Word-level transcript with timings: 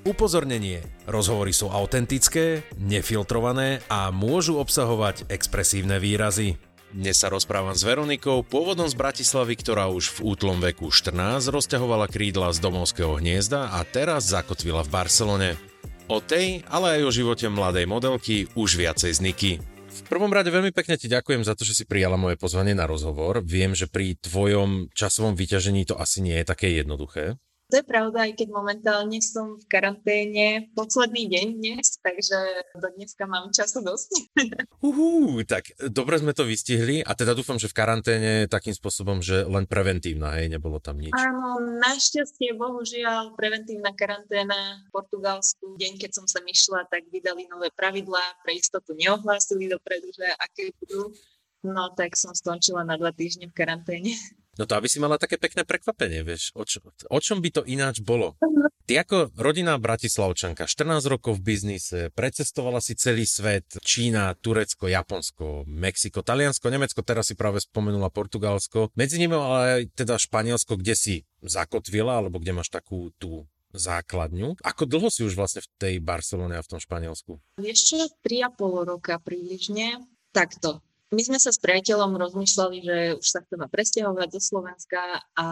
Upozornenie. 0.00 0.80
Rozhovory 1.04 1.52
sú 1.52 1.68
autentické, 1.68 2.64
nefiltrované 2.80 3.84
a 3.92 4.08
môžu 4.08 4.56
obsahovať 4.56 5.28
expresívne 5.28 6.00
výrazy. 6.00 6.56
Dnes 6.88 7.20
sa 7.20 7.28
rozprávam 7.28 7.76
s 7.76 7.84
Veronikou, 7.84 8.40
pôvodom 8.40 8.88
z 8.88 8.96
Bratislavy, 8.96 9.60
ktorá 9.60 9.92
už 9.92 10.16
v 10.16 10.32
útlom 10.32 10.56
veku 10.64 10.88
14 10.88 11.52
rozťahovala 11.52 12.08
krídla 12.08 12.48
z 12.48 12.64
domovského 12.64 13.20
hniezda 13.20 13.76
a 13.76 13.84
teraz 13.84 14.32
zakotvila 14.32 14.88
v 14.88 14.92
Barcelone. 14.92 15.50
O 16.08 16.24
tej, 16.24 16.64
ale 16.72 16.96
aj 16.96 17.00
o 17.04 17.14
živote 17.14 17.52
mladej 17.52 17.84
modelky 17.84 18.48
už 18.56 18.80
viacej 18.80 19.12
z. 19.20 19.60
V 19.90 20.00
prvom 20.08 20.32
rade 20.32 20.48
veľmi 20.48 20.72
pekne 20.72 20.96
ti 20.96 21.12
ďakujem 21.12 21.44
za 21.44 21.52
to, 21.52 21.68
že 21.68 21.76
si 21.76 21.84
prijala 21.84 22.16
moje 22.16 22.40
pozvanie 22.40 22.72
na 22.72 22.88
rozhovor. 22.88 23.44
Viem, 23.44 23.76
že 23.76 23.84
pri 23.84 24.16
tvojom 24.16 24.88
časovom 24.96 25.36
vyťažení 25.36 25.84
to 25.84 26.00
asi 26.00 26.24
nie 26.24 26.40
je 26.40 26.48
také 26.48 26.72
jednoduché. 26.72 27.36
To 27.70 27.78
je 27.78 27.86
pravda, 27.86 28.26
aj 28.26 28.34
keď 28.34 28.48
momentálne 28.50 29.22
som 29.22 29.54
v 29.54 29.64
karanténe 29.70 30.74
posledný 30.74 31.30
deň 31.30 31.46
dnes, 31.54 32.02
takže 32.02 32.66
do 32.74 32.88
dneska 32.98 33.30
mám 33.30 33.54
času 33.54 33.86
dosť. 33.86 34.10
Uhú, 34.90 35.38
tak 35.46 35.70
dobre 35.78 36.18
sme 36.18 36.34
to 36.34 36.42
vystihli 36.42 37.06
a 37.06 37.14
teda 37.14 37.30
dúfam, 37.38 37.62
že 37.62 37.70
v 37.70 37.78
karanténe 37.78 38.32
takým 38.50 38.74
spôsobom, 38.74 39.22
že 39.22 39.46
len 39.46 39.70
preventívna, 39.70 40.34
hej, 40.42 40.50
nebolo 40.50 40.82
tam 40.82 40.98
nič. 40.98 41.14
Áno, 41.14 41.62
našťastie, 41.78 42.58
bohužiaľ, 42.58 43.38
preventívna 43.38 43.94
karanténa 43.94 44.82
v 44.82 44.88
Portugalsku, 44.90 45.78
deň, 45.78 46.02
keď 46.02 46.10
som 46.10 46.26
sa 46.26 46.42
išla, 46.42 46.90
tak 46.90 47.06
vydali 47.14 47.46
nové 47.46 47.70
pravidlá, 47.70 48.42
pre 48.42 48.58
istotu 48.58 48.98
neohlásili 48.98 49.70
dopredu, 49.70 50.10
že 50.10 50.26
aké 50.42 50.74
budú. 50.82 51.14
No 51.62 51.92
tak 51.92 52.16
som 52.16 52.32
skončila 52.32 52.82
na 52.82 52.96
dva 52.96 53.12
týždne 53.12 53.46
v 53.46 53.54
karanténe. 53.54 54.16
No 54.58 54.66
to 54.66 54.74
aby 54.74 54.90
si 54.90 54.98
mala 54.98 55.14
také 55.14 55.38
pekné 55.38 55.62
prekvapenie, 55.62 56.26
vieš, 56.26 56.50
o, 56.58 56.66
čo, 56.66 56.82
o 57.06 57.18
čom 57.22 57.38
by 57.38 57.50
to 57.54 57.62
ináč 57.62 58.02
bolo? 58.02 58.34
Ty 58.90 59.06
ako 59.06 59.30
rodinná 59.38 59.78
bratislavčanka, 59.78 60.66
14 60.66 61.06
rokov 61.06 61.38
v 61.38 61.54
biznise, 61.54 62.10
precestovala 62.10 62.82
si 62.82 62.98
celý 62.98 63.22
svet, 63.22 63.78
Čína, 63.86 64.34
Turecko, 64.34 64.90
Japonsko, 64.90 65.62
Mexiko, 65.70 66.26
Taliansko, 66.26 66.66
Nemecko, 66.66 67.06
teraz 67.06 67.30
si 67.30 67.38
práve 67.38 67.62
spomenula 67.62 68.10
Portugalsko, 68.10 68.90
medzi 68.98 69.22
nimi 69.22 69.38
ale 69.38 69.86
aj 69.86 69.94
teda 69.94 70.18
Španielsko, 70.18 70.74
kde 70.74 70.98
si 70.98 71.14
zakotvila, 71.46 72.18
alebo 72.18 72.42
kde 72.42 72.50
máš 72.50 72.74
takú 72.74 73.14
tú 73.22 73.46
základňu. 73.70 74.58
Ako 74.66 74.82
dlho 74.90 75.08
si 75.14 75.22
už 75.22 75.38
vlastne 75.38 75.62
v 75.62 75.70
tej 75.78 75.94
Barcelone 76.02 76.58
a 76.58 76.64
v 76.64 76.70
tom 76.74 76.80
Španielsku? 76.82 77.38
Ešte 77.62 78.10
3,5 78.26 78.90
roka 78.90 79.22
približne. 79.22 80.02
Takto. 80.34 80.82
My 81.10 81.26
sme 81.26 81.42
sa 81.42 81.50
s 81.50 81.58
priateľom 81.58 82.14
rozmýšľali, 82.22 82.76
že 82.86 82.96
už 83.18 83.26
sa 83.26 83.42
chceme 83.42 83.66
presťahovať 83.66 84.30
do 84.30 84.38
Slovenska 84.38 85.18
a 85.34 85.46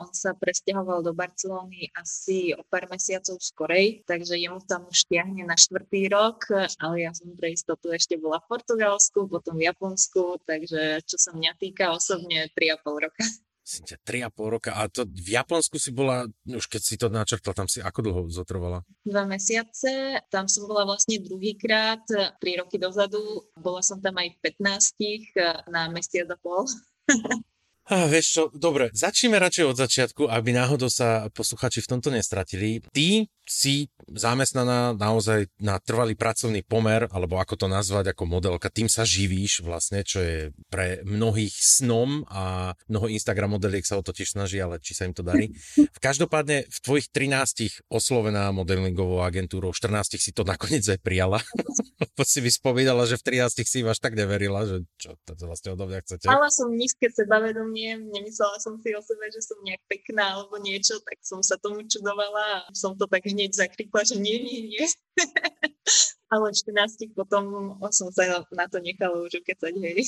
on 0.00 0.08
sa 0.16 0.32
presťahoval 0.32 1.04
do 1.04 1.12
Barcelóny 1.12 1.92
asi 1.92 2.56
o 2.56 2.64
pár 2.64 2.88
mesiacov 2.88 3.36
skorej, 3.44 4.00
takže 4.08 4.40
jemu 4.40 4.56
tam 4.64 4.88
už 4.88 5.04
tiahne 5.04 5.44
na 5.44 5.52
štvrtý 5.52 6.08
rok, 6.08 6.48
ale 6.80 7.04
ja 7.04 7.12
som 7.12 7.28
pre 7.36 7.52
istotu 7.52 7.92
ešte 7.92 8.16
bola 8.16 8.40
v 8.40 8.56
Portugalsku, 8.56 9.28
potom 9.28 9.60
v 9.60 9.68
Japonsku, 9.68 10.40
takže 10.48 11.04
čo 11.04 11.20
sa 11.20 11.36
mňa 11.36 11.60
týka 11.60 11.92
osobne 11.92 12.48
3,5 12.56 13.04
roka 13.04 13.24
si 13.66 13.82
ťa 13.82 13.98
3,5 14.30 14.54
roka. 14.54 14.70
A 14.78 14.86
to 14.86 15.02
v 15.02 15.34
Japonsku 15.34 15.74
si 15.82 15.90
bola, 15.90 16.30
už 16.46 16.70
keď 16.70 16.82
si 16.86 16.94
to 16.94 17.10
načrtla, 17.10 17.50
tam 17.50 17.66
si 17.66 17.82
ako 17.82 17.98
dlho 18.06 18.22
zotrovala? 18.30 18.86
Dva 19.02 19.26
mesiace, 19.26 20.22
tam 20.30 20.46
som 20.46 20.70
bola 20.70 20.86
vlastne 20.86 21.18
druhýkrát, 21.18 22.06
3 22.06 22.38
roky 22.62 22.78
dozadu. 22.78 23.50
Bola 23.58 23.82
som 23.82 23.98
tam 23.98 24.14
aj 24.22 24.38
15 24.38 25.66
na 25.66 25.90
mesiac 25.90 26.30
a 26.30 26.38
pol. 26.38 26.62
Ah, 27.86 28.10
vieš 28.10 28.26
čo, 28.34 28.42
dobre, 28.50 28.90
začneme 28.90 29.38
radšej 29.38 29.64
od 29.70 29.78
začiatku, 29.78 30.22
aby 30.26 30.50
náhodou 30.50 30.90
sa 30.90 31.30
posluchači 31.30 31.86
v 31.86 31.90
tomto 31.94 32.10
nestratili. 32.10 32.82
Ty 32.90 33.30
si 33.46 33.86
zamestnaná 34.10 34.98
naozaj 34.98 35.46
na 35.62 35.78
trvalý 35.78 36.18
pracovný 36.18 36.66
pomer, 36.66 37.06
alebo 37.14 37.38
ako 37.38 37.54
to 37.54 37.66
nazvať 37.70 38.10
ako 38.10 38.26
modelka, 38.26 38.74
tým 38.74 38.90
sa 38.90 39.06
živíš 39.06 39.62
vlastne, 39.62 40.02
čo 40.02 40.18
je 40.18 40.38
pre 40.66 41.06
mnohých 41.06 41.54
snom 41.54 42.26
a 42.26 42.74
mnoho 42.90 43.06
Instagram 43.06 43.54
modeliek 43.54 43.86
sa 43.86 43.98
o 43.98 44.02
to 44.02 44.10
tiež 44.10 44.34
snaží, 44.34 44.58
ale 44.58 44.82
či 44.82 44.98
sa 44.98 45.06
im 45.06 45.14
to 45.14 45.22
darí. 45.22 45.54
V 45.78 45.98
každopádne 46.02 46.66
v 46.66 46.78
tvojich 46.82 47.06
13 47.14 47.86
oslovená 47.86 48.50
modelingovou 48.50 49.22
agentúrou, 49.22 49.70
14 49.70 50.18
si 50.18 50.34
to 50.34 50.42
nakoniec 50.42 50.82
aj 50.82 50.98
prijala. 50.98 51.38
si 52.26 52.40
vyspovedala, 52.42 53.06
že 53.06 53.20
v 53.20 53.46
13 53.46 53.62
si 53.62 53.78
až 53.86 53.98
tak 54.02 54.18
neverila, 54.18 54.66
že 54.66 54.82
čo 54.98 55.14
to 55.22 55.38
vlastne 55.46 55.76
odo 55.76 55.86
mňa 55.86 56.00
chcete. 56.02 56.26
Mala 56.26 56.50
som 56.50 56.72
nízke 56.72 57.12
sebavedomie, 57.12 57.75
nemyslela 58.00 58.56
som 58.56 58.80
si 58.80 58.96
o 58.96 59.02
sebe, 59.04 59.28
že 59.28 59.44
som 59.44 59.60
nejak 59.60 59.84
pekná 59.84 60.40
alebo 60.40 60.56
niečo, 60.56 60.96
tak 61.04 61.20
som 61.20 61.44
sa 61.44 61.60
tomu 61.60 61.84
čudovala 61.84 62.64
a 62.64 62.72
som 62.72 62.96
to 62.96 63.04
tak 63.04 63.28
hneď 63.28 63.52
zakrikla, 63.52 64.08
že 64.08 64.16
nie, 64.16 64.40
nie, 64.40 64.60
nie. 64.72 64.84
Ale 66.32 66.50
v 66.50 66.58
14 66.58 67.12
potom 67.12 67.76
som 67.92 68.08
sa 68.10 68.42
na 68.50 68.66
to 68.66 68.80
nechala 68.80 69.20
už 69.22 69.44
ukecať, 69.44 69.74
hej. 69.78 70.00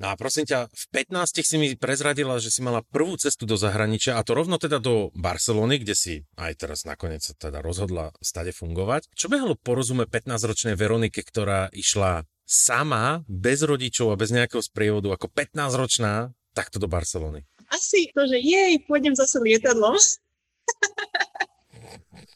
No 0.00 0.08
a 0.08 0.16
prosím 0.16 0.48
ťa, 0.48 0.72
v 0.72 0.84
15 1.12 1.44
si 1.44 1.56
mi 1.60 1.68
prezradila, 1.76 2.40
že 2.40 2.48
si 2.48 2.64
mala 2.64 2.80
prvú 2.80 3.20
cestu 3.20 3.44
do 3.44 3.60
zahraničia 3.60 4.16
a 4.16 4.24
to 4.24 4.32
rovno 4.32 4.56
teda 4.56 4.80
do 4.80 5.12
Barcelony, 5.12 5.76
kde 5.76 5.92
si 5.92 6.14
aj 6.40 6.64
teraz 6.64 6.88
nakoniec 6.88 7.20
teda 7.36 7.60
rozhodla 7.60 8.16
stade 8.24 8.56
fungovať. 8.56 9.12
Čo 9.12 9.28
behalo 9.28 9.60
porozume 9.60 10.08
15-ročnej 10.08 10.72
Veronike, 10.72 11.20
ktorá 11.20 11.68
išla 11.76 12.24
sama, 12.48 13.22
bez 13.28 13.60
rodičov 13.60 14.10
a 14.10 14.18
bez 14.18 14.32
nejakého 14.32 14.64
sprievodu, 14.64 15.12
ako 15.12 15.28
15-ročná, 15.36 16.32
takto 16.60 16.76
do 16.76 16.84
Barcelony? 16.84 17.40
Asi 17.72 18.12
to, 18.12 18.28
že 18.28 18.36
jej, 18.36 18.76
pôjdem 18.84 19.16
zase 19.16 19.40
lietadlom. 19.40 19.96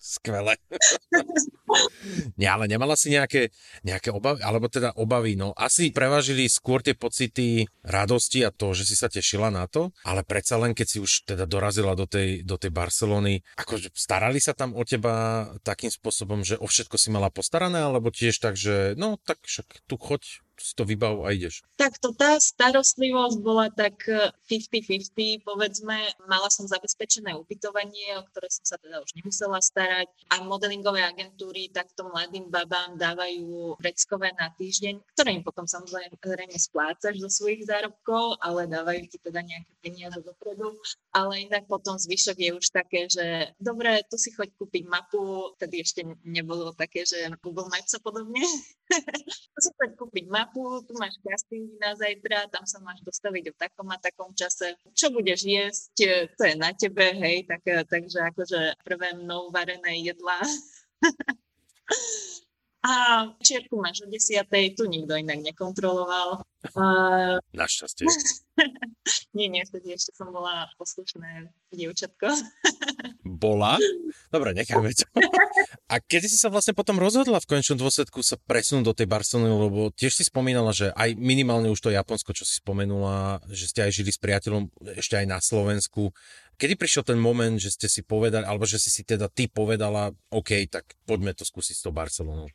Skvelé. 0.01 0.57
Nie, 2.39 2.53
ale 2.55 2.69
nemala 2.71 2.95
si 2.95 3.11
nejaké, 3.11 3.51
nejaké 3.83 4.13
obavy, 4.13 4.45
alebo 4.45 4.69
teda 4.69 4.95
obavy, 5.01 5.35
no 5.35 5.57
asi 5.57 5.91
prevážili 5.91 6.47
skôr 6.47 6.85
tie 6.85 6.95
pocity 6.95 7.67
radosti 7.83 8.45
a 8.45 8.53
to, 8.53 8.77
že 8.77 8.87
si 8.87 8.95
sa 8.95 9.09
tešila 9.11 9.49
na 9.49 9.65
to, 9.67 9.91
ale 10.05 10.23
predsa 10.23 10.61
len 10.61 10.77
keď 10.77 10.87
si 10.87 10.99
už 11.01 11.25
teda 11.25 11.49
dorazila 11.49 11.97
do 11.97 12.05
tej, 12.05 12.45
do 12.47 12.61
tej 12.61 12.71
Barcelony, 12.71 13.43
akože 13.59 13.91
starali 13.97 14.39
sa 14.39 14.53
tam 14.53 14.77
o 14.77 14.83
teba 14.85 15.49
takým 15.65 15.91
spôsobom, 15.91 16.45
že 16.45 16.61
o 16.61 16.69
všetko 16.69 16.97
si 17.01 17.09
mala 17.11 17.33
postarané, 17.33 17.81
alebo 17.83 18.13
tiež 18.13 18.39
tak, 18.39 18.55
že 18.55 18.95
no 18.95 19.17
tak 19.23 19.41
však 19.43 19.89
tu 19.89 19.97
choď, 19.97 20.45
si 20.59 20.75
to 20.79 20.87
vybav 20.87 21.19
a 21.27 21.35
ideš? 21.35 21.67
Tak 21.75 21.99
to 21.99 22.15
tá 22.15 22.39
starostlivosť 22.39 23.39
bola 23.43 23.67
tak 23.75 24.07
50-50, 24.47 25.11
e, 25.19 25.43
povedzme. 25.43 25.97
Mala 26.31 26.49
som 26.51 26.71
zabezpečené 26.71 27.35
ubytovanie, 27.35 28.15
o 28.19 28.23
ktoré 28.31 28.49
som 28.51 28.63
sa 28.63 28.77
teda 28.79 29.03
už 29.03 29.19
nemusela 29.19 29.59
starať 29.75 30.07
a 30.31 30.47
modelingové 30.47 31.03
agentúry 31.03 31.67
takto 31.75 32.07
mladým 32.07 32.47
babám 32.47 32.95
dávajú 32.95 33.75
vreckové 33.83 34.31
na 34.39 34.55
týždeň, 34.55 35.03
ktoré 35.19 35.35
im 35.35 35.43
potom 35.43 35.67
samozrejme 35.67 36.15
splácaš 36.55 37.19
zo 37.19 37.27
svojich 37.27 37.67
zárobkov, 37.67 38.39
ale 38.39 38.71
dávajú 38.71 39.03
ti 39.11 39.19
teda 39.19 39.43
nejaké 39.43 39.73
peniaze 39.83 40.19
dopredu. 40.23 40.79
Ale 41.11 41.43
inak 41.51 41.67
potom 41.67 41.99
zvyšok 41.99 42.39
je 42.39 42.51
už 42.55 42.67
také, 42.71 43.11
že 43.11 43.51
dobre, 43.59 43.99
tu 44.07 44.15
si 44.15 44.31
choď 44.31 44.55
kúpiť 44.55 44.87
mapu, 44.87 45.51
tedy 45.59 45.83
ešte 45.83 46.07
nebolo 46.23 46.71
také, 46.79 47.03
že 47.03 47.27
Google 47.43 47.67
Maps 47.67 47.99
a 47.99 48.01
podobne. 48.01 48.47
tu 49.55 49.59
si 49.59 49.71
choď 49.75 49.91
kúpiť 49.99 50.31
mapu, 50.31 50.87
tu 50.87 50.95
máš 50.99 51.19
castingy 51.19 51.75
na 51.83 51.99
zajtra, 51.99 52.47
tam 52.51 52.63
sa 52.63 52.79
máš 52.79 53.03
dostaviť 53.03 53.51
v 53.51 53.59
takom 53.59 53.91
a 53.91 53.99
takom 53.99 54.31
čase. 54.39 54.79
Čo 54.95 55.11
budeš 55.11 55.43
jesť, 55.43 56.31
to 56.39 56.43
je 56.47 56.55
na 56.55 56.71
tebe, 56.71 57.11
hej, 57.15 57.47
tak, 57.47 57.63
takže 57.91 58.19
akože 58.35 58.61
prvé 58.83 59.17
mnou 59.19 59.54
varené 59.55 60.03
jedlá. 60.03 60.43
a 62.85 62.93
čierku 63.39 63.79
máš 63.79 64.03
o 64.03 64.11
desiatej, 64.11 64.75
tu 64.75 64.91
nikto 64.91 65.15
inak 65.15 65.41
nekontroloval. 65.41 66.43
Uh, 66.73 67.37
Našťastie. 67.53 68.09
nie, 69.37 69.53
nie, 69.53 69.65
vtedy 69.69 69.97
ešte 69.97 70.17
som 70.17 70.33
bola 70.33 70.69
poslušné 70.81 71.53
dievčatko. 71.73 72.29
bola? 73.25 73.77
Dobre, 74.35 74.57
necháme 74.57 74.93
to. 74.97 75.05
A 75.89 76.01
kedy 76.01 76.29
si 76.29 76.41
sa 76.41 76.49
vlastne 76.49 76.73
potom 76.73 76.97
rozhodla 76.97 77.41
v 77.41 77.57
konečnom 77.57 77.77
dôsledku 77.77 78.25
sa 78.25 78.41
presunúť 78.41 78.85
do 78.85 78.97
tej 78.97 79.09
Barcelony, 79.09 79.49
lebo 79.49 79.93
tiež 79.93 80.17
si 80.17 80.25
spomínala, 80.25 80.73
že 80.73 80.89
aj 80.97 81.17
minimálne 81.21 81.69
už 81.69 81.81
to 81.81 81.93
Japonsko, 81.93 82.33
čo 82.33 82.49
si 82.49 82.61
spomenula, 82.61 83.45
že 83.53 83.69
ste 83.69 83.81
aj 83.85 83.93
žili 83.93 84.13
s 84.13 84.21
priateľom 84.21 84.73
ešte 84.97 85.21
aj 85.21 85.27
na 85.29 85.39
Slovensku. 85.45 86.13
Kedy 86.55 86.75
prišiel 86.79 87.03
ten 87.03 87.19
moment, 87.19 87.59
že 87.59 87.75
ste 87.75 87.91
si 87.91 88.07
povedali, 88.07 88.47
alebo 88.47 88.63
že 88.67 88.79
si 88.79 88.91
si 88.91 89.03
teda 89.03 89.27
ty 89.27 89.51
povedala, 89.51 90.15
OK, 90.31 90.71
tak 90.71 90.95
poďme 91.05 91.35
to 91.35 91.43
skúsiť 91.43 91.75
s 91.75 91.83
tou 91.83 91.93
Barcelonou? 91.95 92.47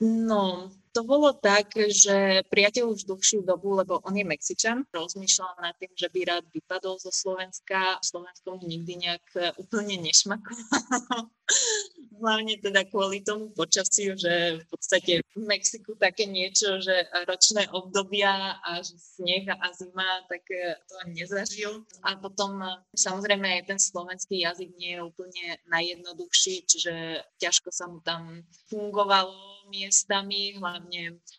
No, 0.00 0.72
to 0.96 1.04
bolo 1.04 1.36
tak, 1.36 1.76
že 1.76 2.40
priateľ 2.48 2.96
už 2.96 3.04
dlhšiu 3.04 3.44
dobu, 3.44 3.76
lebo 3.76 4.00
on 4.00 4.16
je 4.16 4.24
Mexičan, 4.24 4.88
rozmýšľal 4.96 5.60
nad 5.60 5.76
tým, 5.76 5.92
že 5.92 6.08
by 6.08 6.20
rád 6.24 6.44
vypadol 6.48 6.96
zo 6.96 7.12
Slovenska. 7.12 8.00
Slovensko 8.00 8.56
mu 8.56 8.64
nikdy 8.64 9.04
nejak 9.04 9.60
úplne 9.60 10.00
nešmakovalo. 10.00 11.28
Hlavne 12.16 12.56
teda 12.64 12.88
kvôli 12.88 13.20
tomu 13.20 13.52
počasiu, 13.52 14.16
že 14.16 14.64
v 14.64 14.66
podstate 14.72 15.20
v 15.20 15.44
Mexiku 15.44 16.00
také 16.00 16.24
niečo, 16.24 16.80
že 16.80 17.04
ročné 17.28 17.68
obdobia 17.76 18.56
a 18.64 18.80
že 18.80 18.96
sneh 18.96 19.44
a 19.52 19.68
zima, 19.76 20.24
tak 20.32 20.48
to 20.88 20.96
nezažil. 21.12 21.84
A 22.08 22.16
potom 22.16 22.56
samozrejme 22.96 23.60
aj 23.60 23.68
ten 23.68 23.76
slovenský 23.76 24.48
jazyk 24.48 24.72
nie 24.80 24.96
je 24.96 25.04
úplne 25.04 25.60
najjednoduchší, 25.68 26.64
čiže 26.64 27.20
ťažko 27.36 27.68
sa 27.68 27.84
mu 27.84 28.00
tam 28.00 28.48
fungovalo 28.72 29.56
miestami, 29.70 30.54
hlavne 30.56 30.85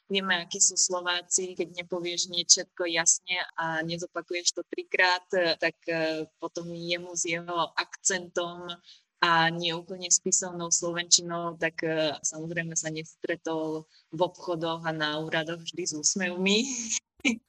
vieme, 0.07 0.33
akí 0.43 0.59
sú 0.59 0.75
Slováci, 0.75 1.55
keď 1.55 1.83
nepovieš 1.83 2.29
niečo 2.31 2.67
jasne 2.87 3.41
a 3.57 3.81
nezopakuješ 3.81 4.57
to 4.57 4.61
trikrát, 4.67 5.25
tak 5.59 5.75
potom 6.37 6.71
jemu 6.71 7.13
s 7.15 7.23
jeho 7.27 7.71
akcentom 7.75 8.67
a 9.17 9.49
nie 9.49 9.73
úplne 9.73 10.13
spisovnou 10.13 10.69
slovenčinou, 10.69 11.57
tak 11.57 11.81
uh, 11.81 12.13
samozrejme 12.21 12.77
sa 12.77 12.93
nestretol 12.93 13.89
v 14.13 14.19
obchodoch 14.21 14.85
a 14.85 14.93
na 14.93 15.17
úradoch 15.17 15.65
vždy 15.65 15.83
s 15.89 15.93
úsmevmi. 15.97 16.69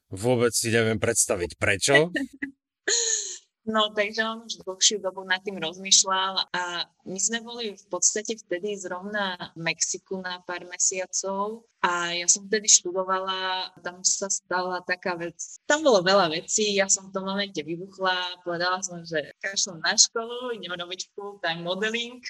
Vôbec 0.08 0.56
si 0.56 0.72
neviem 0.72 0.96
predstaviť 0.96 1.60
prečo. 1.60 2.08
No, 3.68 3.92
takže 3.92 4.24
on 4.24 4.48
už 4.48 4.64
dlhšiu 4.64 4.96
dobu 5.04 5.28
nad 5.28 5.44
tým 5.44 5.60
rozmýšľal 5.60 6.48
a 6.56 6.88
my 7.04 7.20
sme 7.20 7.44
boli 7.44 7.76
v 7.76 7.86
podstate 7.92 8.40
vtedy 8.40 8.80
zrovna 8.80 9.36
v 9.52 9.60
Mexiku 9.60 10.24
na 10.24 10.40
pár 10.40 10.64
mesiacov 10.64 11.68
a 11.84 12.16
ja 12.16 12.24
som 12.32 12.48
vtedy 12.48 12.64
študovala, 12.64 13.68
tam 13.84 14.00
sa 14.00 14.32
stala 14.32 14.80
taká 14.88 15.20
vec, 15.20 15.36
tam 15.68 15.84
bolo 15.84 16.00
veľa 16.00 16.32
vecí, 16.32 16.80
ja 16.80 16.88
som 16.88 17.12
v 17.12 17.20
tom 17.20 17.28
momente 17.28 17.60
vybuchla, 17.60 18.40
povedala 18.40 18.80
som, 18.80 19.04
že 19.04 19.36
kašlem 19.44 19.84
na 19.84 20.00
školu, 20.00 20.56
idem 20.56 20.72
robiť 20.72 21.12
full-time 21.12 21.60
modeling, 21.60 22.24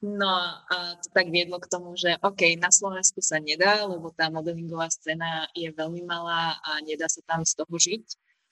No 0.00 0.32
a 0.64 0.96
to 0.96 1.12
tak 1.12 1.28
viedlo 1.28 1.60
k 1.60 1.68
tomu, 1.68 1.92
že 1.92 2.16
OK, 2.24 2.56
na 2.56 2.72
Slovensku 2.72 3.20
sa 3.20 3.36
nedá, 3.36 3.84
lebo 3.84 4.08
tá 4.08 4.32
modelingová 4.32 4.88
scéna 4.88 5.44
je 5.52 5.68
veľmi 5.68 6.08
malá 6.08 6.56
a 6.64 6.80
nedá 6.80 7.04
sa 7.04 7.20
tam 7.28 7.44
z 7.44 7.52
toho 7.52 7.76
žiť 7.76 8.04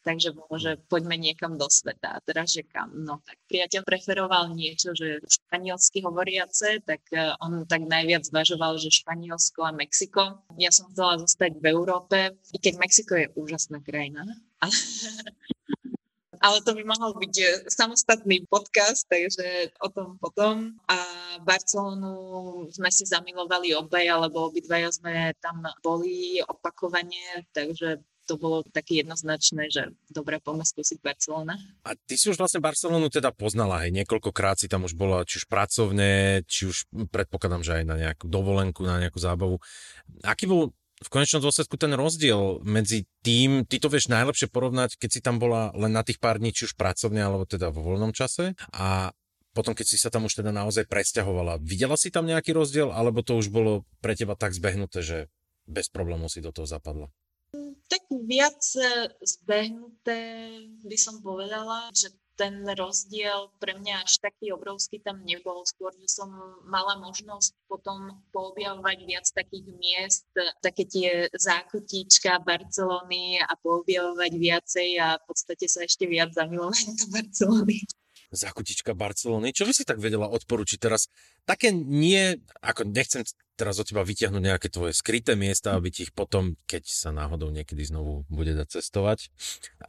takže 0.08 0.32
bolo, 0.32 0.56
že 0.56 0.80
poďme 0.88 1.20
niekam 1.20 1.60
do 1.60 1.68
sveta. 1.68 2.16
A 2.16 2.24
teraz, 2.24 2.56
že 2.56 2.64
kam? 2.64 2.96
No 3.04 3.20
tak 3.28 3.36
priateľ 3.52 3.84
preferoval 3.84 4.56
niečo, 4.56 4.96
že 4.96 5.20
španielsky 5.28 6.00
hovoriace, 6.00 6.80
tak 6.80 7.04
e, 7.12 7.36
on 7.44 7.68
tak 7.68 7.84
najviac 7.84 8.24
zvažoval, 8.24 8.80
že 8.80 8.88
Španielsko 8.88 9.68
a 9.68 9.76
Mexiko. 9.76 10.40
Ja 10.56 10.72
som 10.72 10.88
chcela 10.88 11.20
zostať 11.20 11.60
v 11.60 11.68
Európe, 11.68 12.32
i 12.56 12.56
keď 12.56 12.80
Mexiko 12.80 13.20
je 13.20 13.28
úžasná 13.36 13.84
krajina. 13.84 14.24
ale 16.40 16.62
to 16.62 16.72
by 16.72 16.82
mohol 16.88 17.12
byť 17.12 17.34
e, 17.36 17.46
samostatný 17.68 18.48
podcast, 18.48 19.04
takže 19.12 19.76
o 19.84 19.92
tom 19.92 20.16
potom. 20.16 20.72
A 20.88 20.96
Barcelonu 21.44 22.64
sme 22.72 22.88
si 22.88 23.04
zamilovali 23.04 23.76
obaja, 23.76 24.16
lebo 24.24 24.48
obidvaja 24.48 24.88
sme 24.88 25.36
tam 25.42 25.68
boli 25.84 26.40
opakovane, 26.48 27.44
takže 27.52 28.00
to 28.28 28.36
bolo 28.36 28.60
také 28.68 29.00
jednoznačné, 29.00 29.72
že 29.72 29.96
dobre, 30.12 30.36
poďme 30.44 30.68
skúsiť 30.68 31.00
Barcelona. 31.00 31.56
A 31.88 31.96
ty 31.96 32.20
si 32.20 32.28
už 32.28 32.36
vlastne 32.36 32.60
Barcelonu 32.60 33.08
teda 33.08 33.32
poznala, 33.32 33.88
hej, 33.88 33.96
niekoľkokrát 33.96 34.60
si 34.60 34.68
tam 34.68 34.84
už 34.84 34.92
bola, 34.92 35.24
či 35.24 35.40
už 35.40 35.48
pracovne, 35.48 36.44
či 36.44 36.68
už 36.68 36.84
predpokladám, 37.08 37.64
že 37.64 37.80
aj 37.80 37.84
na 37.88 37.96
nejakú 37.96 38.28
dovolenku, 38.28 38.84
na 38.84 39.00
nejakú 39.00 39.16
zábavu. 39.16 39.56
Aký 40.20 40.44
bol 40.44 40.76
v 40.98 41.08
konečnom 41.08 41.40
dôsledku 41.40 41.78
ten 41.78 41.94
rozdiel 41.94 42.60
medzi 42.66 43.06
tým, 43.22 43.64
ty 43.64 43.78
to 43.80 43.88
vieš 43.88 44.10
najlepšie 44.10 44.50
porovnať, 44.50 44.98
keď 44.98 45.10
si 45.14 45.20
tam 45.22 45.40
bola 45.40 45.70
len 45.78 45.94
na 45.94 46.02
tých 46.02 46.18
pár 46.18 46.42
dní, 46.42 46.50
či 46.50 46.68
už 46.68 46.74
pracovne, 46.74 47.22
alebo 47.22 47.46
teda 47.48 47.70
vo 47.70 47.86
voľnom 47.86 48.10
čase 48.10 48.58
a 48.74 49.14
potom, 49.54 49.74
keď 49.74 49.86
si 49.90 49.98
sa 49.98 50.10
tam 50.10 50.26
už 50.26 50.38
teda 50.38 50.54
naozaj 50.54 50.86
presťahovala, 50.86 51.62
videla 51.62 51.98
si 51.98 52.14
tam 52.14 52.26
nejaký 52.26 52.54
rozdiel, 52.54 52.94
alebo 52.94 53.26
to 53.26 53.38
už 53.38 53.50
bolo 53.50 53.86
pre 54.02 54.14
teba 54.14 54.38
tak 54.38 54.54
zbehnuté, 54.54 55.02
že 55.02 55.18
bez 55.66 55.90
problémov 55.90 56.30
si 56.30 56.42
do 56.42 56.50
toho 56.50 56.66
zapadla? 56.66 57.10
Tak 57.88 58.04
viac 58.28 58.60
e, 58.76 59.08
zbehnuté 59.24 60.20
by 60.84 60.98
som 61.00 61.24
povedala, 61.24 61.88
že 61.96 62.12
ten 62.38 62.62
rozdiel 62.62 63.50
pre 63.58 63.74
mňa 63.74 64.06
až 64.06 64.22
taký 64.22 64.54
obrovský 64.54 65.02
tam 65.02 65.26
nebol. 65.26 65.66
Skôr, 65.66 65.90
že 65.98 66.06
som 66.06 66.30
mala 66.70 66.94
možnosť 67.02 67.50
potom 67.66 68.14
poobjavovať 68.30 68.98
viac 69.02 69.26
takých 69.34 69.66
miest, 69.74 70.30
také 70.62 70.86
tie 70.86 71.26
zákutíčka 71.34 72.38
Barcelony 72.46 73.42
a 73.42 73.50
poobjavovať 73.58 74.32
viacej 74.38 74.88
a 75.02 75.18
v 75.18 75.24
podstate 75.26 75.66
sa 75.66 75.82
ešte 75.82 76.06
viac 76.06 76.30
zamilovať 76.30 76.86
do 76.94 77.06
Barcelony 77.10 77.82
zakutička 78.28 78.92
Barcelony. 78.92 79.56
Čo 79.56 79.64
by 79.64 79.72
si 79.72 79.84
tak 79.88 79.98
vedela 80.00 80.28
odporučiť 80.28 80.78
teraz? 80.78 81.08
Také 81.48 81.72
nie, 81.72 82.36
ako 82.60 82.88
nechcem 82.88 83.24
teraz 83.58 83.80
od 83.82 83.88
teba 83.90 84.06
vyťahnuť 84.06 84.42
nejaké 84.42 84.68
tvoje 84.70 84.94
skryté 84.94 85.34
miesta, 85.34 85.74
aby 85.74 85.90
ti 85.90 86.06
ich 86.06 86.14
potom, 86.14 86.54
keď 86.70 86.86
sa 86.86 87.10
náhodou 87.10 87.50
niekedy 87.50 87.82
znovu 87.82 88.22
bude 88.30 88.54
dať 88.54 88.78
cestovať, 88.78 89.32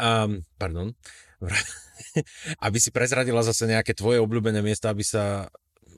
um, 0.01 0.41
pardon, 0.57 0.97
aby 2.65 2.77
si 2.81 2.89
prezradila 2.89 3.45
zase 3.45 3.69
nejaké 3.69 3.93
tvoje 3.93 4.17
obľúbené 4.17 4.65
miesta, 4.65 4.89
aby 4.89 5.05
sa 5.05 5.53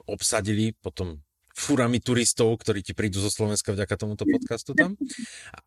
obsadili 0.09 0.75
potom 0.83 1.23
furami 1.51 1.99
turistov, 1.99 2.55
ktorí 2.59 2.81
ti 2.81 2.95
prídu 2.95 3.19
zo 3.19 3.27
Slovenska 3.27 3.75
vďaka 3.75 3.95
tomuto 3.99 4.23
podcastu 4.23 4.71
tam. 4.71 4.95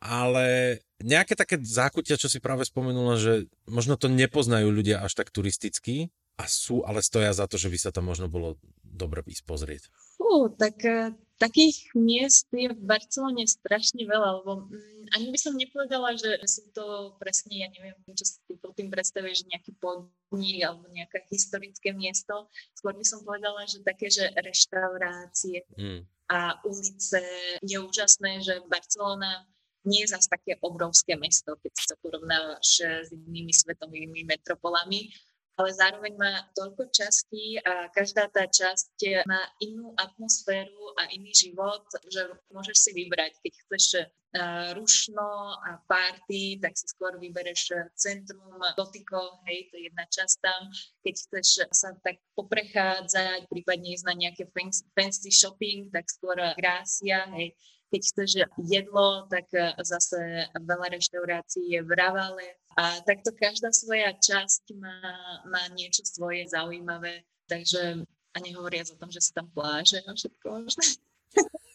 Ale 0.00 0.80
nejaké 1.00 1.36
také 1.36 1.60
zákutia, 1.60 2.16
čo 2.16 2.32
si 2.32 2.40
práve 2.40 2.64
spomenula, 2.64 3.20
že 3.20 3.46
možno 3.68 4.00
to 4.00 4.08
nepoznajú 4.08 4.72
ľudia 4.72 5.04
až 5.04 5.12
tak 5.14 5.28
turisticky, 5.28 6.08
a 6.34 6.44
sú, 6.50 6.82
ale 6.82 6.98
stoja 6.98 7.30
za 7.30 7.46
to, 7.46 7.54
že 7.54 7.70
by 7.70 7.78
sa 7.78 7.94
tam 7.94 8.10
možno 8.10 8.26
bolo 8.26 8.58
dobre 8.82 9.22
ísť 9.26 9.44
pozrieť? 9.46 9.82
Fú, 10.18 10.50
tak 10.50 10.82
uh, 10.82 11.14
takých 11.38 11.94
miest 11.94 12.50
je 12.50 12.74
v 12.74 12.80
Barcelone 12.82 13.46
strašne 13.46 14.02
veľa, 14.02 14.42
lebo 14.42 14.66
um, 14.66 14.70
ani 15.14 15.30
by 15.30 15.38
som 15.38 15.54
nepovedala, 15.54 16.18
že 16.18 16.42
sú 16.46 16.66
to 16.74 17.14
presne, 17.22 17.54
ja 17.54 17.68
neviem, 17.70 17.94
čo 18.18 18.26
si 18.26 18.38
ty 18.50 18.58
pod 18.58 18.74
tým 18.74 18.90
predstavuješ, 18.90 19.46
nejaký 19.46 19.78
podnik 19.78 20.62
alebo 20.66 20.90
nejaké 20.90 21.22
historické 21.30 21.94
miesto. 21.94 22.50
Skôr 22.74 22.98
by 22.98 23.06
som 23.06 23.22
povedala, 23.22 23.66
že 23.70 23.86
také, 23.86 24.10
že 24.10 24.30
reštaurácie 24.34 25.66
mm. 25.78 26.02
a 26.34 26.58
ulice. 26.66 27.22
Je 27.62 27.78
úžasné, 27.78 28.42
že 28.42 28.58
Barcelona 28.66 29.46
nie 29.84 30.02
je 30.02 30.16
zase 30.16 30.32
také 30.32 30.56
obrovské 30.64 31.14
mesto, 31.14 31.60
keď 31.60 31.72
sa 31.76 31.94
porovnávaš 32.00 32.80
s 33.04 33.10
inými 33.12 33.52
svetovými 33.52 34.24
metropolami, 34.24 35.12
ale 35.54 35.70
zároveň 35.70 36.14
má 36.18 36.32
toľko 36.58 36.90
častí 36.90 37.62
a 37.62 37.86
každá 37.94 38.26
tá 38.26 38.50
časť 38.50 39.22
má 39.26 39.38
inú 39.62 39.94
atmosféru 39.94 40.98
a 40.98 41.06
iný 41.14 41.30
život, 41.30 41.86
že 42.10 42.26
môžeš 42.50 42.76
si 42.78 42.90
vybrať. 42.90 43.38
Keď 43.38 43.52
chceš 43.62 43.84
uh, 44.02 44.74
rušno 44.74 45.54
a 45.62 45.78
party, 45.86 46.58
tak 46.58 46.74
si 46.74 46.90
skôr 46.90 47.14
vybereš 47.22 47.70
centrum, 47.94 48.58
dotyko, 48.74 49.38
hej, 49.46 49.70
to 49.70 49.78
je 49.78 49.86
jedna 49.86 50.04
časť 50.10 50.34
tam. 50.42 50.62
Keď 51.06 51.14
chceš 51.14 51.48
sa 51.70 51.94
tak 52.02 52.18
poprechádzať, 52.34 53.46
prípadne 53.46 53.94
ísť 53.94 54.06
na 54.10 54.14
nejaké 54.18 54.50
fancy, 54.98 55.30
shopping, 55.30 55.86
tak 55.94 56.10
skôr 56.10 56.34
Gracia, 56.58 57.30
hej, 57.38 57.54
keď 57.92 58.00
chceš 58.00 58.30
jedlo, 58.64 59.26
tak 59.28 59.48
zase 59.84 60.48
veľa 60.54 60.94
reštaurácií 60.94 61.76
je 61.76 61.80
v 61.82 61.90
Ravale, 61.92 62.48
a 62.74 62.98
takto 63.06 63.30
každá 63.30 63.70
svoja 63.70 64.10
časť 64.10 64.74
má, 64.74 64.98
má 65.46 65.62
niečo 65.78 66.02
svoje 66.02 66.42
zaujímavé, 66.50 67.22
takže 67.46 68.02
a 68.34 68.38
nehovoriac 68.42 68.90
o 68.90 68.98
tom, 68.98 69.14
že 69.14 69.22
sú 69.22 69.30
tam 69.30 69.46
pláže 69.54 70.02
a 70.02 70.10
všetko 70.10 70.46
možné. 70.50 70.86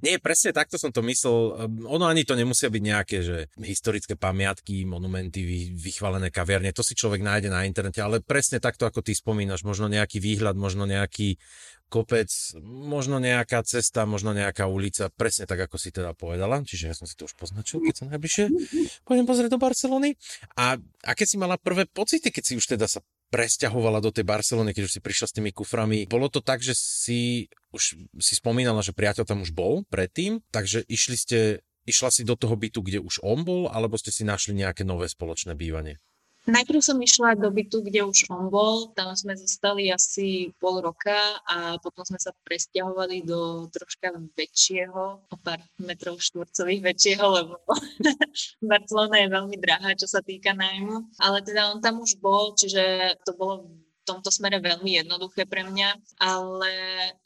Nie, 0.00 0.18
presne 0.22 0.54
takto 0.54 0.76
som 0.80 0.90
to 0.90 1.04
myslel. 1.04 1.36
Ehm, 1.66 1.84
ono 1.86 2.06
ani 2.06 2.22
to 2.22 2.34
nemusia 2.38 2.70
byť 2.72 2.82
nejaké, 2.82 3.16
že 3.22 3.36
historické 3.60 4.14
pamiatky, 4.14 4.86
monumenty, 4.86 5.72
vychválené 5.74 6.30
kaviarne, 6.30 6.72
to 6.72 6.86
si 6.86 6.98
človek 6.98 7.22
nájde 7.22 7.48
na 7.52 7.64
internete, 7.68 8.00
ale 8.00 8.22
presne 8.22 8.62
takto, 8.62 8.86
ako 8.86 9.02
ty 9.02 9.12
spomínaš, 9.12 9.62
možno 9.62 9.86
nejaký 9.90 10.22
výhľad, 10.22 10.58
možno 10.58 10.88
nejaký 10.88 11.38
kopec, 11.86 12.26
možno 12.66 13.22
nejaká 13.22 13.62
cesta, 13.62 14.02
možno 14.10 14.34
nejaká 14.34 14.66
ulica, 14.66 15.06
presne 15.14 15.46
tak, 15.46 15.70
ako 15.70 15.78
si 15.78 15.94
teda 15.94 16.18
povedala. 16.18 16.58
Čiže 16.66 16.84
ja 16.90 16.94
som 16.98 17.06
si 17.06 17.14
to 17.14 17.30
už 17.30 17.38
poznačil, 17.38 17.78
keď 17.78 17.94
sa 17.94 18.04
najbližšie 18.10 18.44
pôjdem 19.06 19.26
pozrieť 19.26 19.54
do 19.54 19.62
Barcelony. 19.62 20.18
A 20.58 20.74
aké 21.06 21.24
si 21.24 21.38
mala 21.38 21.54
prvé 21.58 21.86
pocity, 21.86 22.34
keď 22.34 22.42
si 22.42 22.54
už 22.58 22.66
teda 22.66 22.90
sa 22.90 22.98
presťahovala 23.30 23.98
do 23.98 24.14
tej 24.14 24.22
Barcelony, 24.22 24.70
keď 24.70 24.86
už 24.86 24.94
si 24.96 25.00
prišla 25.02 25.26
s 25.28 25.34
tými 25.34 25.50
kuframi. 25.50 26.06
Bolo 26.06 26.30
to 26.30 26.38
tak, 26.40 26.62
že 26.62 26.78
si 26.78 27.50
už 27.74 27.98
si 28.22 28.34
spomínala, 28.38 28.80
že 28.80 28.96
priateľ 28.96 29.24
tam 29.26 29.42
už 29.42 29.52
bol 29.52 29.84
predtým, 29.90 30.40
takže 30.54 30.86
išli 30.86 31.16
ste, 31.18 31.38
išla 31.84 32.08
si 32.14 32.22
do 32.24 32.38
toho 32.38 32.56
bytu, 32.56 32.80
kde 32.80 33.02
už 33.02 33.20
on 33.20 33.44
bol, 33.44 33.68
alebo 33.68 33.98
ste 33.98 34.14
si 34.14 34.22
našli 34.24 34.56
nejaké 34.56 34.86
nové 34.86 35.10
spoločné 35.10 35.52
bývanie? 35.58 36.00
Najprv 36.46 36.78
som 36.78 37.02
išla 37.02 37.34
do 37.34 37.50
bytu, 37.50 37.82
kde 37.82 38.06
už 38.06 38.30
on 38.30 38.46
bol, 38.46 38.94
tam 38.94 39.10
sme 39.18 39.34
zostali 39.34 39.90
asi 39.90 40.54
pol 40.62 40.78
roka 40.78 41.18
a 41.42 41.74
potom 41.82 42.06
sme 42.06 42.22
sa 42.22 42.30
presťahovali 42.46 43.26
do 43.26 43.66
troška 43.74 44.14
väčšieho, 44.38 45.02
o 45.26 45.36
pár 45.42 45.58
metrov 45.82 46.22
štvorcových 46.22 46.86
väčšieho, 46.86 47.26
lebo 47.26 47.58
Barcelona 48.70 49.26
je 49.26 49.34
veľmi 49.34 49.56
drahá, 49.58 49.98
čo 49.98 50.06
sa 50.06 50.22
týka 50.22 50.54
nájmu. 50.54 51.18
Ale 51.18 51.42
teda 51.42 51.74
on 51.74 51.82
tam 51.82 51.98
už 51.98 52.14
bol, 52.22 52.54
čiže 52.54 53.14
to 53.26 53.34
bolo 53.34 53.66
tomto 54.06 54.30
smere 54.30 54.62
veľmi 54.62 55.02
jednoduché 55.02 55.50
pre 55.50 55.66
mňa, 55.66 55.98
ale 56.22 56.72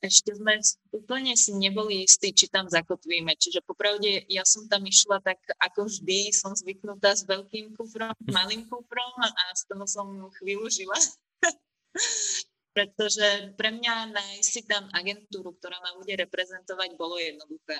ešte 0.00 0.32
sme 0.32 0.56
úplne 0.96 1.37
si 1.37 1.52
neboli 1.52 2.08
istí, 2.08 2.32
či 2.32 2.49
tam 2.49 2.66
zakotvíme. 2.66 3.37
Čiže 3.37 3.60
popravde 3.62 4.25
ja 4.26 4.42
som 4.49 4.64
tam 4.66 4.88
išla 4.88 5.20
tak 5.20 5.37
ako 5.60 5.87
vždy, 5.87 6.32
som 6.32 6.56
zvyknutá 6.56 7.12
s 7.12 7.28
veľkým 7.28 7.76
kufrom, 7.76 8.16
malým 8.32 8.64
kufrom 8.64 9.14
a 9.20 9.44
z 9.52 9.62
toho 9.68 9.84
som 9.84 10.08
chvíľu 10.40 10.72
žila. 10.72 10.96
Pretože 12.76 13.52
pre 13.60 13.76
mňa 13.76 14.14
nájsť 14.14 14.46
si 14.49 14.62
tam 14.64 14.88
agentúru, 14.96 15.52
ktorá 15.58 15.76
ma 15.84 15.92
bude 16.00 16.16
reprezentovať, 16.16 16.96
bolo 16.96 17.20
jednoduché. 17.20 17.76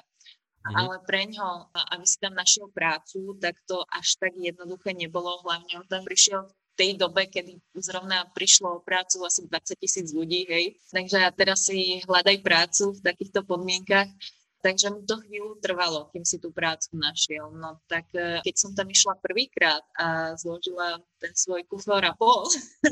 Mm-hmm. 0.61 0.77
Ale 0.77 0.95
pre 1.09 1.25
ňo, 1.25 1.73
aby 1.73 2.05
si 2.05 2.21
tam 2.21 2.37
našiel 2.37 2.69
prácu, 2.69 3.33
tak 3.41 3.57
to 3.65 3.81
až 3.89 4.21
tak 4.21 4.37
jednoduché 4.37 4.93
nebolo. 4.93 5.41
Hlavne 5.41 5.81
on 5.81 5.89
tam 5.89 6.05
prišiel 6.05 6.45
tej 6.81 6.97
dobe, 6.97 7.29
kedy 7.29 7.61
zrovna 7.77 8.25
prišlo 8.33 8.81
o 8.81 8.85
prácu 8.85 9.21
asi 9.29 9.45
20 9.45 9.77
tisíc 9.77 10.09
ľudí, 10.17 10.49
hej. 10.49 10.81
Takže 10.89 11.21
a 11.21 11.29
teraz 11.29 11.69
si 11.69 12.01
hľadaj 12.09 12.41
prácu 12.41 12.97
v 12.97 13.05
takýchto 13.05 13.45
podmienkach. 13.45 14.09
Takže 14.65 14.93
mi 14.93 15.05
to 15.05 15.21
chvíľu 15.25 15.57
trvalo, 15.61 16.09
kým 16.13 16.25
si 16.25 16.37
tú 16.41 16.53
prácu 16.53 16.93
našiel. 16.97 17.49
No 17.53 17.81
tak 17.89 18.09
e, 18.13 18.45
keď 18.45 18.55
som 18.57 18.73
tam 18.77 18.93
išla 18.93 19.17
prvýkrát 19.21 19.81
a 19.97 20.37
zložila 20.37 21.01
ten 21.17 21.33
svoj 21.33 21.65
kufor 21.65 22.05
a 22.05 22.13
pol, 22.13 22.45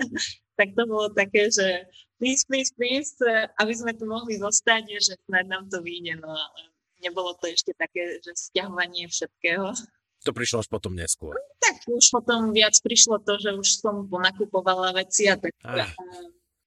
tak 0.59 0.73
to 0.73 0.83
bolo 0.88 1.12
také, 1.12 1.52
že 1.52 1.85
please, 2.16 2.45
please, 2.49 2.73
please, 2.73 3.12
e, 3.21 3.52
aby 3.61 3.73
sme 3.73 3.92
tu 3.92 4.09
mohli 4.09 4.40
zostať, 4.40 4.85
že 4.97 5.21
snad 5.28 5.45
nám 5.45 5.68
to 5.68 5.85
vyjde. 5.85 6.16
No 6.25 6.33
ale 6.33 6.73
nebolo 7.04 7.37
to 7.37 7.52
ešte 7.52 7.76
také, 7.76 8.16
že 8.25 8.33
stiahovanie 8.33 9.04
všetkého. 9.09 9.73
To 10.26 10.30
prišlo 10.34 10.64
až 10.64 10.68
potom 10.70 10.98
neskôr. 10.98 11.38
Tak 11.62 11.87
už 11.87 12.10
potom 12.10 12.50
viac 12.50 12.75
prišlo 12.82 13.22
to, 13.22 13.38
že 13.38 13.54
už 13.54 13.68
som 13.78 14.06
ponakupovala 14.10 14.96
veci 14.98 15.30
a 15.30 15.38
tak. 15.38 15.54
Ah. 15.62 15.87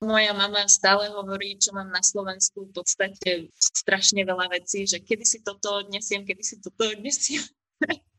Moja 0.02 0.34
mama 0.34 0.66
stále 0.66 1.14
hovorí, 1.14 1.62
čo 1.62 1.78
mám 1.78 1.94
na 1.94 2.02
Slovensku 2.02 2.66
v 2.66 2.74
podstate 2.74 3.32
strašne 3.60 4.26
veľa 4.26 4.50
vecí, 4.50 4.90
že 4.90 4.98
kedy 4.98 5.26
si 5.28 5.38
toto 5.46 5.78
odnesiem, 5.78 6.26
kedy 6.26 6.42
si 6.42 6.58
toto 6.58 6.90
odnesiem. 6.90 7.44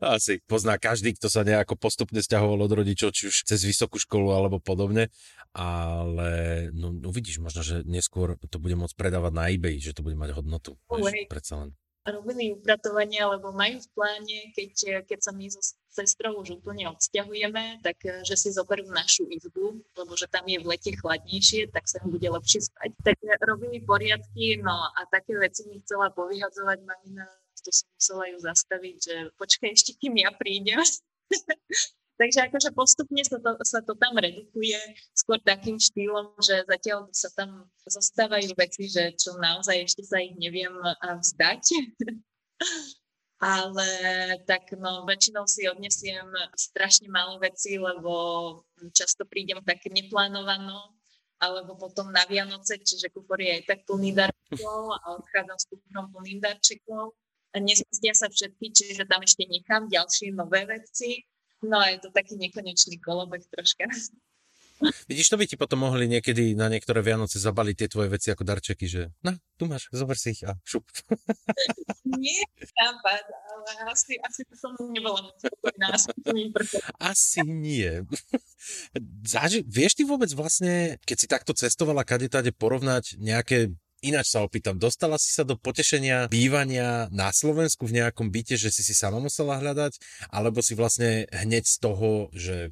Asi 0.00 0.40
pozná 0.46 0.78
každý, 0.78 1.12
kto 1.18 1.26
sa 1.26 1.42
nejako 1.42 1.76
postupne 1.76 2.22
stiahoval 2.22 2.64
od 2.64 2.72
rodičov, 2.72 3.12
či 3.12 3.28
už 3.28 3.44
cez 3.44 3.60
vysokú 3.66 3.98
školu 3.98 4.32
alebo 4.32 4.62
podobne, 4.62 5.10
ale 5.52 6.30
no, 6.72 6.94
uvidíš 7.04 7.42
možno, 7.42 7.60
že 7.60 7.82
neskôr 7.84 8.38
to 8.48 8.56
bude 8.62 8.78
môcť 8.78 8.94
predávať 8.94 9.32
na 9.34 9.50
eBay, 9.50 9.82
že 9.82 9.92
to 9.92 10.06
bude 10.06 10.16
mať 10.16 10.32
hodnotu. 10.38 10.78
Vieš, 10.88 11.26
predsa 11.28 11.60
len 11.60 11.76
robili 12.06 12.54
upratovanie, 12.54 13.22
alebo 13.22 13.50
majú 13.50 13.82
v 13.82 13.88
pláne, 13.94 14.38
keď, 14.54 15.02
keď 15.06 15.18
sa 15.22 15.32
my 15.34 15.46
so 15.50 15.60
sestrou 15.96 16.44
už 16.44 16.60
úplne 16.60 16.92
odsťahujeme, 16.92 17.80
tak 17.80 17.96
eh, 18.04 18.20
že 18.22 18.36
si 18.36 18.48
zoberú 18.52 18.84
našu 18.92 19.24
izbu, 19.32 19.80
lebo 19.96 20.12
že 20.12 20.28
tam 20.28 20.44
je 20.44 20.60
v 20.60 20.68
lete 20.68 20.92
chladnejšie, 20.92 21.72
tak 21.72 21.88
sa 21.88 22.04
im 22.04 22.12
bude 22.12 22.28
lepšie 22.28 22.68
spať. 22.68 22.90
Tak 23.00 23.16
eh, 23.24 23.40
robili 23.48 23.80
poriadky, 23.80 24.60
no 24.60 24.76
a 24.76 25.00
také 25.08 25.34
veci 25.40 25.64
mi 25.66 25.80
chcela 25.80 26.12
povyhadzovať 26.12 26.78
mamina, 26.84 27.24
to 27.64 27.72
som 27.72 27.88
musela 27.98 28.24
ju 28.30 28.38
zastaviť, 28.38 28.96
že 29.02 29.16
počkaj 29.40 29.70
ešte, 29.74 29.92
kým 29.98 30.22
ja 30.22 30.30
prídem. 30.30 30.78
Takže 32.16 32.48
akože 32.48 32.72
postupne 32.72 33.20
sa 33.20 33.36
to, 33.36 33.60
sa 33.60 33.84
to 33.84 33.92
tam 33.92 34.16
redukuje 34.16 34.80
skôr 35.12 35.36
takým 35.44 35.76
štýlom, 35.76 36.32
že 36.40 36.64
zatiaľ 36.64 37.12
sa 37.12 37.28
tam 37.36 37.68
zostávajú 37.84 38.56
veci, 38.56 38.88
že 38.88 39.12
čo 39.20 39.36
naozaj 39.36 39.84
ešte 39.84 40.00
sa 40.00 40.24
ich 40.24 40.32
neviem 40.40 40.72
vzdať. 40.96 41.62
Ale 43.36 43.88
tak 44.48 44.72
no, 44.80 45.04
väčšinou 45.04 45.44
si 45.44 45.68
odnesiem 45.68 46.24
strašne 46.56 47.12
málo 47.12 47.36
vecí, 47.36 47.76
lebo 47.76 48.12
často 48.96 49.28
prídem 49.28 49.60
tak 49.60 49.84
neplánovano, 49.84 50.96
alebo 51.36 51.76
potom 51.76 52.08
na 52.16 52.24
Vianoce, 52.24 52.80
čiže 52.80 53.12
kufor 53.12 53.36
je 53.44 53.60
aj 53.60 53.62
tak 53.68 53.80
plný 53.84 54.16
darčekov 54.16 54.88
a 55.04 55.20
odchádzam 55.20 55.58
s 55.60 55.68
kuforom 55.68 56.08
plným 56.16 56.40
darčekov. 56.40 57.12
Nezmestia 57.52 58.16
sa 58.16 58.32
všetky, 58.32 58.72
čiže 58.72 59.04
tam 59.04 59.20
ešte 59.20 59.44
nechám 59.44 59.84
ďalšie 59.92 60.32
nové 60.32 60.64
veci 60.64 61.28
No 61.66 61.82
je 61.82 61.98
to 61.98 62.08
taký 62.14 62.38
nekonečný 62.38 63.02
kolobek 63.02 63.42
troška. 63.50 63.90
Vidíš, 65.08 65.32
to 65.32 65.40
by 65.40 65.48
ti 65.48 65.56
potom 65.56 65.88
mohli 65.88 66.04
niekedy 66.04 66.52
na 66.52 66.68
niektoré 66.68 67.00
Vianoce 67.00 67.40
zabaliť 67.40 67.76
tie 67.80 67.88
tvoje 67.88 68.12
veci 68.12 68.28
ako 68.28 68.44
darčeky, 68.44 68.84
že 68.84 69.08
na, 69.24 69.32
tu 69.56 69.64
máš, 69.64 69.88
zober 69.88 70.20
si 70.20 70.36
ich 70.36 70.44
a 70.44 70.52
šup. 70.68 70.84
Nie, 72.20 72.44
nápad, 72.60 73.24
ale 73.24 73.70
asi, 73.88 74.20
asi 74.20 74.44
to 74.44 74.52
som 74.52 74.76
nebola 74.92 75.32
spokojná. 75.32 75.96
Asi 77.00 77.40
nie. 77.42 78.04
Zaži, 79.24 79.64
vieš 79.64 79.96
ty 79.96 80.02
vôbec 80.04 80.28
vlastne, 80.36 81.00
keď 81.08 81.16
si 81.16 81.26
takto 81.26 81.52
cestovala, 81.56 82.04
kade 82.04 82.28
tade 82.28 82.52
porovnať 82.52 83.16
nejaké 83.16 83.72
Ináč 84.06 84.30
sa 84.30 84.46
opýtam, 84.46 84.78
dostala 84.78 85.18
si 85.18 85.34
sa 85.34 85.42
do 85.42 85.58
potešenia 85.58 86.30
bývania 86.30 87.10
na 87.10 87.34
Slovensku 87.34 87.90
v 87.90 87.98
nejakom 87.98 88.30
byte, 88.30 88.54
že 88.54 88.70
si 88.70 88.86
si 88.86 88.94
sama 88.94 89.18
musela 89.18 89.58
hľadať, 89.58 89.98
alebo 90.30 90.62
si 90.62 90.78
vlastne 90.78 91.26
hneď 91.34 91.66
z 91.66 91.76
toho, 91.82 92.30
že 92.30 92.70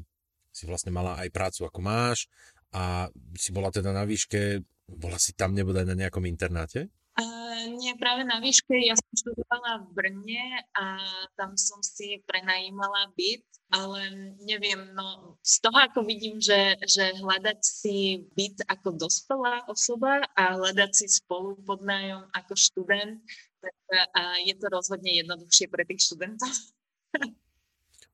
si 0.54 0.70
vlastne 0.70 0.94
mala 0.94 1.18
aj 1.18 1.34
prácu 1.34 1.66
ako 1.66 1.82
máš 1.82 2.30
a 2.70 3.10
si 3.34 3.50
bola 3.50 3.74
teda 3.74 3.90
na 3.90 4.06
výške, 4.06 4.62
bola 4.86 5.18
si 5.18 5.34
tam 5.34 5.58
nebodaj 5.58 5.82
na 5.82 5.98
nejakom 5.98 6.22
internáte? 6.22 6.86
Uh, 7.14 7.70
nie, 7.78 7.94
práve 7.94 8.26
na 8.26 8.42
výške. 8.42 8.74
Ja 8.74 8.98
som 8.98 9.06
študovala 9.14 9.86
v 9.86 9.88
Brne 9.94 10.66
a 10.74 10.98
tam 11.38 11.54
som 11.54 11.78
si 11.78 12.18
prenajímala 12.26 13.14
byt, 13.14 13.46
ale 13.70 14.34
neviem, 14.42 14.82
no 14.98 15.38
z 15.38 15.62
toho 15.62 15.78
ako 15.78 16.02
vidím, 16.02 16.42
že, 16.42 16.74
že 16.82 17.14
hľadať 17.22 17.58
si 17.62 18.26
byt 18.34 18.66
ako 18.66 18.98
dospelá 18.98 19.62
osoba 19.70 20.26
a 20.34 20.58
hľadať 20.58 20.90
si 20.90 21.06
spolu 21.06 21.54
pod 21.62 21.86
nájom 21.86 22.26
ako 22.34 22.52
študent, 22.58 23.22
tak 23.62 23.76
uh, 23.94 24.38
je 24.42 24.54
to 24.58 24.66
rozhodne 24.66 25.10
jednoduchšie 25.14 25.70
pre 25.70 25.86
tých 25.86 26.10
študentov. 26.10 26.50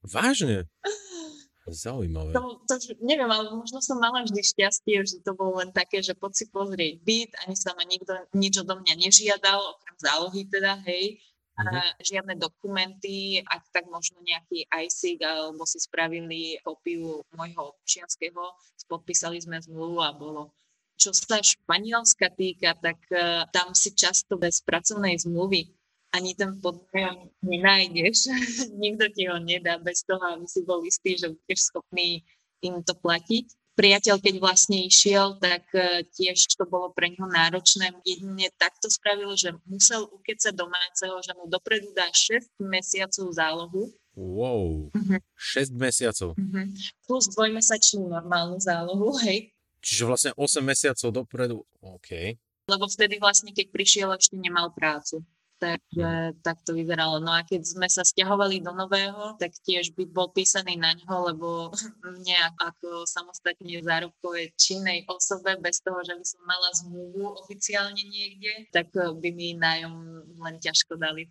Vážne? 0.04 0.68
Zaujímavé. 1.68 2.32
To, 2.32 2.64
to, 2.64 2.74
neviem, 3.04 3.28
ale 3.28 3.52
možno 3.52 3.84
som 3.84 4.00
mala 4.00 4.24
vždy 4.24 4.40
šťastie, 4.40 5.04
že 5.04 5.20
to 5.20 5.36
bolo 5.36 5.60
len 5.60 5.70
také, 5.76 6.00
že 6.00 6.16
poď 6.16 6.32
si 6.32 6.46
pozrieť 6.48 6.94
byt, 7.04 7.30
ani 7.44 7.54
sa 7.56 7.76
ma 7.76 7.84
nikto 7.84 8.16
nič 8.32 8.64
odo 8.64 8.80
mňa 8.80 8.94
nežiadal, 8.96 9.60
okrem 9.76 9.96
zálohy 10.00 10.42
teda, 10.48 10.80
hej. 10.88 11.20
A 11.60 11.62
mm-hmm. 11.68 11.90
žiadne 12.00 12.34
dokumenty, 12.40 13.44
ak 13.44 13.68
tak 13.68 13.84
možno 13.92 14.24
nejaký 14.24 14.64
ISIG, 14.72 15.20
alebo 15.20 15.68
si 15.68 15.76
spravili 15.76 16.56
kopiu 16.64 17.20
môjho 17.36 17.76
občianského, 17.76 18.56
podpísali 18.88 19.36
sme 19.44 19.60
zmluvu 19.60 20.00
a 20.00 20.16
bolo 20.16 20.56
čo 21.00 21.16
sa 21.16 21.40
Španielska 21.40 22.28
týka, 22.36 22.76
tak 22.76 23.00
uh, 23.08 23.48
tam 23.56 23.72
si 23.72 23.96
často 23.96 24.36
bez 24.36 24.60
pracovnej 24.60 25.16
zmluvy 25.16 25.79
ani 26.10 26.34
ten 26.34 26.58
podnájom 26.58 27.30
nenájdeš. 27.42 28.30
Nikto 28.82 29.04
ti 29.14 29.30
ho 29.30 29.38
nedá 29.38 29.78
bez 29.78 30.02
toho, 30.02 30.22
aby 30.34 30.46
si 30.46 30.60
bol 30.66 30.82
istý, 30.82 31.14
že 31.14 31.30
budeš 31.30 31.70
schopný 31.70 32.26
im 32.60 32.84
to 32.84 32.92
platiť. 32.92 33.46
Priateľ, 33.78 34.20
keď 34.20 34.34
vlastne 34.44 34.76
išiel, 34.84 35.40
tak 35.40 35.64
uh, 35.72 36.04
tiež 36.12 36.52
to 36.52 36.68
bolo 36.68 36.92
pre 36.92 37.08
neho 37.08 37.24
náročné. 37.24 37.96
Jedine 38.04 38.52
takto 38.60 38.92
spravil, 38.92 39.32
že 39.40 39.56
musel 39.64 40.04
ukecať 40.04 40.52
domáceho, 40.52 41.16
že 41.24 41.32
mu 41.32 41.48
dopredu 41.48 41.88
dá 41.96 42.04
6 42.12 42.60
mesiacov 42.60 43.32
zálohu. 43.32 43.88
Wow, 44.12 44.92
uh-huh. 44.92 45.16
6 45.32 45.72
mesiacov. 45.80 46.36
Uh-huh. 46.36 46.66
Plus 47.08 47.24
dvojmesačnú 47.32 48.04
normálnu 48.10 48.60
zálohu, 48.60 49.16
hej. 49.24 49.48
Čiže 49.80 50.04
vlastne 50.04 50.32
8 50.36 50.60
mesiacov 50.60 51.08
dopredu, 51.24 51.56
OK. 51.80 52.36
Lebo 52.68 52.84
vtedy 52.84 53.16
vlastne, 53.16 53.56
keď 53.56 53.72
prišiel, 53.72 54.12
ešte 54.12 54.36
nemal 54.36 54.76
prácu. 54.76 55.24
Takže 55.60 56.40
tak 56.40 56.64
to 56.64 56.72
vyzeralo. 56.72 57.20
No 57.20 57.36
a 57.36 57.44
keď 57.44 57.68
sme 57.68 57.84
sa 57.92 58.00
stiahovali 58.00 58.64
do 58.64 58.72
nového, 58.72 59.36
tak 59.36 59.52
tiež 59.60 59.92
byt 59.92 60.08
bol 60.08 60.32
písaný 60.32 60.80
na 60.80 60.96
ňo, 60.96 61.28
lebo 61.28 61.68
mne 62.16 62.38
ako 62.56 63.04
samostatne 63.04 63.84
zárobkovej 63.84 64.56
činnej 64.56 65.04
osobe, 65.04 65.60
bez 65.60 65.84
toho, 65.84 66.00
že 66.00 66.16
by 66.16 66.24
som 66.24 66.40
mala 66.48 66.68
zmluvu 66.72 67.44
oficiálne 67.44 68.00
niekde, 68.00 68.72
tak 68.72 68.88
by 68.96 69.28
mi 69.36 69.52
nájom 69.52 70.24
len 70.40 70.56
ťažko 70.56 70.96
dali. 70.96 71.28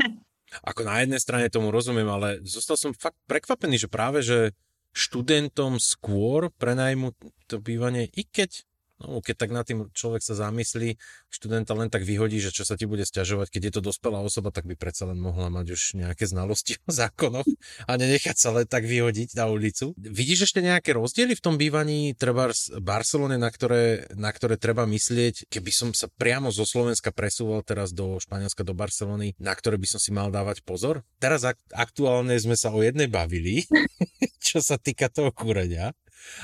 Ako 0.68 0.84
na 0.84 1.00
jednej 1.00 1.16
strane 1.16 1.48
tomu 1.48 1.72
rozumiem, 1.72 2.04
ale 2.12 2.44
zostal 2.44 2.76
som 2.76 2.92
fakt 2.92 3.16
prekvapený, 3.24 3.80
že 3.80 3.88
práve, 3.88 4.20
že 4.20 4.52
študentom 4.92 5.80
skôr 5.80 6.52
prenajmu 6.60 7.16
to 7.48 7.56
bývanie, 7.56 8.12
i 8.12 8.28
keď 8.28 8.68
No, 9.02 9.18
keď 9.18 9.34
tak 9.34 9.50
na 9.50 9.66
tým 9.66 9.90
človek 9.90 10.22
sa 10.22 10.38
zamyslí, 10.38 10.94
študenta 11.26 11.74
len 11.74 11.90
tak 11.90 12.06
vyhodí, 12.06 12.38
že 12.38 12.54
čo 12.54 12.62
sa 12.62 12.78
ti 12.78 12.86
bude 12.86 13.02
stiažovať, 13.02 13.50
keď 13.50 13.62
je 13.68 13.72
to 13.74 13.82
dospelá 13.82 14.22
osoba, 14.22 14.54
tak 14.54 14.62
by 14.70 14.78
predsa 14.78 15.10
len 15.10 15.18
mohla 15.18 15.50
mať 15.50 15.74
už 15.74 15.98
nejaké 15.98 16.30
znalosti 16.30 16.78
o 16.86 16.94
zákonoch 16.94 17.46
a 17.90 17.92
nenechať 17.98 18.36
sa 18.38 18.54
len 18.54 18.66
tak 18.70 18.86
vyhodiť 18.86 19.34
na 19.34 19.50
ulicu. 19.50 19.98
Vidíš 19.98 20.46
ešte 20.46 20.62
nejaké 20.62 20.94
rozdiely 20.94 21.34
v 21.34 21.42
tom 21.42 21.58
bývaní 21.58 22.14
treba 22.14 22.54
v 22.54 22.82
Barcelone, 22.84 23.42
na 23.42 23.50
ktoré, 23.50 24.06
na 24.14 24.30
ktoré 24.30 24.54
treba 24.54 24.86
myslieť, 24.86 25.50
keby 25.50 25.70
som 25.74 25.88
sa 25.90 26.06
priamo 26.06 26.54
zo 26.54 26.62
Slovenska 26.62 27.10
presúval 27.10 27.66
teraz 27.66 27.90
do 27.90 28.22
Španielska, 28.22 28.62
do 28.62 28.76
Barcelony, 28.76 29.34
na 29.42 29.50
ktoré 29.56 29.80
by 29.82 29.88
som 29.90 29.98
si 29.98 30.14
mal 30.14 30.30
dávať 30.30 30.62
pozor? 30.62 31.02
Teraz 31.18 31.42
ak- 31.42 31.58
aktuálne 31.74 32.38
sme 32.38 32.54
sa 32.54 32.70
o 32.70 32.78
jednej 32.78 33.10
bavili, 33.10 33.66
čo 34.46 34.62
sa 34.62 34.78
týka 34.78 35.10
toho 35.10 35.34
kúrenia. 35.34 35.90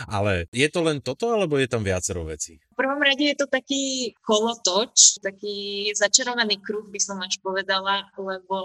Ale 0.09 0.47
je 0.51 0.69
to 0.71 0.81
len 0.85 0.99
toto, 1.03 1.31
alebo 1.35 1.59
je 1.59 1.69
tam 1.71 1.83
viacero 1.83 2.25
vecí? 2.27 2.59
V 2.73 2.77
prvom 2.79 3.03
rade 3.03 3.25
je 3.25 3.37
to 3.39 3.47
taký 3.51 4.15
kolotoč, 4.23 5.19
taký 5.19 5.91
začarovaný 5.95 6.63
kruh 6.63 6.87
by 6.87 7.01
som 7.03 7.19
až 7.23 7.43
povedala, 7.43 8.07
lebo 8.15 8.59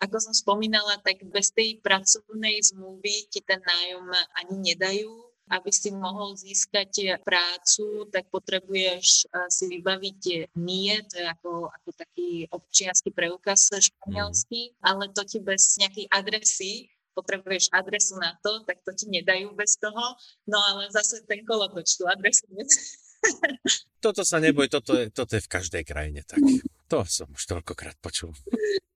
ako 0.00 0.16
som 0.20 0.34
spomínala, 0.36 1.00
tak 1.00 1.24
bez 1.28 1.52
tej 1.52 1.80
pracovnej 1.80 2.60
zmluvy 2.60 3.28
ti 3.32 3.40
ten 3.40 3.60
nájom 3.64 4.04
ani 4.36 4.54
nedajú, 4.72 5.28
aby 5.48 5.70
si 5.72 5.88
mohol 5.88 6.36
získať 6.36 7.20
prácu, 7.24 8.04
tak 8.12 8.28
potrebuješ 8.28 9.28
eh, 9.28 9.48
si 9.48 9.64
vybaviť 9.72 10.52
NIE, 10.56 11.08
to 11.08 11.16
je 11.24 11.26
ako, 11.26 11.72
ako 11.72 11.88
taký 11.96 12.28
občiansky 12.52 13.08
preukaz 13.10 13.72
španielský, 13.72 14.76
mm. 14.76 14.84
ale 14.84 15.08
to 15.12 15.24
ti 15.24 15.40
bez 15.40 15.80
nejakej 15.80 16.06
adresy 16.12 16.72
potrebuješ 17.18 17.74
adresu 17.74 18.14
na 18.22 18.38
to, 18.38 18.62
tak 18.62 18.78
to 18.86 18.94
ti 18.94 19.10
nedajú 19.10 19.50
bez 19.58 19.74
toho. 19.82 20.14
No 20.46 20.58
ale 20.62 20.86
zase 20.94 21.26
ten 21.26 21.42
kolotoč 21.42 21.98
tú 21.98 22.06
adresu 22.06 22.46
Toto 24.04 24.22
sa 24.22 24.38
neboj, 24.38 24.70
toto 24.70 24.94
je, 24.94 25.10
toto 25.10 25.34
je 25.34 25.42
v 25.42 25.50
každej 25.50 25.82
krajine 25.82 26.22
tak. 26.22 26.38
To 26.86 27.02
som 27.02 27.26
už 27.34 27.42
toľkokrát 27.50 27.98
počul. 27.98 28.30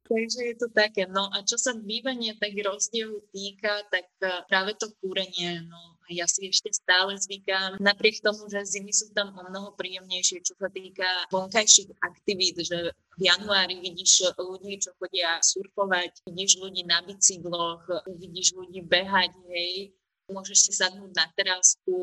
Takže 0.07 0.41
je 0.47 0.57
to 0.57 0.69
také. 0.71 1.11
No 1.11 1.27
a 1.27 1.43
čo 1.43 1.59
sa 1.59 1.75
bývania 1.75 2.39
tak 2.39 2.55
rozdielu 2.55 3.19
týka, 3.35 3.83
tak 3.91 4.07
eh, 4.23 4.47
práve 4.47 4.79
to 4.79 4.95
kúrenie, 5.03 5.67
no 5.67 5.92
ja 6.11 6.27
si 6.27 6.51
ešte 6.51 6.73
stále 6.73 7.15
zvykám, 7.15 7.79
napriek 7.79 8.19
tomu, 8.25 8.49
že 8.51 8.65
zimy 8.67 8.91
sú 8.91 9.15
tam 9.15 9.31
o 9.37 9.43
mnoho 9.47 9.77
príjemnejšie, 9.79 10.43
čo 10.43 10.55
sa 10.59 10.67
týka 10.73 11.07
vonkajších 11.31 11.95
aktivít, 12.03 12.63
že 12.65 12.91
v 13.19 13.23
januári 13.23 13.79
vidíš 13.79 14.35
ľudí, 14.41 14.81
čo 14.83 14.97
chodia 14.99 15.39
surfovať, 15.39 16.27
vidíš 16.27 16.59
ľudí 16.59 16.83
na 16.89 17.05
bicykloch, 17.05 17.87
vidíš 18.09 18.57
ľudí 18.59 18.83
behať, 18.83 19.33
hej, 19.53 19.93
môžeš 20.33 20.59
si 20.71 20.73
sadnúť 20.73 21.13
na 21.13 21.27
terasku, 21.37 21.97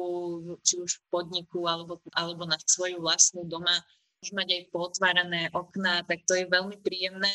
či 0.62 0.78
už 0.78 1.02
v 1.02 1.04
podniku 1.10 1.66
alebo, 1.66 1.98
alebo 2.14 2.46
na 2.46 2.62
svoju 2.62 3.02
vlastnú 3.02 3.44
doma, 3.50 3.74
môžeš 4.20 4.32
mať 4.36 4.48
aj 4.54 4.64
potvárané 4.70 5.42
okná, 5.56 6.06
tak 6.06 6.24
to 6.30 6.38
je 6.38 6.46
veľmi 6.46 6.78
príjemné. 6.84 7.32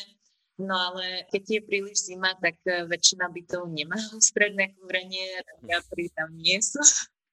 No 0.55 0.71
ale 0.71 1.27
keď 1.35 1.43
je 1.59 1.61
príliš 1.67 2.07
zima, 2.07 2.31
tak 2.39 2.55
eh, 2.63 2.87
väčšina 2.87 3.27
bytov 3.27 3.67
nemá 3.67 3.99
stredné 4.31 4.71
kúrenie, 4.79 5.43
radiátory 5.43 6.07
tam 6.15 6.31
nie 6.31 6.59
sú. 6.63 6.79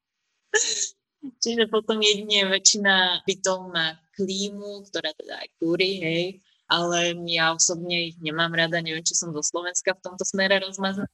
Čiže 1.43 1.71
potom 1.71 1.99
jedine 2.03 2.47
väčšina 2.51 3.23
bytov 3.23 3.71
má 3.71 3.95
klímu, 4.15 4.83
ktorá 4.91 5.11
teda 5.15 5.43
aj 5.43 5.49
kúri, 5.59 5.91
hej, 5.99 6.25
ale 6.67 7.15
ja 7.31 7.55
osobne 7.55 8.11
ich 8.11 8.17
nemám 8.19 8.51
rada, 8.51 8.79
neviem, 8.83 9.03
či 9.03 9.15
som 9.15 9.31
zo 9.31 9.43
Slovenska 9.43 9.95
v 9.95 10.03
tomto 10.03 10.23
smere 10.27 10.59
rozmazaná, 10.59 11.07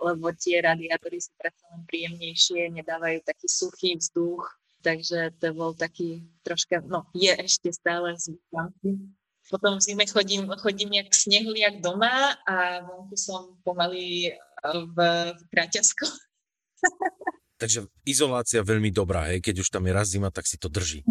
lebo 0.00 0.26
tie 0.38 0.62
radiátory 0.62 1.18
sú 1.18 1.30
predsa 1.38 1.64
len 1.70 1.82
príjemnejšie, 1.86 2.72
nedávajú 2.74 3.22
taký 3.26 3.46
suchý 3.46 3.90
vzduch, 3.98 4.44
takže 4.80 5.34
to 5.38 5.52
bol 5.52 5.76
taký 5.76 6.24
troška, 6.42 6.80
no 6.82 7.06
je 7.12 7.32
ešte 7.36 7.70
stále 7.74 8.16
zvyklý 8.16 9.12
potom 9.50 9.76
v 9.76 9.82
zime 9.82 10.06
chodím, 10.06 10.46
chodím 10.62 11.02
jak 11.02 11.10
snehuliak 11.10 11.82
doma 11.82 12.38
a 12.46 12.86
vonku 12.86 13.18
som 13.18 13.58
pomaly 13.66 14.32
v, 14.64 14.96
v 15.34 15.40
kraťasko. 15.50 16.06
Takže 17.60 17.92
izolácia 18.08 18.64
veľmi 18.64 18.88
dobrá, 18.88 19.28
hej? 19.28 19.44
keď 19.44 19.60
už 19.60 19.68
tam 19.68 19.84
je 19.84 19.92
raz 19.92 20.08
zima, 20.08 20.32
tak 20.32 20.48
si 20.48 20.56
to 20.56 20.72
drží 20.72 21.04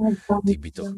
tých 0.50 0.58
bytov. 0.58 0.98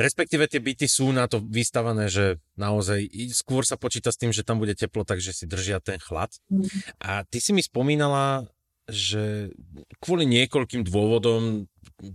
Respektíve 0.00 0.48
tie 0.48 0.56
byty 0.56 0.88
sú 0.88 1.12
na 1.12 1.28
to 1.28 1.44
vystavané, 1.44 2.08
že 2.08 2.40
naozaj 2.56 3.12
skôr 3.36 3.68
sa 3.68 3.76
počíta 3.76 4.08
s 4.08 4.16
tým, 4.16 4.32
že 4.32 4.40
tam 4.40 4.56
bude 4.56 4.72
teplo, 4.72 5.04
takže 5.04 5.36
si 5.36 5.44
držia 5.44 5.84
ten 5.84 6.00
chlad. 6.00 6.32
Mm. 6.48 6.64
A 7.04 7.28
ty 7.28 7.44
si 7.44 7.52
mi 7.52 7.60
spomínala, 7.60 8.48
že 8.92 9.48
kvôli 10.04 10.28
niekoľkým 10.28 10.84
dôvodom 10.84 11.64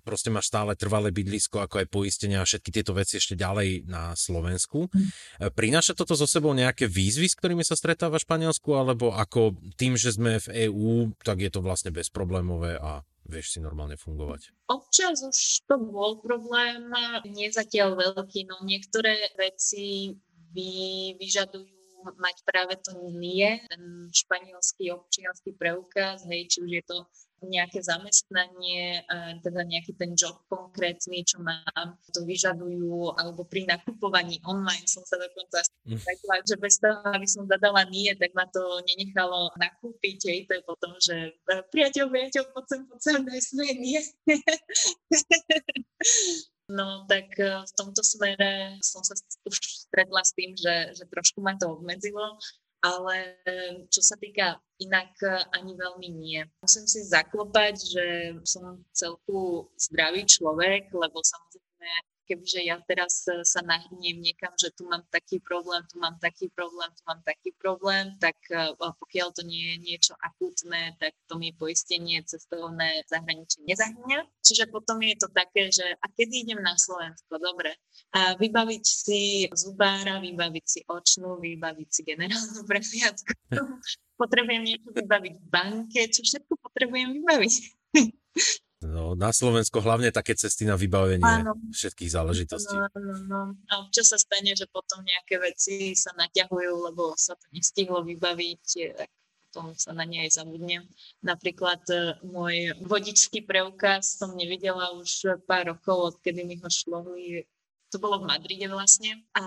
proste 0.03 0.27
máš 0.27 0.51
stále 0.51 0.75
trvalé 0.75 1.15
bydlisko, 1.15 1.63
ako 1.63 1.83
aj 1.83 1.87
poistenia 1.87 2.43
a 2.43 2.47
všetky 2.47 2.69
tieto 2.75 2.91
veci 2.91 3.19
ešte 3.19 3.39
ďalej 3.39 3.87
na 3.87 4.11
Slovensku. 4.19 4.91
Mm. 4.91 5.07
Prináša 5.55 5.95
toto 5.95 6.13
zo 6.13 6.27
sebou 6.27 6.51
nejaké 6.51 6.91
výzvy, 6.91 7.27
s 7.31 7.39
ktorými 7.39 7.63
sa 7.63 7.79
stretáva 7.79 8.19
v 8.19 8.25
Španielsku, 8.27 8.69
alebo 8.75 9.15
ako 9.15 9.55
tým, 9.79 9.95
že 9.95 10.11
sme 10.15 10.43
v 10.43 10.67
EÚ, 10.67 11.15
tak 11.23 11.39
je 11.39 11.51
to 11.51 11.63
vlastne 11.63 11.95
bezproblémové 11.95 12.75
a 12.75 13.03
vieš 13.27 13.55
si 13.55 13.59
normálne 13.63 13.95
fungovať? 13.95 14.51
Občas 14.71 15.23
už 15.23 15.67
to 15.67 15.75
bol 15.79 16.19
problém, 16.19 16.91
nie 17.27 17.51
zatiaľ 17.51 17.95
veľký, 17.95 18.47
no 18.47 18.63
niektoré 18.63 19.31
veci 19.35 20.15
vy, 20.51 21.15
vyžadujú 21.19 21.76
mať 22.15 22.37
práve 22.47 22.79
to 22.79 22.95
nie, 23.11 23.59
ten 23.67 24.07
španielský 24.13 24.95
občianský 24.95 25.51
preukaz, 25.59 26.23
hej, 26.31 26.47
či 26.47 26.63
už 26.63 26.71
je 26.71 26.83
to 26.87 26.97
nejaké 27.45 27.85
zamestnanie, 27.85 29.05
teda 29.45 29.61
nejaký 29.61 29.93
ten 29.93 30.17
job 30.17 30.41
konkrétny, 30.49 31.21
čo 31.21 31.37
mám, 31.37 31.93
to 32.09 32.25
vyžadujú, 32.25 33.13
alebo 33.13 33.45
pri 33.45 33.69
nakupovaní 33.69 34.41
online 34.41 34.89
som 34.89 35.05
sa 35.05 35.21
dokonca 35.21 35.61
mm. 35.85 36.01
že 36.49 36.57
bez 36.57 36.81
toho, 36.81 36.97
aby 37.13 37.29
som 37.29 37.45
zadala 37.45 37.85
nie, 37.93 38.09
tak 38.17 38.33
ma 38.33 38.49
to 38.49 38.81
nenechalo 38.89 39.53
nakúpiť, 39.53 40.17
hej, 40.25 40.39
to 40.49 40.57
je 40.57 40.63
potom, 40.65 40.93
že 40.97 41.37
priateľ, 41.69 42.09
priateľ, 42.09 42.43
poď 42.57 42.65
sem, 42.65 42.81
poď 42.89 42.99
sem, 43.05 43.21
daj 43.21 43.41
svoje 43.45 43.73
nie. 43.77 44.01
No 46.67 47.07
tak 47.07 47.31
e, 47.39 47.63
v 47.63 47.71
tomto 47.79 48.03
smere 48.03 48.75
som 48.83 48.99
sa 48.99 49.15
už 49.47 49.55
stretla 49.87 50.19
s 50.19 50.35
tým, 50.35 50.51
že, 50.51 50.99
že 50.99 51.07
trošku 51.07 51.39
ma 51.39 51.55
to 51.55 51.79
obmedzilo, 51.79 52.35
ale 52.83 53.39
čo 53.87 54.03
sa 54.03 54.19
týka 54.19 54.59
inak 54.83 55.15
e, 55.23 55.47
ani 55.55 55.79
veľmi 55.79 56.09
nie. 56.11 56.43
Musím 56.59 56.83
si 56.83 57.07
zaklopať, 57.07 57.75
že 57.79 58.05
som 58.43 58.83
celku 58.91 59.71
zdravý 59.79 60.27
človek, 60.27 60.91
lebo 60.91 61.23
samozrejme 61.23 61.89
kebyže 62.27 62.61
ja 62.67 62.75
teraz 62.83 63.23
e, 63.31 63.47
sa 63.47 63.63
nahniem 63.63 64.19
niekam, 64.19 64.51
že 64.59 64.75
tu 64.75 64.83
mám 64.83 65.07
taký 65.07 65.39
problém, 65.39 65.79
tu 65.87 65.95
mám 66.03 66.19
taký 66.19 66.51
problém, 66.51 66.91
tu 66.91 67.03
mám 67.07 67.23
taký 67.23 67.55
problém, 67.55 68.11
tak 68.19 68.35
e, 68.51 68.75
pokiaľ 68.75 69.27
to 69.31 69.47
nie 69.47 69.73
je 69.73 69.77
niečo 69.79 70.13
akútne, 70.19 70.93
tak 70.99 71.15
to 71.31 71.39
mi 71.39 71.55
poistenie 71.55 72.19
cestovné 72.27 73.07
zahraničie 73.07 73.63
nezahňa. 73.63 74.27
Čiže 74.43 74.67
potom 74.67 74.99
je 74.99 75.15
to 75.15 75.31
také, 75.31 75.71
že 75.71 75.87
a 75.87 76.05
kedy 76.11 76.43
idem 76.43 76.59
na 76.59 76.75
Slovensko, 76.75 77.39
dobre, 77.39 77.71
a 78.11 78.35
vybaviť 78.35 78.83
si 78.83 79.47
zubára, 79.55 80.19
vybaviť 80.19 80.65
si 80.67 80.79
očnú, 80.83 81.39
vybaviť 81.39 81.89
si 81.89 82.01
generálnu 82.03 82.61
prehliadku, 82.67 83.31
potrebujem 84.21 84.63
niečo 84.67 84.89
vybaviť 84.91 85.33
v 85.39 85.47
banke, 85.47 86.01
čo 86.11 86.21
všetko 86.27 86.53
potrebujem 86.59 87.23
vybaviť. 87.23 87.53
No, 88.77 89.17
na 89.17 89.33
Slovensku 89.33 89.81
hlavne 89.81 90.13
také 90.13 90.37
cesty 90.37 90.61
na 90.69 90.77
vybavenie 90.77 91.25
áno. 91.25 91.57
všetkých 91.73 92.13
záležitostí. 92.13 92.77
No, 92.77 92.85
no, 92.93 93.13
no. 93.25 93.41
A 93.73 93.81
občas 93.81 94.13
sa 94.13 94.21
stane, 94.21 94.53
že 94.53 94.69
potom 94.69 95.01
nejaké 95.01 95.41
veci 95.41 95.97
sa 95.97 96.13
naťahujú, 96.13 96.93
lebo 96.93 97.17
sa 97.17 97.33
to 97.33 97.49
nestihlo 97.49 98.05
vybaviť, 98.05 98.63
tak 98.93 99.09
potom 99.49 99.73
sa 99.73 99.97
na 99.97 100.05
ne 100.05 100.29
aj 100.29 100.37
zabudnem. 100.37 100.85
Napríklad 101.25 101.81
e, 101.89 102.21
môj 102.21 102.77
vodičský 102.85 103.49
preukaz 103.49 104.21
som 104.21 104.37
nevidela 104.37 104.93
už 104.93 105.41
pár 105.49 105.73
rokov, 105.73 106.13
odkedy 106.13 106.45
mi 106.45 106.61
ho 106.61 106.69
šlohli 106.69 107.49
to 107.87 108.03
bolo 108.03 108.19
v 108.19 108.27
Madride 108.27 108.67
vlastne 108.67 109.23
a 109.31 109.43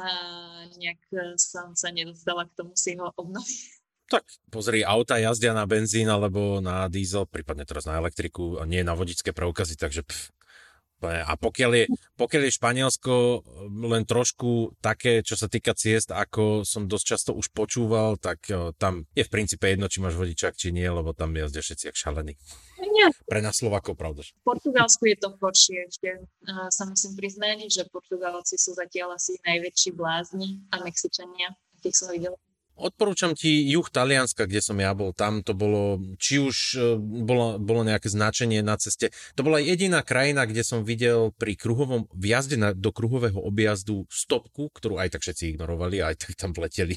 nejak 0.81 1.01
som 1.37 1.77
sa 1.77 1.93
nedostala 1.93 2.49
k 2.49 2.57
tomu 2.57 2.73
si 2.73 2.97
ho 2.97 3.13
obnoviť 3.13 3.80
tak 4.11 4.27
pozri, 4.51 4.83
auta 4.83 5.23
jazdia 5.23 5.55
na 5.55 5.71
benzín 5.71 6.11
alebo 6.11 6.59
na 6.59 6.91
diesel, 6.91 7.31
prípadne 7.31 7.63
teraz 7.63 7.87
na 7.87 7.95
elektriku, 7.95 8.59
a 8.59 8.67
nie 8.67 8.83
na 8.83 8.99
vodičské 8.99 9.31
preukazy, 9.31 9.79
takže 9.79 10.03
pff. 10.03 10.35
A 11.01 11.33
pokiaľ 11.33 11.71
je, 11.81 11.85
pokiaľ 12.21 12.43
je 12.45 12.57
Španielsko 12.61 13.15
len 13.89 14.05
trošku 14.05 14.77
také, 14.85 15.25
čo 15.25 15.33
sa 15.33 15.49
týka 15.49 15.73
ciest, 15.73 16.13
ako 16.13 16.61
som 16.69 16.85
dosť 16.85 17.05
často 17.17 17.31
už 17.33 17.57
počúval, 17.57 18.21
tak 18.21 18.45
jo, 18.45 18.77
tam 18.77 19.09
je 19.17 19.25
v 19.25 19.33
princípe 19.33 19.65
jedno, 19.65 19.89
či 19.89 20.05
máš 20.05 20.21
vodičak, 20.21 20.61
či 20.61 20.77
nie, 20.77 20.85
lebo 20.85 21.17
tam 21.17 21.33
jazdia 21.33 21.65
všetci 21.65 21.89
jak 21.89 21.97
šalení. 21.97 22.37
Nie. 22.85 23.09
Pre 23.25 23.41
nás 23.41 23.57
Slovákov, 23.57 23.97
pravda. 23.97 24.29
V 24.29 24.45
Portugalsku 24.45 25.09
je 25.09 25.17
to 25.17 25.33
horšie 25.41 25.89
ešte. 25.89 26.21
Sa 26.69 26.85
musím 26.85 27.17
priznať, 27.17 27.73
že 27.73 27.89
Portugalci 27.89 28.61
sú 28.61 28.77
zatiaľ 28.77 29.17
asi 29.17 29.41
najväčší 29.41 29.97
blázni 29.97 30.61
a 30.69 30.85
Mexičania, 30.85 31.57
akých 31.81 31.97
som 31.97 32.13
videla 32.13 32.37
Odporúčam 32.81 33.37
ti 33.37 33.69
juh 33.69 33.85
Talianska, 33.85 34.49
kde 34.49 34.65
som 34.65 34.81
ja 34.81 34.97
bol. 34.97 35.13
Tam 35.13 35.45
to 35.45 35.53
bolo, 35.53 36.01
či 36.17 36.41
už 36.41 36.57
e, 36.75 36.97
bolo, 36.99 37.61
bolo 37.61 37.85
nejaké 37.85 38.09
značenie 38.09 38.65
na 38.65 38.81
ceste. 38.81 39.13
To 39.37 39.45
bola 39.45 39.61
jediná 39.61 40.01
krajina, 40.01 40.49
kde 40.49 40.65
som 40.65 40.81
videl 40.81 41.29
pri 41.37 41.61
kruhovom 41.61 42.09
vjazde 42.17 42.57
na, 42.57 42.73
do 42.73 42.89
kruhového 42.89 43.37
objazdu 43.37 44.09
stopku, 44.09 44.73
ktorú 44.73 44.97
aj 44.97 45.21
tak 45.21 45.29
všetci 45.29 45.55
ignorovali 45.55 46.01
a 46.01 46.17
aj 46.17 46.25
tak 46.25 46.33
tam 46.41 46.57
vleteli. 46.57 46.97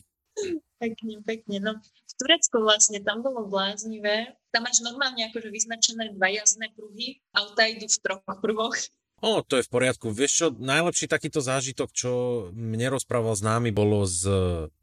Pekne, 0.80 1.20
pekne. 1.24 1.58
No, 1.60 1.72
v 1.84 2.14
Turecku 2.16 2.64
vlastne 2.64 3.04
tam 3.04 3.20
bolo 3.20 3.48
bláznivé. 3.48 4.40
Tam 4.56 4.64
máš 4.64 4.80
normálne 4.80 5.28
akože 5.28 5.52
vyznačené 5.52 6.16
dva 6.16 6.32
jazdné 6.32 6.72
pruhy. 6.76 7.20
Auta 7.36 7.68
idú 7.68 7.92
v 7.92 7.98
troch 8.00 8.24
pruhoch 8.40 8.80
O, 9.24 9.40
to 9.40 9.56
je 9.56 9.64
v 9.64 9.72
poriadku. 9.72 10.12
Vieš 10.12 10.32
čo, 10.36 10.48
najlepší 10.52 11.08
takýto 11.08 11.40
zážitok, 11.40 11.96
čo 11.96 12.12
mne 12.52 12.92
rozprával 12.92 13.40
známy, 13.40 13.72
bolo 13.72 14.04
z 14.04 14.28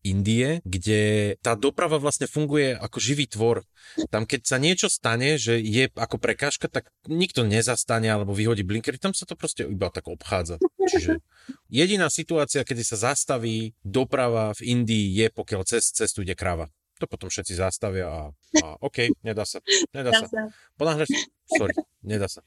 Indie, 0.00 0.64
kde 0.64 1.36
tá 1.44 1.52
doprava 1.52 2.00
vlastne 2.00 2.24
funguje 2.24 2.72
ako 2.72 2.96
živý 3.04 3.28
tvor. 3.28 3.68
Tam 4.08 4.24
keď 4.24 4.40
sa 4.48 4.56
niečo 4.56 4.88
stane, 4.88 5.36
že 5.36 5.60
je 5.60 5.92
ako 5.92 6.16
prekážka, 6.16 6.72
tak 6.72 6.88
nikto 7.04 7.44
nezastane 7.44 8.08
alebo 8.08 8.32
vyhodí 8.32 8.64
blinkery, 8.64 8.96
tam 8.96 9.12
sa 9.12 9.28
to 9.28 9.36
proste 9.36 9.68
iba 9.68 9.92
tak 9.92 10.08
obchádza. 10.08 10.56
Čiže 10.88 11.20
jediná 11.68 12.08
situácia, 12.08 12.64
kedy 12.64 12.80
sa 12.80 13.12
zastaví 13.12 13.76
doprava 13.84 14.56
v 14.56 14.72
Indii 14.72 15.20
je, 15.20 15.26
pokiaľ 15.28 15.68
cez 15.68 15.92
cestu 15.92 16.24
ide 16.24 16.32
kráva. 16.32 16.72
To 17.00 17.08
potom 17.08 17.32
všetci 17.32 17.56
zastavia 17.56 18.06
a, 18.12 18.20
a 18.60 18.66
OK, 18.84 19.08
nedá 19.24 19.48
sa. 19.48 19.64
Nedá 19.96 20.12
sa. 20.12 20.28
Ponáhľaš? 20.76 21.08
Sorry, 21.48 21.74
nedá 22.04 22.28
sa. 22.28 22.44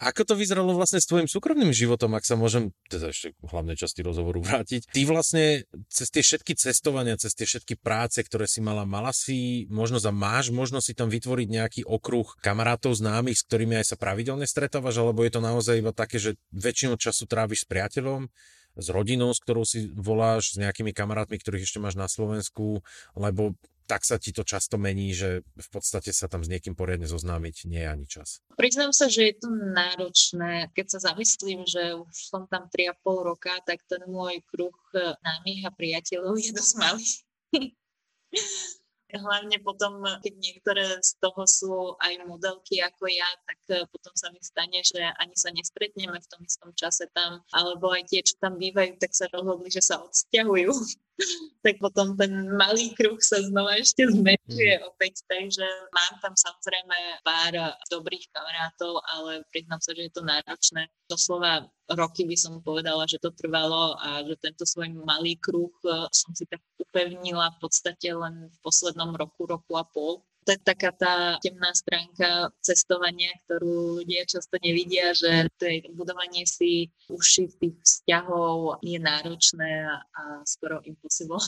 Ako 0.00 0.24
to 0.24 0.36
vyzeralo 0.36 0.72
vlastne 0.72 1.00
s 1.00 1.08
tvojim 1.08 1.28
súkromným 1.28 1.72
životom, 1.72 2.16
ak 2.16 2.24
sa 2.24 2.36
môžem, 2.38 2.72
teda 2.88 3.12
ešte 3.12 3.36
v 3.36 3.48
hlavnej 3.50 3.76
časti 3.76 4.00
rozhovoru 4.00 4.40
vrátiť. 4.40 4.88
Ty 4.88 5.00
vlastne 5.08 5.66
cez 5.92 6.08
tie 6.08 6.22
všetky 6.24 6.56
cestovania, 6.56 7.20
cez 7.20 7.36
tie 7.36 7.44
všetky 7.44 7.76
práce, 7.76 8.20
ktoré 8.24 8.48
si 8.48 8.64
mala, 8.64 8.88
mala 8.88 9.12
si 9.12 9.68
možnosť 9.68 10.06
a 10.08 10.12
máš 10.12 10.52
možnosť 10.54 10.86
si 10.86 10.94
tam 10.96 11.08
vytvoriť 11.12 11.48
nejaký 11.48 11.80
okruh 11.84 12.28
kamarátov 12.40 12.96
známych, 12.96 13.40
s 13.40 13.44
ktorými 13.48 13.76
aj 13.82 13.92
sa 13.92 13.96
pravidelne 14.00 14.48
stretávaš, 14.48 15.00
alebo 15.00 15.24
je 15.24 15.32
to 15.36 15.40
naozaj 15.44 15.76
iba 15.76 15.92
také, 15.92 16.16
že 16.16 16.40
väčšinu 16.54 16.96
času 16.96 17.28
tráviš 17.28 17.64
s 17.64 17.68
priateľom, 17.68 18.28
s 18.76 18.86
rodinou, 18.92 19.32
s 19.32 19.40
ktorou 19.40 19.64
si 19.64 19.90
voláš, 19.96 20.54
s 20.54 20.60
nejakými 20.60 20.92
kamarátmi, 20.92 21.40
ktorých 21.40 21.64
ešte 21.64 21.82
máš 21.82 21.96
na 21.96 22.06
Slovensku, 22.06 22.84
lebo 23.16 23.56
tak 23.86 24.02
sa 24.02 24.18
ti 24.18 24.34
to 24.34 24.42
často 24.42 24.76
mení, 24.76 25.14
že 25.14 25.46
v 25.46 25.68
podstate 25.70 26.10
sa 26.10 26.26
tam 26.26 26.42
s 26.42 26.50
niekým 26.50 26.74
poriadne 26.74 27.06
zoznámiť 27.06 27.70
nie 27.70 27.86
je 27.86 27.88
ani 27.88 28.06
čas. 28.10 28.42
Priznám 28.58 28.90
sa, 28.90 29.06
že 29.06 29.30
je 29.30 29.34
to 29.38 29.48
náročné. 29.50 30.74
Keď 30.74 30.86
sa 30.98 31.14
zamyslím, 31.14 31.62
že 31.64 31.94
už 31.94 32.10
som 32.12 32.50
tam 32.50 32.66
3,5 32.66 33.30
roka, 33.30 33.54
tak 33.62 33.86
ten 33.86 34.02
môj 34.10 34.42
kruh 34.50 34.74
námych 35.22 35.62
a 35.64 35.70
priateľov 35.70 36.34
je 36.34 36.50
dosť 36.50 36.74
malý. 36.82 37.06
Hlavne 39.06 39.62
potom, 39.62 40.02
keď 40.02 40.34
niektoré 40.34 40.98
z 40.98 41.14
toho 41.22 41.46
sú 41.46 41.94
aj 42.02 42.26
modelky 42.26 42.82
ako 42.82 43.06
ja, 43.06 43.28
tak 43.46 43.58
eh, 43.70 43.86
potom 43.86 44.10
sa 44.18 44.34
mi 44.34 44.42
stane, 44.42 44.82
že 44.82 44.98
ani 44.98 45.34
sa 45.38 45.54
nestretneme 45.54 46.18
v 46.18 46.26
tom 46.26 46.42
istom 46.42 46.74
čase 46.74 47.06
tam, 47.14 47.38
alebo 47.54 47.94
aj 47.94 48.10
tie, 48.10 48.26
čo 48.26 48.34
tam 48.42 48.58
bývajú, 48.58 48.98
tak 48.98 49.14
sa 49.14 49.30
rozhodli, 49.30 49.70
že 49.70 49.78
sa 49.78 50.02
odsťahujú. 50.02 50.74
Tak 51.64 51.80
potom 51.80 52.12
ten 52.14 52.30
malý 52.54 52.92
kruh 52.92 53.16
sa 53.18 53.40
znova 53.40 53.74
ešte 53.80 54.04
zmenšuje 54.04 54.74
mm. 54.78 54.84
opäť, 54.86 55.24
takže 55.24 55.64
mám 55.90 56.14
tam 56.20 56.34
samozrejme 56.36 56.96
pár 57.24 57.52
dobrých 57.88 58.28
kamarátov, 58.30 59.00
ale 59.02 59.42
priznám 59.48 59.80
sa, 59.80 59.96
že 59.96 60.06
je 60.06 60.12
to 60.12 60.22
náročné. 60.22 60.82
Doslova 61.08 61.66
roky 61.96 62.28
by 62.28 62.36
som 62.36 62.60
povedala, 62.60 63.08
že 63.08 63.22
to 63.22 63.32
trvalo 63.32 63.96
a 63.98 64.22
že 64.26 64.36
tento 64.42 64.68
svoj 64.68 64.92
malý 65.06 65.40
kruh 65.40 65.72
eh, 65.88 66.06
som 66.12 66.30
si 66.36 66.44
tak 66.46 66.60
upevnila 66.76 67.54
v 67.56 67.58
podstate 67.64 68.12
len 68.12 68.52
v 68.52 68.56
poslednom 68.60 69.16
roku, 69.16 69.48
roku 69.48 69.72
a 69.78 69.84
pol 69.86 70.22
to 70.46 70.54
je 70.54 70.60
taká 70.62 70.94
tá 70.94 71.14
temná 71.42 71.74
stránka 71.74 72.54
cestovania, 72.62 73.34
ktorú 73.44 73.98
ľudia 74.00 74.22
často 74.30 74.54
nevidia, 74.62 75.10
že 75.10 75.50
to 75.58 75.66
je 75.66 75.90
budovanie 75.90 76.46
si 76.46 76.94
uši 77.10 77.50
tých 77.58 77.76
vzťahov 77.82 78.78
je 78.86 79.02
náročné 79.02 79.90
a, 79.90 80.46
skoro 80.46 80.78
impossible. 80.86 81.42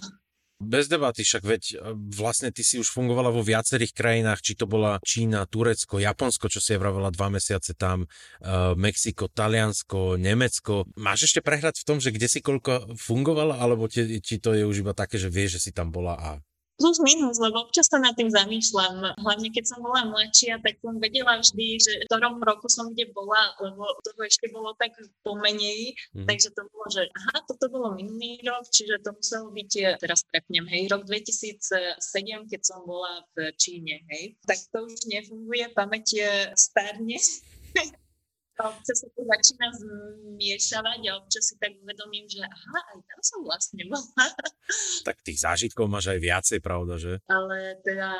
Bez 0.58 0.90
debaty, 0.90 1.22
však 1.22 1.46
veď 1.46 1.62
e, 1.70 1.74
vlastne 2.18 2.50
ty 2.50 2.66
si 2.66 2.82
už 2.82 2.90
fungovala 2.90 3.30
vo 3.30 3.46
viacerých 3.46 3.94
krajinách, 3.94 4.42
či 4.42 4.58
to 4.58 4.66
bola 4.66 4.98
Čína, 5.06 5.46
Turecko, 5.46 6.02
Japonsko, 6.02 6.50
čo 6.50 6.58
si 6.58 6.74
je 6.74 6.82
vravela 6.82 7.14
dva 7.14 7.30
mesiace 7.30 7.78
tam, 7.78 8.11
uh, 8.11 8.74
Mexiko, 8.74 9.30
Taliansko, 9.30 10.18
Nemecko. 10.18 10.82
Máš 10.98 11.30
ešte 11.30 11.46
prehrať 11.46 11.87
v 11.87 11.87
tom, 11.87 12.02
že 12.02 12.11
kde 12.11 12.26
si 12.26 12.42
koľko 12.42 12.98
fungovala, 12.98 13.62
alebo 13.62 13.87
ti, 13.87 14.18
či 14.18 14.42
to 14.42 14.50
je 14.50 14.66
už 14.66 14.82
iba 14.82 14.98
také, 14.98 15.14
že 15.14 15.30
vieš, 15.30 15.62
že 15.62 15.70
si 15.70 15.72
tam 15.72 15.94
bola 15.94 16.18
a 16.18 16.42
plus 16.78 17.02
minus, 17.02 17.42
lebo 17.42 17.66
občas 17.66 17.90
sa 17.90 17.98
nad 17.98 18.14
tým 18.14 18.30
zamýšľam. 18.30 19.18
Hlavne 19.18 19.48
keď 19.50 19.64
som 19.66 19.82
bola 19.82 20.06
mladšia, 20.06 20.62
tak 20.62 20.78
som 20.78 20.96
vedela 21.02 21.42
vždy, 21.42 21.66
že 21.82 21.92
v 22.00 22.06
ktorom 22.06 22.38
roku 22.38 22.70
som 22.70 22.94
kde 22.94 23.10
bola, 23.10 23.52
lebo 23.58 23.82
toho 24.06 24.20
ešte 24.22 24.46
bolo 24.54 24.72
tak 24.78 24.94
pomenej, 25.26 25.98
mm. 26.14 26.24
takže 26.24 26.54
to 26.54 26.62
bolo, 26.70 26.86
že 26.88 27.02
aha, 27.10 27.44
toto 27.50 27.66
bolo 27.68 27.98
minulý 27.98 28.38
rok, 28.46 28.64
čiže 28.70 29.02
to 29.02 29.10
muselo 29.12 29.50
byť, 29.50 29.70
teraz 29.98 30.22
prepnem, 30.30 30.64
hej, 30.70 30.86
rok 30.88 31.02
2007, 31.04 31.98
keď 32.46 32.60
som 32.62 32.86
bola 32.86 33.26
v 33.34 33.50
Číne, 33.58 34.06
hej. 34.14 34.38
Tak 34.46 34.58
to 34.70 34.86
už 34.86 35.10
nefunguje, 35.10 35.74
pamäť 35.74 36.22
starne. 36.54 37.18
občas 38.66 38.96
sa 38.98 39.08
to 39.14 39.22
začína 39.22 39.68
zmiešavať 39.78 41.00
a 41.06 41.12
občas 41.22 41.44
si 41.46 41.54
tak 41.62 41.78
uvedomím, 41.78 42.26
že 42.26 42.42
aha, 42.42 42.80
aj 42.94 42.98
tam 43.06 43.20
som 43.22 43.38
vlastne 43.46 43.82
bola. 43.86 44.26
Tak 45.06 45.24
tých 45.24 45.40
zážitkov 45.40 45.88
máš 45.88 46.12
aj 46.12 46.20
viacej, 46.20 46.58
pravda, 46.60 47.00
že? 47.00 47.24
Ale 47.24 47.80
teda 47.80 48.12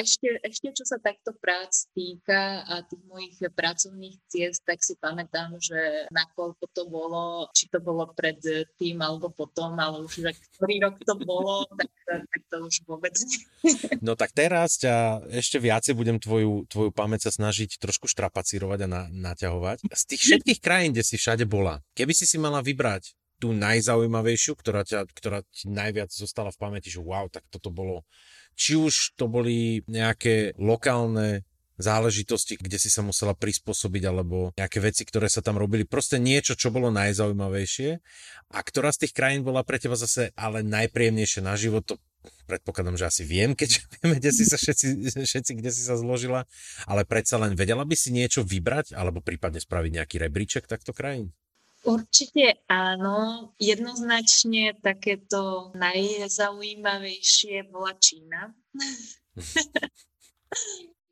ešte, 0.00 0.40
ešte 0.40 0.72
čo 0.72 0.84
sa 0.88 0.96
takto 0.96 1.36
prác 1.36 1.90
týka 1.92 2.64
a 2.64 2.80
tých 2.88 3.04
mojich 3.04 3.36
pracovných 3.52 4.16
ciest, 4.32 4.64
tak 4.64 4.80
si 4.80 4.96
pamätám, 4.96 5.60
že 5.60 6.08
nakoľko 6.08 6.64
to 6.72 6.88
bolo, 6.88 7.52
či 7.52 7.68
to 7.68 7.84
bolo 7.84 8.08
pred 8.16 8.40
tým 8.80 9.04
alebo 9.04 9.28
potom, 9.28 9.76
ale 9.76 10.00
už 10.00 10.20
že 10.20 10.32
ktorý 10.56 10.74
rok 10.88 10.96
to 11.04 11.14
bolo, 11.20 11.68
tak, 11.80 11.90
tak 12.08 12.42
to 12.48 12.56
už 12.64 12.74
vôbec 12.88 13.12
nie. 13.16 13.42
No 14.06 14.16
tak 14.16 14.32
teraz 14.32 14.80
ťa 14.80 15.28
ešte 15.28 15.60
viacej 15.60 15.92
budem 15.92 16.16
tvoju, 16.16 16.64
tvoju 16.68 16.90
pamäť 16.92 17.28
sa 17.28 17.32
snažiť 17.36 17.76
trošku 17.76 18.08
štrapacírovať 18.08 18.78
a 18.84 18.88
na, 18.88 19.02
naťahovať 19.12 19.79
z 19.88 20.02
tých 20.04 20.20
všetkých 20.20 20.60
krajín, 20.60 20.92
kde 20.92 21.04
si 21.06 21.16
všade 21.16 21.48
bola, 21.48 21.80
keby 21.96 22.12
si 22.12 22.28
si 22.28 22.36
mala 22.36 22.60
vybrať 22.60 23.16
tú 23.40 23.56
najzaujímavejšiu, 23.56 24.52
ktorá, 24.52 24.84
ťa, 24.84 25.08
ktorá 25.16 25.40
ti 25.48 25.72
najviac 25.72 26.12
zostala 26.12 26.52
v 26.52 26.60
pamäti, 26.60 26.92
že 26.92 27.00
wow, 27.00 27.24
tak 27.32 27.48
toto 27.48 27.72
bolo, 27.72 28.04
či 28.52 28.76
už 28.76 29.16
to 29.16 29.32
boli 29.32 29.80
nejaké 29.88 30.52
lokálne 30.60 31.48
záležitosti, 31.80 32.60
kde 32.60 32.76
si 32.76 32.92
sa 32.92 33.00
musela 33.00 33.32
prispôsobiť, 33.32 34.02
alebo 34.04 34.52
nejaké 34.54 34.84
veci, 34.84 35.08
ktoré 35.08 35.32
sa 35.32 35.40
tam 35.40 35.56
robili. 35.56 35.88
Proste 35.88 36.20
niečo, 36.20 36.52
čo 36.52 36.68
bolo 36.68 36.92
najzaujímavejšie. 36.92 37.90
A 38.52 38.58
ktorá 38.60 38.92
z 38.92 39.08
tých 39.08 39.16
krajín 39.16 39.40
bola 39.42 39.64
pre 39.64 39.80
teba 39.80 39.96
zase 39.96 40.36
ale 40.36 40.60
najpríjemnejšie 40.60 41.40
na 41.40 41.56
život, 41.56 41.88
to 41.88 41.96
predpokladám, 42.48 42.98
že 42.98 43.08
asi 43.08 43.22
viem, 43.22 43.54
keď 43.54 43.80
vieme, 43.98 44.18
kde 44.18 44.30
si 44.34 44.44
sa 44.44 44.58
všetci, 44.58 44.86
všetci, 45.22 45.52
kde 45.56 45.70
si 45.70 45.82
sa 45.86 45.96
zložila, 45.96 46.44
ale 46.84 47.06
predsa 47.06 47.38
len 47.38 47.54
vedela 47.54 47.86
by 47.86 47.96
si 47.96 48.10
niečo 48.10 48.42
vybrať, 48.42 48.98
alebo 48.98 49.22
prípadne 49.22 49.62
spraviť 49.62 49.90
nejaký 50.00 50.16
rebríček 50.20 50.66
takto 50.66 50.92
krajín? 50.92 51.32
Určite 51.80 52.60
áno. 52.68 53.48
Jednoznačne 53.56 54.76
takéto 54.84 55.72
najzaujímavejšie 55.72 57.72
bola 57.72 57.96
Čína. 57.96 58.52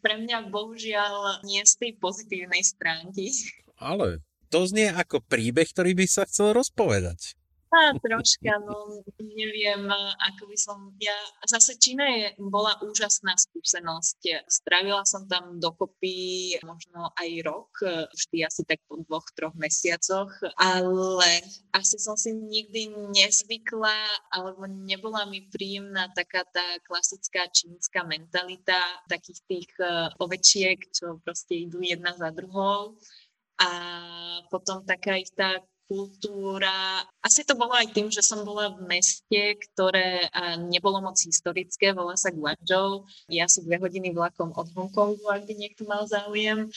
Pre 0.05 0.15
mňa 0.21 0.53
bohužiaľ 0.53 1.41
nie 1.49 1.65
z 1.65 1.75
tej 1.81 1.97
pozitívnej 1.97 2.61
stránky. 2.61 3.33
Ale 3.81 4.21
to 4.53 4.69
znie 4.69 4.93
ako 4.93 5.25
príbeh, 5.25 5.73
ktorý 5.73 5.97
by 5.97 6.05
sa 6.05 6.29
chcel 6.29 6.53
rozpovedať. 6.53 7.38
Á, 7.69 7.93
troška, 8.01 8.65
no 8.65 9.05
neviem, 9.21 9.93
ako 10.25 10.49
by 10.49 10.57
som, 10.57 10.79
ja, 10.97 11.13
zase 11.45 11.77
Čína 11.77 12.09
je, 12.09 12.27
bola 12.41 12.81
úžasná 12.81 13.37
skúsenosť. 13.37 14.49
Strávila 14.49 15.05
som 15.05 15.29
tam 15.29 15.61
dokopy 15.61 16.57
možno 16.65 17.13
aj 17.21 17.29
rok, 17.45 17.73
vždy 18.09 18.49
asi 18.49 18.65
tak 18.65 18.81
po 18.89 18.97
dvoch, 19.05 19.29
troch 19.37 19.53
mesiacoch, 19.53 20.33
ale 20.57 21.45
asi 21.77 22.01
som 22.01 22.17
si 22.17 22.33
nikdy 22.33 22.89
nezvykla, 23.13 24.01
alebo 24.33 24.65
nebola 24.65 25.29
mi 25.29 25.45
príjemná 25.53 26.09
taká 26.17 26.49
tá 26.49 26.65
klasická 26.89 27.53
čínska 27.53 28.01
mentalita 28.09 28.81
takých 29.13 29.41
tých 29.45 29.71
uh, 29.77 30.09
ovečiek, 30.17 30.81
čo 30.89 31.21
proste 31.21 31.69
idú 31.69 31.85
jedna 31.85 32.17
za 32.17 32.33
druhou. 32.33 32.97
A 33.61 33.71
potom 34.49 34.87
taká 34.89 35.21
istá 35.21 35.61
kultúra. 35.89 37.01
Asi 37.25 37.49
to 37.49 37.57
bolo 37.57 37.73
aj 37.73 37.89
tým, 37.97 38.13
že 38.13 38.21
som 38.21 38.45
bola 38.45 38.77
v 38.77 38.85
meste, 38.85 39.57
ktoré 39.57 40.29
nebolo 40.69 41.01
moc 41.01 41.17
historické, 41.17 41.97
volá 41.97 42.13
sa 42.13 42.29
Guangzhou. 42.29 43.09
Ja 43.33 43.49
si 43.49 43.65
dve 43.65 43.81
hodiny 43.81 44.13
vlakom 44.13 44.53
od 44.53 44.69
Hongkongu, 44.77 45.25
ak 45.33 45.49
by 45.49 45.55
niekto 45.57 45.89
mal 45.89 46.05
záujem. 46.05 46.69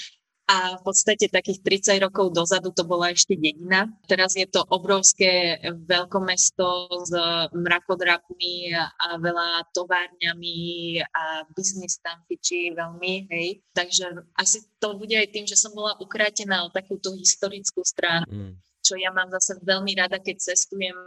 a 0.51 0.75
v 0.75 0.83
podstate 0.83 1.31
takých 1.31 1.63
30 1.95 2.03
rokov 2.03 2.35
dozadu 2.35 2.75
to 2.75 2.83
bola 2.83 3.15
ešte 3.15 3.39
dedina. 3.39 3.87
Teraz 4.03 4.35
je 4.35 4.43
to 4.43 4.59
obrovské 4.67 5.63
veľkomesto 5.87 6.67
s 7.07 7.11
mrakodrapmi 7.55 8.75
a 8.75 9.15
veľa 9.15 9.71
továrňami 9.71 10.59
a 11.07 11.47
biznis 11.55 12.03
tam 12.03 12.19
fičí 12.27 12.75
veľmi, 12.75 13.31
hej. 13.31 13.63
Takže 13.71 14.27
asi 14.35 14.67
to 14.83 14.99
bude 14.99 15.15
aj 15.15 15.31
tým, 15.31 15.47
že 15.47 15.55
som 15.55 15.71
bola 15.71 15.95
ukrátená 16.03 16.67
o 16.67 16.73
takúto 16.73 17.15
historickú 17.15 17.87
stranu. 17.87 18.27
Mm 18.27 18.55
čo 18.91 18.99
ja 18.99 19.15
mám 19.15 19.31
zase 19.31 19.55
veľmi 19.63 19.95
rada, 19.95 20.19
keď 20.19 20.51
cestujem 20.51 20.99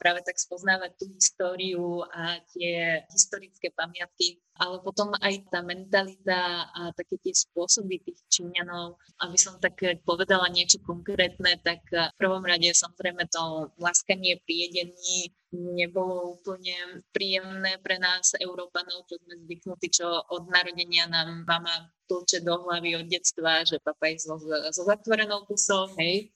práve 0.00 0.24
tak 0.24 0.40
spoznávať 0.40 0.96
tú 0.96 1.04
históriu 1.12 2.00
a 2.08 2.40
tie 2.56 3.04
historické 3.12 3.68
pamiatky, 3.68 4.40
ale 4.56 4.80
potom 4.80 5.12
aj 5.20 5.52
tá 5.52 5.60
mentalita 5.60 6.72
a 6.72 6.88
také 6.96 7.20
tie 7.20 7.36
spôsoby 7.36 8.00
tých 8.00 8.16
Číňanov, 8.32 8.96
aby 9.28 9.36
som 9.36 9.60
tak 9.60 9.76
povedala 10.08 10.48
niečo 10.48 10.80
konkrétne, 10.88 11.60
tak 11.60 11.84
v 11.92 12.16
prvom 12.16 12.40
rade 12.48 12.72
samozrejme 12.72 13.28
to 13.28 13.68
láskanie 13.76 14.40
pri 14.48 14.72
jedení 14.72 15.28
nebolo 15.52 16.40
úplne 16.40 17.04
príjemné 17.12 17.76
pre 17.84 18.00
nás, 18.00 18.36
Európanov, 18.40 19.04
čo 19.08 19.20
sme 19.20 19.36
zvyknutí, 19.44 19.88
čo 19.92 20.04
od 20.32 20.48
narodenia 20.48 21.08
nám 21.08 21.44
mama 21.44 21.92
tlče 22.08 22.40
do 22.40 22.56
hlavy 22.68 23.00
od 23.00 23.06
detstva, 23.08 23.64
že 23.68 23.80
papa 23.84 24.12
je 24.12 24.16
so, 24.24 24.36
so 24.72 24.82
zatvorenou 24.84 25.44
kusou, 25.44 25.92
hej 26.00 26.32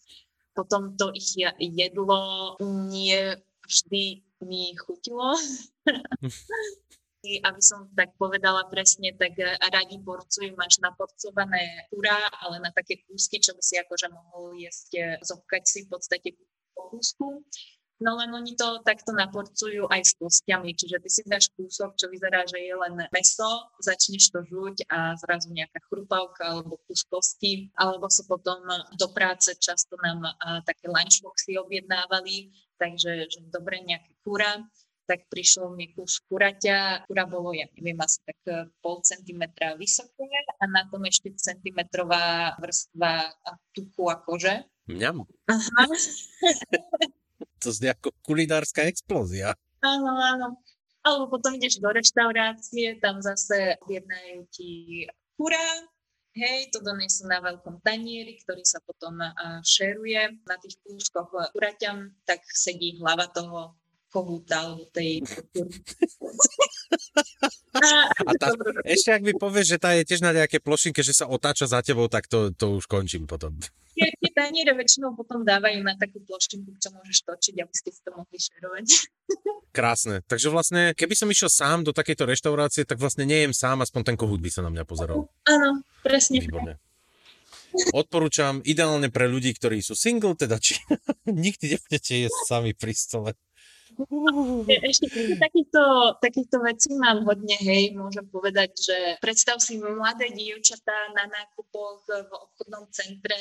potom 0.52 0.96
to 0.96 1.12
ich 1.16 1.36
jedlo 1.58 2.56
nie 2.60 3.36
vždy 3.66 4.22
mi 4.44 4.76
chutilo. 4.76 5.34
Aby 7.22 7.62
som 7.62 7.86
tak 7.94 8.18
povedala 8.18 8.66
presne, 8.66 9.14
tak 9.14 9.38
radi 9.70 9.94
porcujú, 10.02 10.58
máš 10.58 10.82
naporcované 10.82 11.86
pura, 11.86 12.18
ale 12.42 12.58
na 12.58 12.74
také 12.74 12.98
kúsky, 13.06 13.38
čo 13.38 13.54
by 13.54 13.62
si 13.62 13.78
akože 13.78 14.10
mohol 14.10 14.58
jesť, 14.58 15.22
zobkať 15.22 15.62
si 15.62 15.78
v 15.86 15.88
podstate 15.94 16.28
po 16.74 16.90
kúsku. 16.90 17.46
No 18.02 18.18
len 18.18 18.34
oni 18.34 18.58
to 18.58 18.82
takto 18.82 19.14
naporcujú 19.14 19.86
aj 19.86 20.02
s 20.02 20.12
kostiami, 20.18 20.74
čiže 20.74 20.98
ty 20.98 21.08
si 21.08 21.22
dáš 21.22 21.54
kúsok, 21.54 21.94
čo 21.94 22.10
vyzerá, 22.10 22.42
že 22.50 22.58
je 22.58 22.74
len 22.74 22.98
meso, 23.14 23.70
začneš 23.78 24.34
to 24.34 24.42
žuť 24.42 24.90
a 24.90 25.14
zrazu 25.22 25.54
nejaká 25.54 25.78
chrupavka 25.86 26.42
alebo 26.42 26.82
kus 26.90 27.06
kosti, 27.06 27.70
alebo 27.78 28.10
sa 28.10 28.26
potom 28.26 28.58
do 28.98 29.06
práce 29.14 29.54
často 29.62 29.94
nám 30.02 30.26
a, 30.26 30.58
také 30.66 30.90
lunchboxy 30.90 31.54
objednávali, 31.62 32.50
takže 32.74 33.30
že 33.30 33.38
dobre 33.54 33.78
nejaké 33.86 34.18
kura, 34.26 34.66
tak 35.06 35.30
prišlo 35.30 35.70
mi 35.70 35.94
kus 35.94 36.18
kuraťa. 36.26 37.06
Kura 37.06 37.24
bolo, 37.30 37.54
ja 37.54 37.70
neviem, 37.78 37.98
asi 38.02 38.18
tak 38.22 38.38
e, 38.46 38.70
pol 38.82 39.02
centimetra 39.02 39.74
vysoké 39.74 40.26
a 40.58 40.64
na 40.66 40.86
tom 40.90 41.02
ešte 41.06 41.34
centimetrová 41.38 42.54
vrstva 42.58 43.34
tuku 43.74 44.04
a 44.10 44.16
kože. 44.22 44.66
Mňam. 44.90 45.26
Aha. 45.50 45.82
to 47.62 47.70
znie 47.70 47.94
ako 47.94 48.10
kulinárska 48.26 48.82
explózia. 48.90 49.54
Áno, 49.78 50.18
áno. 50.18 50.58
Alebo 51.06 51.38
potom 51.38 51.54
ideš 51.54 51.78
do 51.78 51.90
reštaurácie, 51.90 52.98
tam 52.98 53.22
zase 53.22 53.78
objednajú 53.82 54.46
ti 54.54 54.70
kura, 55.34 55.58
hej, 56.38 56.70
to 56.70 56.78
donesú 56.78 57.26
na 57.26 57.42
veľkom 57.42 57.82
tanieri, 57.82 58.38
ktorý 58.42 58.62
sa 58.62 58.78
potom 58.86 59.18
šeruje. 59.66 60.42
Na 60.46 60.56
tých 60.62 60.78
kúskoch 60.86 61.30
kuraťam, 61.50 62.14
tak 62.22 62.42
sedí 62.46 63.02
hlava 63.02 63.26
toho 63.30 63.74
kohúta 64.12 64.60
alebo 64.60 64.84
tej 64.92 65.24
A 68.22 68.32
tá, 68.36 68.52
ešte 68.84 69.10
ak 69.16 69.22
mi 69.24 69.32
povieš, 69.32 69.66
že 69.74 69.78
tá 69.80 69.96
je 69.96 70.04
tiež 70.04 70.20
na 70.20 70.36
nejaké 70.36 70.60
plošinke, 70.60 71.00
že 71.00 71.16
sa 71.16 71.24
otáča 71.24 71.64
za 71.64 71.80
tebou, 71.80 72.06
tak 72.12 72.28
to, 72.28 72.52
to 72.52 72.76
už 72.76 72.84
končím 72.84 73.24
potom. 73.24 73.56
Tie, 73.96 74.08
tie 74.08 74.30
taniere 74.32 74.76
väčšinou 74.76 75.16
potom 75.16 75.44
dávajú 75.44 75.80
na 75.80 75.96
takú 75.96 76.20
plošinku, 76.20 76.76
čo 76.76 76.92
môžeš 76.92 77.24
točiť, 77.24 77.54
aby 77.64 77.74
ste 77.74 77.90
si 77.92 78.00
to 78.04 78.12
mohli 78.12 78.36
šerovať. 78.36 78.86
Krásne. 79.72 80.20
Takže 80.28 80.48
vlastne, 80.52 80.92
keby 80.92 81.16
som 81.16 81.28
išiel 81.32 81.48
sám 81.48 81.80
do 81.84 81.96
takejto 81.96 82.28
reštaurácie, 82.28 82.84
tak 82.84 83.00
vlastne 83.00 83.24
nejem 83.24 83.56
sám, 83.56 83.80
aspoň 83.80 84.12
ten 84.12 84.16
kohút 84.20 84.44
by 84.44 84.52
sa 84.52 84.60
na 84.60 84.68
mňa 84.68 84.84
pozeral. 84.84 85.32
Áno, 85.48 85.80
presne. 86.04 86.44
Výborne. 86.44 86.76
Odporúčam 87.96 88.60
ideálne 88.68 89.08
pre 89.08 89.24
ľudí, 89.24 89.56
ktorí 89.56 89.80
sú 89.80 89.96
single, 89.96 90.36
teda 90.36 90.60
či 90.60 90.76
nikdy 91.28 91.76
nebudete 91.76 92.28
jesť 92.28 92.40
sami 92.44 92.76
pri 92.76 92.92
stole. 92.92 93.32
Ešte 94.66 95.06
takýchto, 95.38 95.82
takýchto 96.18 96.56
vecí 96.64 96.90
mám 96.96 97.24
hodne, 97.28 97.56
hej, 97.60 97.92
môžem 97.92 98.24
povedať, 98.28 98.70
že 98.76 98.96
predstav 99.20 99.60
si 99.60 99.76
mladé 99.78 100.32
dievčatá 100.32 101.12
na 101.12 101.28
nákupoch 101.28 102.06
v 102.08 102.30
obchodnom 102.32 102.88
centre, 102.92 103.36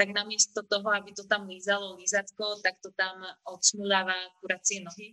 tak 0.00 0.16
namiesto 0.16 0.64
toho, 0.64 0.88
aby 0.96 1.12
to 1.12 1.28
tam 1.28 1.44
lízalo 1.44 2.00
lízatko, 2.00 2.64
tak 2.64 2.80
to 2.80 2.88
tam 2.96 3.20
odsmuláva 3.44 4.16
kuracie 4.40 4.80
nohy. 4.80 5.12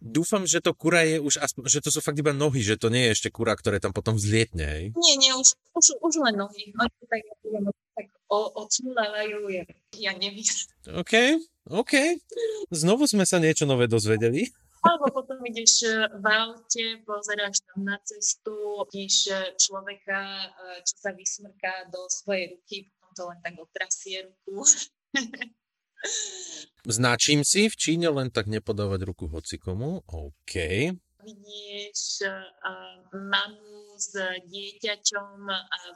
Dúfam, 0.00 0.46
že 0.46 0.62
to 0.62 0.72
kura 0.72 1.02
je 1.02 1.18
už 1.18 1.42
aspoň, 1.42 1.62
že 1.68 1.82
to 1.82 1.90
sú 1.90 2.00
fakt 2.00 2.16
iba 2.16 2.30
nohy, 2.30 2.62
že 2.62 2.78
to 2.78 2.88
nie 2.88 3.10
je 3.10 3.14
ešte 3.20 3.28
kura, 3.34 3.52
ktoré 3.58 3.82
tam 3.82 3.90
potom 3.90 4.16
vzlietne, 4.16 4.64
hej? 4.64 4.84
Nie, 4.94 5.14
nie, 5.18 5.32
už, 5.34 5.54
už, 5.76 5.86
už 5.98 6.14
len 6.22 6.38
nohy. 6.38 6.72
Oni 6.72 6.94
tak, 7.10 7.22
tak 7.94 8.06
odsmulávajú, 8.30 9.50
ja 9.98 10.12
neviem. 10.16 10.46
OK, 10.94 11.42
OK. 11.68 11.94
Znovu 12.70 13.06
sme 13.06 13.22
sa 13.22 13.38
niečo 13.38 13.64
nové 13.68 13.86
dozvedeli. 13.86 14.50
Alebo 14.86 15.10
potom 15.10 15.42
ideš 15.42 15.82
e, 15.82 16.06
v 16.14 16.26
aute, 16.30 16.84
pozeráš 17.02 17.58
tam 17.66 17.86
na 17.86 17.98
cestu, 18.06 18.86
vidíš 18.90 19.16
e, 19.30 19.38
človeka, 19.58 20.20
e, 20.46 20.48
čo 20.86 20.94
sa 21.02 21.10
vysmrká 21.10 21.90
do 21.90 22.06
svojej 22.06 22.54
ruky, 22.54 22.86
potom 22.86 23.10
to 23.14 23.22
len 23.26 23.38
tak 23.42 23.54
otrasie 23.58 24.30
ruku. 24.30 24.62
Značím 26.86 27.42
si 27.42 27.66
v 27.66 27.74
Číne 27.74 28.14
len 28.14 28.30
tak 28.30 28.46
nepodávať 28.46 29.00
ruku 29.10 29.26
hocikomu. 29.26 30.06
OK. 30.06 30.54
Vidíš 31.26 32.22
uh, 32.22 33.02
mamu 33.10 33.98
s 33.98 34.14
dieťaťom 34.46 35.42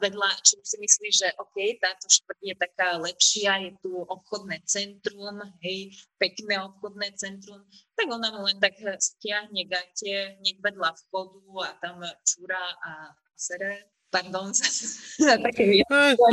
vedľa, 0.03 0.31
čo 0.43 0.59
si 0.67 0.83
myslíš, 0.83 1.15
že 1.23 1.29
OK, 1.39 1.79
táto 1.79 2.11
štvrť 2.11 2.41
je 2.43 2.55
taká 2.59 2.99
lepšia, 2.99 3.63
je 3.63 3.73
tu 3.79 3.93
obchodné 3.95 4.59
centrum, 4.67 5.39
hej, 5.63 5.95
pekné 6.19 6.59
obchodné 6.67 7.15
centrum, 7.15 7.63
tak 7.95 8.11
ona 8.11 8.35
mu 8.35 8.43
len 8.49 8.59
tak 8.59 8.75
stiahne 8.81 9.71
gate 9.71 10.41
hneď 10.43 10.57
vedľa 10.59 10.91
vchodu 11.07 11.47
a 11.63 11.71
tam 11.79 12.03
čúra 12.27 12.65
a 12.83 13.15
sere 13.39 14.00
pardon, 14.11 14.51
také 15.47 15.63
e, 15.81 15.85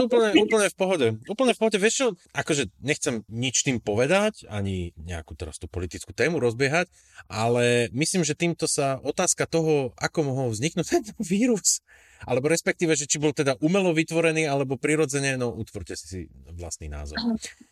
úplne, 0.01 0.33
úplne 0.41 0.67
v 0.67 0.75
pohode. 0.75 1.07
Úplne 1.29 1.53
v 1.53 1.59
pohode. 1.61 1.77
Vieš 1.77 1.95
čo, 1.95 2.07
akože 2.33 2.73
nechcem 2.81 3.21
nič 3.29 3.61
tým 3.63 3.77
povedať, 3.77 4.49
ani 4.49 4.91
nejakú 4.97 5.37
teraz 5.37 5.61
tú 5.61 5.69
politickú 5.69 6.11
tému 6.11 6.41
rozbiehať, 6.41 6.89
ale 7.29 7.87
myslím, 7.93 8.25
že 8.25 8.33
týmto 8.33 8.65
sa 8.65 8.97
otázka 9.05 9.45
toho, 9.45 9.93
ako 10.01 10.19
mohol 10.25 10.47
vzniknúť 10.51 10.85
tento 10.99 11.13
vírus, 11.21 11.85
alebo 12.25 12.49
respektíve, 12.49 12.97
že 12.97 13.05
či 13.05 13.21
bol 13.21 13.31
teda 13.31 13.55
umelo 13.61 13.93
vytvorený, 13.93 14.49
alebo 14.49 14.81
prirodzene, 14.81 15.37
no 15.37 15.53
utvorte 15.53 15.93
si 15.93 16.05
si 16.09 16.19
vlastný 16.57 16.89
názor. 16.89 17.21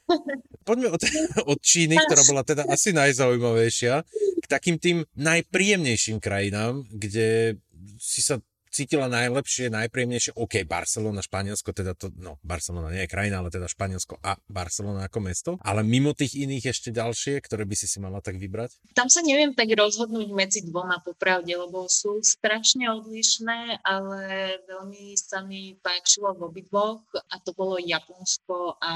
Poďme 0.70 0.94
od, 0.94 1.02
od 1.50 1.60
Číny, 1.62 1.98
ktorá 1.98 2.22
bola 2.30 2.46
teda 2.46 2.70
asi 2.70 2.94
najzaujímavejšia, 2.94 3.94
k 4.42 4.46
takým 4.46 4.78
tým 4.78 5.02
najpríjemnejším 5.18 6.22
krajinám, 6.22 6.86
kde 6.94 7.58
si 7.98 8.22
sa 8.22 8.38
cítila 8.76 9.08
najlepšie, 9.08 9.72
najpríjemnejšie. 9.72 10.36
OK, 10.36 10.68
Barcelona, 10.68 11.24
Španielsko, 11.24 11.72
teda 11.72 11.96
to, 11.96 12.12
no, 12.20 12.36
Barcelona 12.44 12.92
nie 12.92 13.08
je 13.08 13.14
krajina, 13.16 13.40
ale 13.40 13.48
teda 13.48 13.72
Španielsko 13.72 14.20
a 14.20 14.36
Barcelona 14.52 15.08
ako 15.08 15.20
mesto. 15.24 15.52
Ale 15.64 15.88
mimo 15.88 16.12
tých 16.12 16.36
iných 16.36 16.76
ešte 16.76 16.92
ďalšie, 16.92 17.40
ktoré 17.40 17.64
by 17.64 17.76
si 17.80 17.88
si 17.88 18.04
mala 18.04 18.20
tak 18.20 18.36
vybrať? 18.36 18.76
Tam 18.92 19.08
sa 19.08 19.24
neviem 19.24 19.56
tak 19.56 19.72
rozhodnúť 19.72 20.28
medzi 20.36 20.60
dvoma 20.68 21.00
popravde, 21.00 21.56
lebo 21.56 21.88
sú 21.88 22.20
strašne 22.20 22.92
odlišné, 22.92 23.80
ale 23.88 24.20
veľmi 24.68 25.16
sa 25.16 25.40
mi 25.48 25.80
páčilo 25.80 26.36
v 26.36 26.52
obidvoch 26.52 27.06
a 27.16 27.40
to 27.40 27.56
bolo 27.56 27.80
Japonsko 27.80 28.76
a 28.84 28.92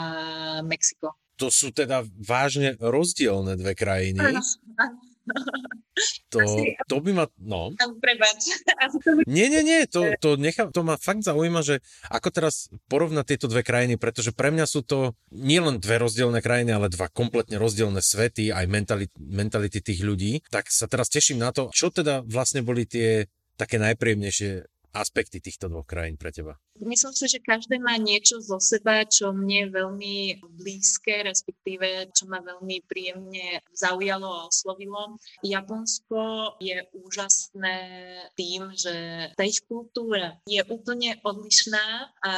Mexiko. 0.68 1.16
To 1.40 1.48
sú 1.48 1.72
teda 1.72 2.04
vážne 2.20 2.76
rozdielne 2.84 3.56
dve 3.56 3.72
krajiny. 3.72 4.20
Ano. 4.20 4.44
To, 6.30 6.46
to 6.86 6.96
by 7.02 7.12
ma, 7.14 7.26
no. 7.42 7.74
Prebač. 7.98 8.54
Nie, 9.26 9.50
nie, 9.50 9.66
nie, 9.66 9.90
to, 9.90 10.14
to, 10.22 10.38
nechá, 10.38 10.70
to 10.70 10.86
ma 10.86 10.96
fakt 10.98 11.26
zaujíma, 11.26 11.66
že 11.66 11.82
ako 12.10 12.30
teraz 12.30 12.70
porovnať 12.86 13.26
tieto 13.36 13.48
dve 13.50 13.66
krajiny, 13.66 13.98
pretože 13.98 14.30
pre 14.30 14.54
mňa 14.54 14.66
sú 14.70 14.86
to 14.86 15.18
nielen 15.34 15.82
dve 15.82 15.98
rozdielne 15.98 16.42
krajiny, 16.42 16.74
ale 16.74 16.94
dva 16.94 17.10
kompletne 17.10 17.58
rozdielne 17.58 18.02
svety, 18.02 18.54
aj 18.54 18.66
mentality, 18.70 19.14
mentality 19.18 19.80
tých 19.82 20.02
ľudí. 20.06 20.46
Tak 20.54 20.70
sa 20.70 20.86
teraz 20.86 21.10
teším 21.10 21.42
na 21.42 21.50
to, 21.50 21.74
čo 21.74 21.90
teda 21.90 22.22
vlastne 22.26 22.62
boli 22.62 22.86
tie 22.86 23.26
také 23.58 23.82
najpríjemnejšie 23.82 24.79
aspekty 24.94 25.38
týchto 25.40 25.70
dvoch 25.70 25.86
krajín 25.86 26.18
pre 26.18 26.34
teba? 26.34 26.58
Myslím 26.80 27.12
si, 27.12 27.28
že 27.28 27.44
každé 27.44 27.76
má 27.84 28.00
niečo 28.00 28.40
zo 28.40 28.56
seba, 28.58 29.04
čo 29.04 29.36
mne 29.36 29.68
je 29.68 29.76
veľmi 29.76 30.16
blízke, 30.64 31.28
respektíve 31.28 32.08
čo 32.16 32.32
ma 32.32 32.40
veľmi 32.40 32.80
príjemne 32.88 33.60
zaujalo 33.76 34.28
a 34.32 34.48
oslovilo. 34.48 35.20
Japonsko 35.44 36.56
je 36.64 36.88
úžasné 36.96 37.78
tým, 38.40 38.72
že 38.80 39.28
tá 39.36 39.44
ich 39.44 39.60
kultúra 39.68 40.40
je 40.48 40.64
úplne 40.72 41.20
odlišná 41.20 42.16
a 42.24 42.32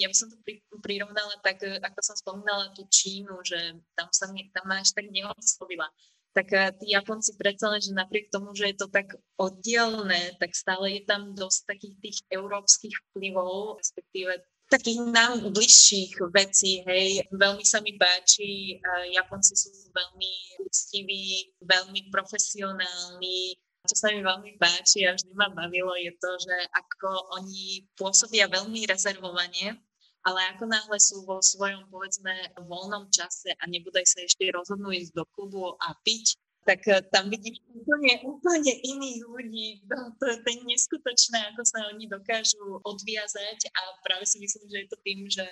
ja 0.00 0.06
by 0.08 0.16
som 0.16 0.32
to 0.32 0.38
prirovnala 0.80 1.36
tak, 1.44 1.60
ako 1.60 2.00
som 2.00 2.16
spomínala 2.16 2.72
tú 2.72 2.88
Čínu, 2.88 3.44
že 3.44 3.76
tam 3.92 4.08
sa 4.10 4.32
tam 4.32 4.64
ma 4.64 4.80
až 4.80 4.96
tak 4.96 5.12
neoslovila 5.12 5.92
tak 6.34 6.50
eh, 6.50 6.74
tí 6.76 6.92
Japonci 6.92 7.38
predsa 7.38 7.70
len, 7.70 7.80
že 7.80 7.94
napriek 7.94 8.28
tomu, 8.28 8.50
že 8.52 8.74
je 8.74 8.76
to 8.76 8.90
tak 8.90 9.14
oddielne, 9.38 10.34
tak 10.42 10.50
stále 10.52 10.90
je 10.98 11.02
tam 11.06 11.32
dosť 11.32 11.60
takých 11.70 11.96
tých 12.02 12.18
európskych 12.34 12.94
vplyvov, 13.10 13.78
respektíve 13.78 14.42
takých 14.68 15.00
nám 15.14 15.54
bližších 15.54 16.18
vecí, 16.34 16.82
hej. 16.82 17.22
Veľmi 17.30 17.62
sa 17.62 17.78
mi 17.78 17.94
páči, 17.94 18.82
eh, 18.82 19.04
Japonci 19.14 19.54
sú 19.54 19.70
veľmi 19.94 20.32
úctiví, 20.66 21.54
veľmi 21.62 22.10
profesionálni, 22.10 23.54
čo 23.84 23.94
sa 23.94 24.10
mi 24.10 24.24
veľmi 24.24 24.56
páči 24.58 25.04
a 25.06 25.14
vždy 25.14 25.32
ma 25.36 25.52
bavilo 25.52 25.92
je 25.94 26.10
to, 26.16 26.30
že 26.40 26.56
ako 26.72 27.38
oni 27.38 27.84
pôsobia 27.94 28.48
veľmi 28.48 28.88
rezervovane 28.88 29.76
ale 30.24 30.40
ako 30.56 30.64
náhle 30.64 30.98
sú 31.00 31.20
vo 31.28 31.44
svojom, 31.44 31.84
povedzme, 31.92 32.32
voľnom 32.64 33.12
čase 33.12 33.52
a 33.60 33.64
nebudaj 33.68 34.08
sa 34.08 34.24
ešte 34.24 34.48
rozhodnú 34.48 34.88
ísť 34.88 35.12
do 35.12 35.24
klubu 35.36 35.76
a 35.76 35.92
piť, 36.00 36.40
tak 36.64 36.80
eh, 36.88 37.04
tam 37.12 37.28
vidíš 37.28 37.60
úplne, 37.76 38.24
úplne 38.24 38.72
iných 38.72 39.20
ľudí. 39.28 39.68
To, 39.84 39.96
to, 40.16 40.24
to 40.40 40.48
je 40.48 40.58
neskutočné, 40.64 41.38
ako 41.52 41.62
sa 41.68 41.78
oni 41.92 42.08
dokážu 42.08 42.80
odviazať 42.82 43.68
a 43.68 43.80
práve 44.00 44.24
si 44.24 44.40
myslím, 44.40 44.64
že 44.72 44.78
je 44.80 44.88
to 44.88 44.98
tým, 45.04 45.20
že 45.28 45.44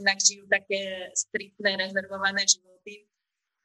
inak 0.00 0.18
žijú 0.24 0.48
také 0.48 1.12
striktné, 1.12 1.76
rezervované 1.76 2.48
životy. 2.48 3.04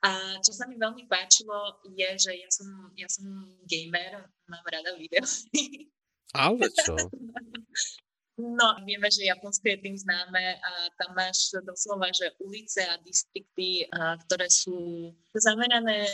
A 0.03 0.35
čo 0.43 0.51
sa 0.51 0.67
mi 0.67 0.75
veľmi 0.75 1.07
páčilo 1.07 1.79
je, 1.87 2.09
že 2.19 2.31
ja 2.35 2.49
som, 2.51 2.67
ja 2.99 3.07
som 3.07 3.23
gamer, 3.63 4.27
mám 4.51 4.65
rada 4.67 4.91
video. 4.99 5.23
Ale 6.35 6.67
čo? 6.83 6.99
No, 8.33 8.81
vieme, 8.81 9.13
že 9.13 9.29
Japonsko 9.29 9.61
je 9.69 9.77
tým 9.77 9.93
známe 9.93 10.57
a 10.57 10.71
tam 10.97 11.13
máš 11.13 11.53
doslova, 11.61 12.09
že 12.09 12.33
ulice 12.41 12.81
a 12.81 12.97
distrikty, 13.05 13.85
a, 13.93 14.17
ktoré 14.25 14.49
sú 14.49 15.13
zamerané 15.37 16.09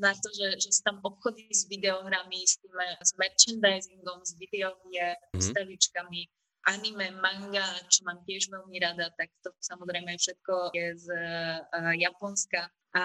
na 0.00 0.16
to, 0.16 0.32
že, 0.32 0.64
že 0.64 0.68
sú 0.72 0.80
tam 0.80 1.04
obchody 1.04 1.44
s 1.52 1.68
videohrami, 1.68 2.40
s, 2.40 2.56
tým, 2.56 2.72
s 3.04 3.12
merchandisingom, 3.20 4.24
s 4.24 4.32
videohier, 4.40 5.12
mm-hmm. 5.12 5.44
stavičkami, 5.44 6.24
anime, 6.72 7.12
manga, 7.20 7.68
čo 7.92 8.00
mám 8.08 8.24
tiež 8.24 8.48
veľmi 8.48 8.80
rada, 8.80 9.12
tak 9.20 9.28
to 9.44 9.52
samozrejme 9.60 10.08
všetko 10.16 10.72
je 10.72 10.86
z 10.96 11.06
uh, 11.12 11.92
Japonska. 11.92 12.72
A 12.92 13.02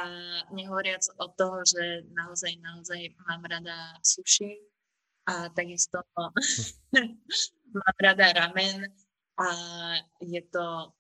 nehovoriac 0.51 1.03
o 1.19 1.31
toho, 1.36 1.63
že 1.63 2.07
naozaj, 2.12 2.60
naozaj 2.60 3.12
mám 3.23 3.43
rada 3.47 3.95
sushi 4.03 4.55
a 5.27 5.51
takisto 5.51 5.99
mám 7.75 7.97
rada 7.99 8.31
ramen 8.31 8.87
a 9.37 9.47
je 10.23 10.41
to, 10.49 10.95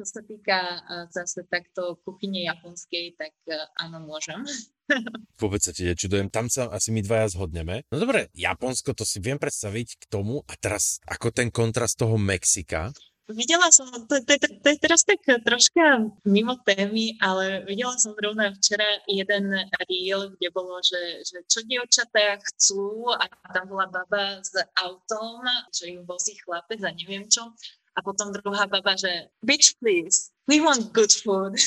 čo 0.00 0.04
sa 0.08 0.24
týka 0.24 0.80
zase 1.12 1.44
takto 1.44 2.00
kuchyne 2.00 2.40
japonskej, 2.48 3.20
tak 3.20 3.36
e, 3.44 3.60
áno, 3.84 4.00
môžem. 4.00 4.40
Vôbec 5.42 5.60
sa 5.60 5.76
ti 5.76 5.84
nečudujem, 5.84 6.32
tam 6.32 6.48
sa 6.48 6.72
asi 6.72 6.88
my 6.88 7.04
dvaja 7.04 7.36
zhodneme. 7.36 7.84
No 7.92 8.00
dobre, 8.00 8.32
Japonsko, 8.32 8.96
to 8.96 9.04
si 9.04 9.20
viem 9.20 9.36
predstaviť 9.36 10.00
k 10.00 10.04
tomu 10.08 10.40
a 10.48 10.56
teraz 10.56 11.04
ako 11.04 11.28
ten 11.28 11.52
kontrast 11.52 12.00
toho 12.00 12.16
Mexika, 12.16 12.88
Videla 13.30 13.70
som, 13.70 13.86
to, 13.90 14.18
to, 14.26 14.34
to, 14.38 14.46
to 14.60 14.68
je 14.70 14.78
teraz 14.78 15.06
tak 15.06 15.22
troška 15.22 16.10
mimo 16.26 16.58
témy, 16.66 17.14
ale 17.22 17.62
videla 17.64 17.94
som 17.94 18.14
zrovna 18.18 18.50
včera 18.54 18.86
jeden 19.06 19.54
reel, 19.86 20.34
kde 20.34 20.48
bolo, 20.50 20.82
že, 20.82 21.22
že 21.22 21.38
čo 21.46 21.62
dievčatá 21.62 22.38
chcú 22.42 23.10
a 23.14 23.30
tam 23.54 23.70
bola 23.70 23.86
baba 23.86 24.42
s 24.42 24.54
autom, 24.78 25.46
že 25.70 25.94
im 25.94 26.02
vozí 26.02 26.34
chlapec 26.42 26.82
a 26.82 26.90
neviem 26.90 27.26
čo. 27.30 27.54
A 27.94 28.02
potom 28.02 28.34
druhá 28.34 28.66
baba, 28.66 28.94
že 28.94 29.30
bitch 29.42 29.78
please, 29.78 30.30
we 30.50 30.58
want 30.58 30.90
good 30.90 31.10
food. 31.10 31.58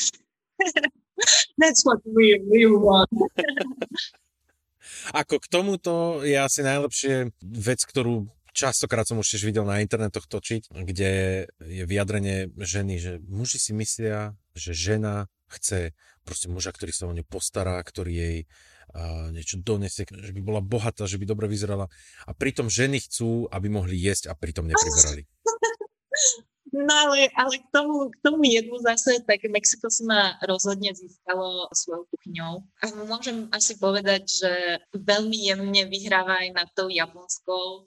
That's 1.60 1.86
what 1.86 2.02
we, 2.04 2.39
we 2.43 2.67
want. 2.67 3.12
Ako 5.12 5.39
k 5.39 5.45
tomuto 5.47 6.23
je 6.23 6.36
asi 6.36 6.63
najlepšie 6.63 7.32
vec, 7.43 7.80
ktorú 7.84 8.28
častokrát 8.54 9.10
som 9.10 9.20
už 9.20 9.36
tiež 9.36 9.44
videl 9.50 9.66
na 9.66 9.82
internetoch 9.82 10.30
točiť, 10.30 10.70
kde 10.70 11.12
je 11.60 11.84
vyjadrenie 11.84 12.54
ženy, 12.56 13.02
že 13.02 13.12
muži 13.26 13.58
si 13.60 13.74
myslia, 13.74 14.38
že 14.54 14.72
žena 14.72 15.28
chce 15.50 15.98
proste 16.24 16.48
muža, 16.48 16.72
ktorý 16.72 16.94
sa 16.94 17.10
o 17.10 17.13
ňu 17.13 17.26
postará, 17.28 17.82
ktorý 17.82 18.13
jej 18.13 18.38
a 18.94 19.34
niečo 19.34 19.58
donesie, 19.58 20.06
že 20.06 20.32
by 20.38 20.42
bola 20.46 20.62
bohatá, 20.62 21.10
že 21.10 21.18
by 21.18 21.26
dobre 21.26 21.50
vyzerala. 21.50 21.89
A 22.30 22.32
pritom 22.38 22.70
ženy 22.70 23.02
chcú, 23.02 23.50
aby 23.50 23.66
mohli 23.66 23.98
jesť 23.98 24.30
a 24.30 24.38
pritom 24.38 24.70
nepriberali. 24.70 25.26
No 26.74 26.89
ale, 26.89 27.30
ale 27.38 27.62
k, 27.62 27.70
tomu, 27.70 28.10
k 28.10 28.18
tomu 28.26 28.50
jedlu 28.50 28.82
zase, 28.82 29.22
tak 29.22 29.46
Mexiko 29.46 29.94
si 29.94 30.10
ma 30.10 30.42
rozhodne 30.42 30.89
získalo 30.98 31.70
svojou 31.70 32.10
kuchyňou. 32.10 32.66
A 32.82 32.86
môžem 33.06 33.46
asi 33.54 33.78
povedať, 33.78 34.26
že 34.26 34.52
veľmi 34.98 35.38
jemne 35.38 35.86
vyhráva 35.86 36.42
aj 36.42 36.50
nad 36.50 36.70
tou 36.74 36.89
japonskou. 36.89 37.86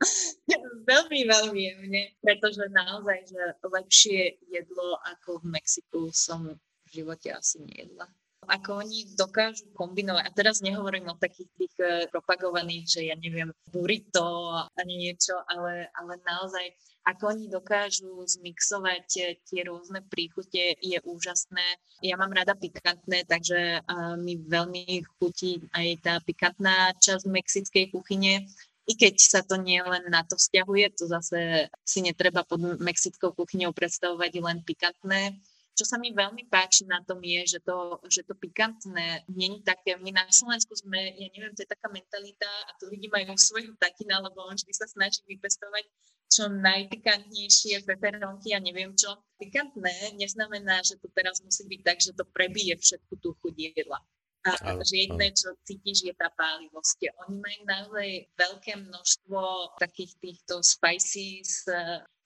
veľmi, 0.90 1.20
veľmi 1.26 1.60
jemne, 1.60 2.02
pretože 2.22 2.62
naozaj, 2.70 3.18
že 3.28 3.42
lepšie 3.66 4.20
jedlo 4.46 4.98
ako 5.16 5.42
v 5.42 5.58
Mexiku 5.58 6.00
som 6.14 6.46
v 6.48 6.88
živote 6.88 7.34
asi 7.34 7.60
nejedla. 7.66 8.06
Ako 8.48 8.80
oni 8.80 9.04
dokážu 9.12 9.68
kombinovať, 9.76 10.24
a 10.24 10.32
teraz 10.32 10.64
nehovorím 10.64 11.12
o 11.12 11.20
takých 11.20 11.50
tých 11.58 11.74
eh, 11.84 12.08
propagovaných, 12.08 12.86
že 12.88 13.00
ja 13.04 13.16
neviem, 13.18 13.52
burrito 13.68 14.56
ani 14.78 15.10
niečo, 15.10 15.36
ale, 15.44 15.92
ale 15.92 16.16
naozaj, 16.24 16.64
ako 17.04 17.22
oni 17.28 17.44
dokážu 17.52 18.08
zmixovať 18.08 19.06
eh, 19.20 19.36
tie 19.44 19.68
rôzne 19.68 20.00
príchute, 20.08 20.80
je 20.80 20.96
úžasné. 21.04 21.66
Ja 22.00 22.16
mám 22.16 22.32
rada 22.32 22.54
pikantné, 22.54 23.26
takže 23.26 23.82
uh, 23.82 24.14
mi 24.14 24.38
veľmi 24.38 25.02
chutí 25.18 25.66
aj 25.74 25.88
tá 25.98 26.14
pikantná 26.22 26.94
časť 26.94 27.26
mexickej 27.26 27.90
kuchyne 27.90 28.46
i 28.88 28.96
keď 28.96 29.14
sa 29.20 29.40
to 29.44 29.60
nie 29.60 29.84
len 29.84 30.08
na 30.08 30.24
to 30.24 30.40
vzťahuje, 30.40 30.96
to 30.96 31.04
zase 31.04 31.68
si 31.84 31.98
netreba 32.00 32.40
pod 32.40 32.80
mexickou 32.80 33.36
kuchyňou 33.36 33.76
predstavovať 33.76 34.32
len 34.40 34.64
pikantné. 34.64 35.36
Čo 35.76 35.84
sa 35.86 35.96
mi 36.00 36.10
veľmi 36.10 36.50
páči 36.50 36.88
na 36.90 36.98
tom 37.06 37.22
je, 37.22 37.38
že 37.46 37.60
to, 37.62 38.02
že 38.10 38.26
to 38.26 38.34
pikantné 38.34 39.28
není 39.30 39.62
také, 39.62 39.94
my 39.94 40.10
na 40.10 40.26
Slovensku 40.26 40.74
sme, 40.74 41.14
ja 41.14 41.28
neviem, 41.30 41.54
to 41.54 41.62
je 41.62 41.70
taká 41.70 41.86
mentalita 41.92 42.50
a 42.66 42.70
to 42.82 42.90
ľudí 42.90 43.06
majú 43.12 43.36
svojho 43.38 43.78
takina, 43.78 44.18
lebo 44.18 44.42
on 44.42 44.58
vždy 44.58 44.74
sa 44.74 44.90
snaží 44.90 45.22
vypestovať 45.28 45.86
čo 46.28 46.50
najpikantnejšie 46.50 47.86
peperonky 47.86 48.52
a 48.52 48.60
neviem 48.60 48.92
čo. 48.96 49.16
Pikantné 49.38 50.18
neznamená, 50.18 50.82
že 50.82 50.98
to 50.98 51.08
teraz 51.14 51.40
musí 51.44 51.62
byť 51.64 51.80
tak, 51.84 51.98
že 52.02 52.12
to 52.16 52.24
prebije 52.26 52.74
všetku 52.74 53.14
tú 53.22 53.38
chuť 53.38 53.54
jedla. 53.78 54.00
A 54.46 54.80
že 54.86 54.94
jediné, 55.04 55.34
čo 55.34 55.52
cítiš, 55.66 56.08
je 56.08 56.14
tá 56.14 56.30
pálivosť. 56.32 57.10
Oni 57.26 57.36
majú 57.42 57.60
naozaj 57.66 58.10
veľké 58.38 58.72
množstvo 58.80 59.40
takých 59.82 60.12
týchto 60.22 60.62
spices, 60.62 61.66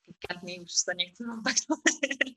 pikantných, 0.04 0.66
už 0.66 0.72
sa 0.72 0.92
nechcem 0.92 1.26
opakovať. 1.30 2.36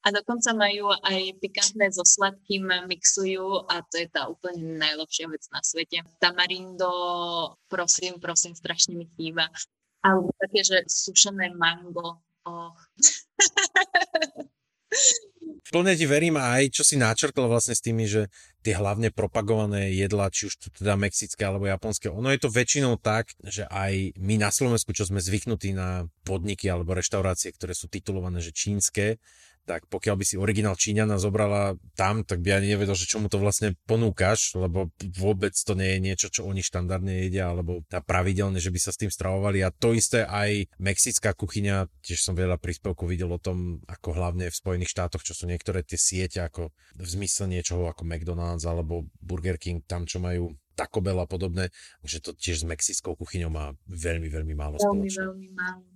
A 0.00 0.08
dokonca 0.14 0.56
majú 0.56 0.88
aj 1.04 1.36
pikantné 1.44 1.92
so 1.92 2.06
sladkým 2.06 2.72
mixujú 2.88 3.68
a 3.68 3.84
to 3.84 4.00
je 4.00 4.08
tá 4.08 4.32
úplne 4.32 4.80
najlepšia 4.80 5.28
vec 5.28 5.44
na 5.52 5.60
svete. 5.60 6.00
Tamarindo, 6.16 6.92
prosím, 7.68 8.16
prosím, 8.16 8.56
strašne 8.56 8.96
mi 8.96 9.10
chýba. 9.18 9.52
Alebo 10.00 10.32
také, 10.40 10.64
že 10.64 10.88
sušené 10.88 11.52
mango. 11.52 12.24
Oh. 12.48 12.72
Plne 15.70 15.94
ti 15.94 16.02
verím 16.02 16.34
aj, 16.34 16.74
čo 16.74 16.82
si 16.82 16.98
načrtol 16.98 17.46
vlastne 17.46 17.78
s 17.78 17.84
tými, 17.84 18.02
že 18.02 18.26
tie 18.66 18.74
hlavne 18.74 19.14
propagované 19.14 19.94
jedlá, 19.94 20.26
či 20.28 20.50
už 20.50 20.54
to 20.58 20.68
teda 20.74 20.98
mexické 20.98 21.46
alebo 21.46 21.70
japonské, 21.70 22.10
ono 22.10 22.28
je 22.34 22.42
to 22.42 22.50
väčšinou 22.50 22.98
tak, 22.98 23.30
že 23.46 23.70
aj 23.70 24.18
my 24.18 24.34
na 24.36 24.50
Slovensku, 24.50 24.90
čo 24.90 25.06
sme 25.06 25.22
zvyknutí 25.22 25.70
na 25.70 26.10
podniky 26.26 26.66
alebo 26.66 26.92
reštaurácie, 26.92 27.54
ktoré 27.54 27.72
sú 27.72 27.86
titulované, 27.86 28.42
že 28.42 28.50
čínske, 28.50 29.22
tak 29.70 29.86
pokiaľ 29.86 30.18
by 30.18 30.24
si 30.26 30.34
originál 30.34 30.74
Číňana 30.74 31.22
zobrala 31.22 31.78
tam, 31.94 32.26
tak 32.26 32.42
by 32.42 32.58
ani 32.58 32.74
nevedel, 32.74 32.98
že 32.98 33.06
čomu 33.06 33.30
to 33.30 33.38
vlastne 33.38 33.78
ponúkaš, 33.86 34.58
lebo 34.58 34.90
vôbec 35.14 35.54
to 35.54 35.78
nie 35.78 35.94
je 35.94 35.98
niečo, 36.02 36.26
čo 36.26 36.42
oni 36.42 36.58
štandardne 36.58 37.22
jedia, 37.22 37.54
alebo 37.54 37.86
tá 37.86 38.02
pravidelne, 38.02 38.58
že 38.58 38.74
by 38.74 38.82
sa 38.82 38.90
s 38.90 38.98
tým 38.98 39.14
stravovali. 39.14 39.62
A 39.62 39.70
to 39.70 39.94
isté 39.94 40.26
aj 40.26 40.66
mexická 40.82 41.38
kuchyňa, 41.38 41.86
tiež 42.02 42.18
som 42.18 42.34
veľa 42.34 42.58
príspevkov 42.58 43.06
videl 43.06 43.30
o 43.30 43.38
tom, 43.38 43.78
ako 43.86 44.18
hlavne 44.18 44.50
v 44.50 44.58
Spojených 44.58 44.90
štátoch, 44.90 45.22
čo 45.22 45.38
sú 45.38 45.46
niektoré 45.46 45.86
tie 45.86 45.94
siete, 45.94 46.42
ako 46.42 46.74
v 46.98 47.06
zmysle 47.06 47.46
niečoho 47.46 47.86
ako 47.86 48.02
McDonald's 48.02 48.66
alebo 48.66 49.06
Burger 49.22 49.54
King, 49.54 49.86
tam 49.86 50.02
čo 50.02 50.18
majú 50.18 50.50
Taco 50.74 50.98
Bell 50.98 51.22
a 51.22 51.30
podobné, 51.30 51.70
že 52.02 52.18
to 52.18 52.34
tiež 52.34 52.64
s 52.64 52.66
mexickou 52.66 53.14
kuchyňou 53.14 53.52
má 53.52 53.70
veľmi, 53.86 54.32
veľmi 54.32 54.54
málo 54.56 54.80
veľmi, 54.80 55.06
spoločné. 55.06 55.24
Veľmi 55.30 55.48
málo. 55.54 55.89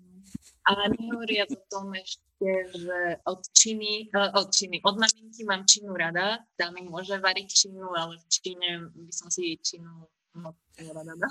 Ale 0.64 0.96
nehovoria 0.96 1.44
o 1.44 1.56
tom 1.68 1.92
ešte, 1.92 2.48
že 2.72 2.98
od 3.28 3.40
Číny, 3.52 4.08
uh, 4.16 4.32
od 4.32 4.48
Číny, 4.48 4.80
od 4.80 4.96
maminky 4.96 5.44
mám 5.44 5.68
Čínu 5.68 5.92
rada, 5.92 6.40
tam 6.56 6.72
mi 6.72 6.88
môže 6.88 7.20
variť 7.20 7.48
Čínu, 7.52 7.92
ale 7.92 8.16
v 8.16 8.26
Číne 8.32 8.68
by 8.88 9.12
som 9.12 9.28
si 9.28 9.60
Čínu 9.60 10.08
moc 10.40 10.56
rada 10.80 11.04
dala. 11.04 11.28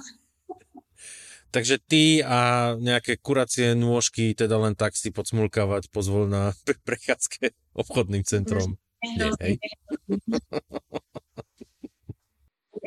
Takže 1.53 1.77
ty 1.85 2.25
a 2.25 2.73
nejaké 2.81 3.21
kuracie 3.21 3.77
nôžky 3.77 4.33
teda 4.33 4.57
len 4.57 4.73
tak 4.73 4.97
si 4.97 5.13
podsmulkávať 5.13 5.93
pozvol 5.93 6.25
na 6.25 6.53
prechádzke 6.87 7.53
obchodným 7.77 8.25
centrom. 8.25 8.77
Nie, 9.03 9.29
hej? 9.37 9.55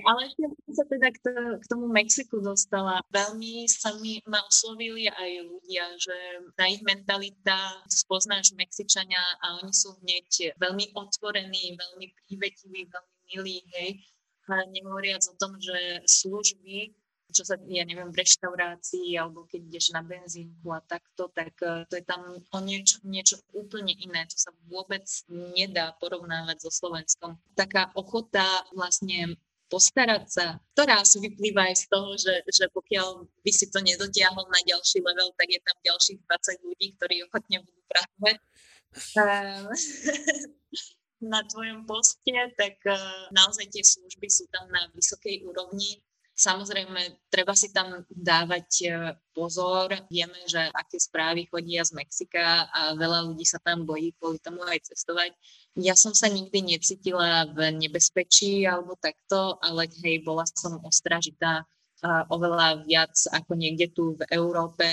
Ale 0.05 0.29
ešte 0.29 0.45
som 0.45 0.73
sa 0.77 0.85
teda 0.85 1.09
k, 1.09 1.19
k 1.57 1.65
tomu 1.73 1.89
Mexiku 1.89 2.45
dostala. 2.45 3.01
Veľmi 3.09 3.65
sa 3.65 3.97
mi 3.97 4.21
ma 4.29 4.45
oslovili 4.45 5.09
aj 5.09 5.31
ľudia, 5.49 5.85
že 5.97 6.17
na 6.61 6.69
ich 6.69 6.85
mentalita 6.85 7.81
spoznáš 7.89 8.53
Mexičania 8.53 9.21
a 9.41 9.65
oni 9.65 9.73
sú 9.73 9.97
hneď 10.05 10.53
veľmi 10.61 10.93
otvorení, 10.93 11.81
veľmi 11.81 12.07
prívetiví, 12.29 12.93
veľmi 12.93 13.17
milí, 13.33 13.59
hej. 13.73 13.91
A 14.47 14.63
nehovoriac 14.69 15.25
o 15.27 15.35
tom, 15.41 15.59
že 15.59 16.05
služby, 16.07 16.95
čo 17.35 17.43
sa, 17.43 17.59
ja 17.67 17.83
neviem, 17.83 18.13
v 18.15 18.21
reštaurácii 18.23 19.19
alebo 19.19 19.49
keď 19.51 19.61
ideš 19.67 19.91
na 19.91 20.07
benzínku 20.07 20.71
a 20.71 20.79
takto, 20.87 21.27
tak 21.35 21.57
eh, 21.65 21.83
to 21.91 21.99
je 21.99 22.05
tam 22.07 22.23
o 22.39 22.59
niečo, 22.63 23.03
niečo 23.03 23.43
úplne 23.51 23.97
iné, 23.97 24.29
čo 24.31 24.39
sa 24.47 24.51
vôbec 24.71 25.05
nedá 25.29 25.97
porovnávať 25.99 26.63
so 26.63 26.71
Slovenskom. 26.71 27.35
Taká 27.59 27.91
ochota 27.99 28.63
vlastne 28.71 29.35
postarať 29.67 30.25
sa, 30.31 30.47
ktorá 30.75 31.03
asi 31.03 31.19
vyplýva 31.19 31.71
aj 31.71 31.77
z 31.83 31.85
toho, 31.91 32.11
že, 32.15 32.35
že 32.47 32.65
pokiaľ 32.71 33.27
by 33.43 33.51
si 33.51 33.67
to 33.71 33.83
nedotiahol 33.83 34.47
na 34.47 34.61
ďalší 34.63 35.03
level, 35.03 35.35
tak 35.35 35.49
je 35.51 35.61
tam 35.63 35.77
ďalších 35.83 36.19
20 36.23 36.67
ľudí, 36.67 36.87
ktorí 36.99 37.15
ochotne 37.27 37.57
budú 37.67 37.83
pracovať 37.91 38.37
ehm, 39.19 39.67
na 41.35 41.41
tvojom 41.49 41.81
poste, 41.89 42.37
tak 42.55 42.77
eh, 42.87 42.99
naozaj 43.35 43.67
tie 43.73 43.83
služby 43.83 44.27
sú 44.31 44.47
tam 44.55 44.71
na 44.71 44.87
vysokej 44.95 45.43
úrovni 45.47 46.03
Samozrejme, 46.37 47.33
treba 47.33 47.57
si 47.57 47.73
tam 47.73 48.05
dávať 48.13 48.69
e, 48.85 48.89
pozor. 49.33 49.89
Vieme, 50.13 50.37
že 50.45 50.69
aké 50.69 51.01
správy 51.01 51.49
chodia 51.49 51.81
z 51.81 51.97
Mexika 51.97 52.69
a 52.69 52.93
veľa 52.93 53.33
ľudí 53.33 53.49
sa 53.49 53.57
tam 53.65 53.89
bojí 53.89 54.13
kvôli 54.21 54.37
tomu 54.45 54.61
aj 54.69 54.85
cestovať. 54.85 55.33
Ja 55.81 55.97
som 55.97 56.13
sa 56.13 56.29
nikdy 56.29 56.77
necítila 56.77 57.49
v 57.57 57.81
nebezpečí 57.81 58.69
alebo 58.69 59.01
takto, 59.01 59.57
ale 59.65 59.89
hej, 60.05 60.21
bola 60.29 60.45
som 60.45 60.77
ostražitá 60.85 61.65
oveľa 62.29 62.85
viac 62.85 63.17
ako 63.33 63.57
niekde 63.57 63.89
tu 63.97 64.13
v 64.21 64.29
Európe, 64.29 64.85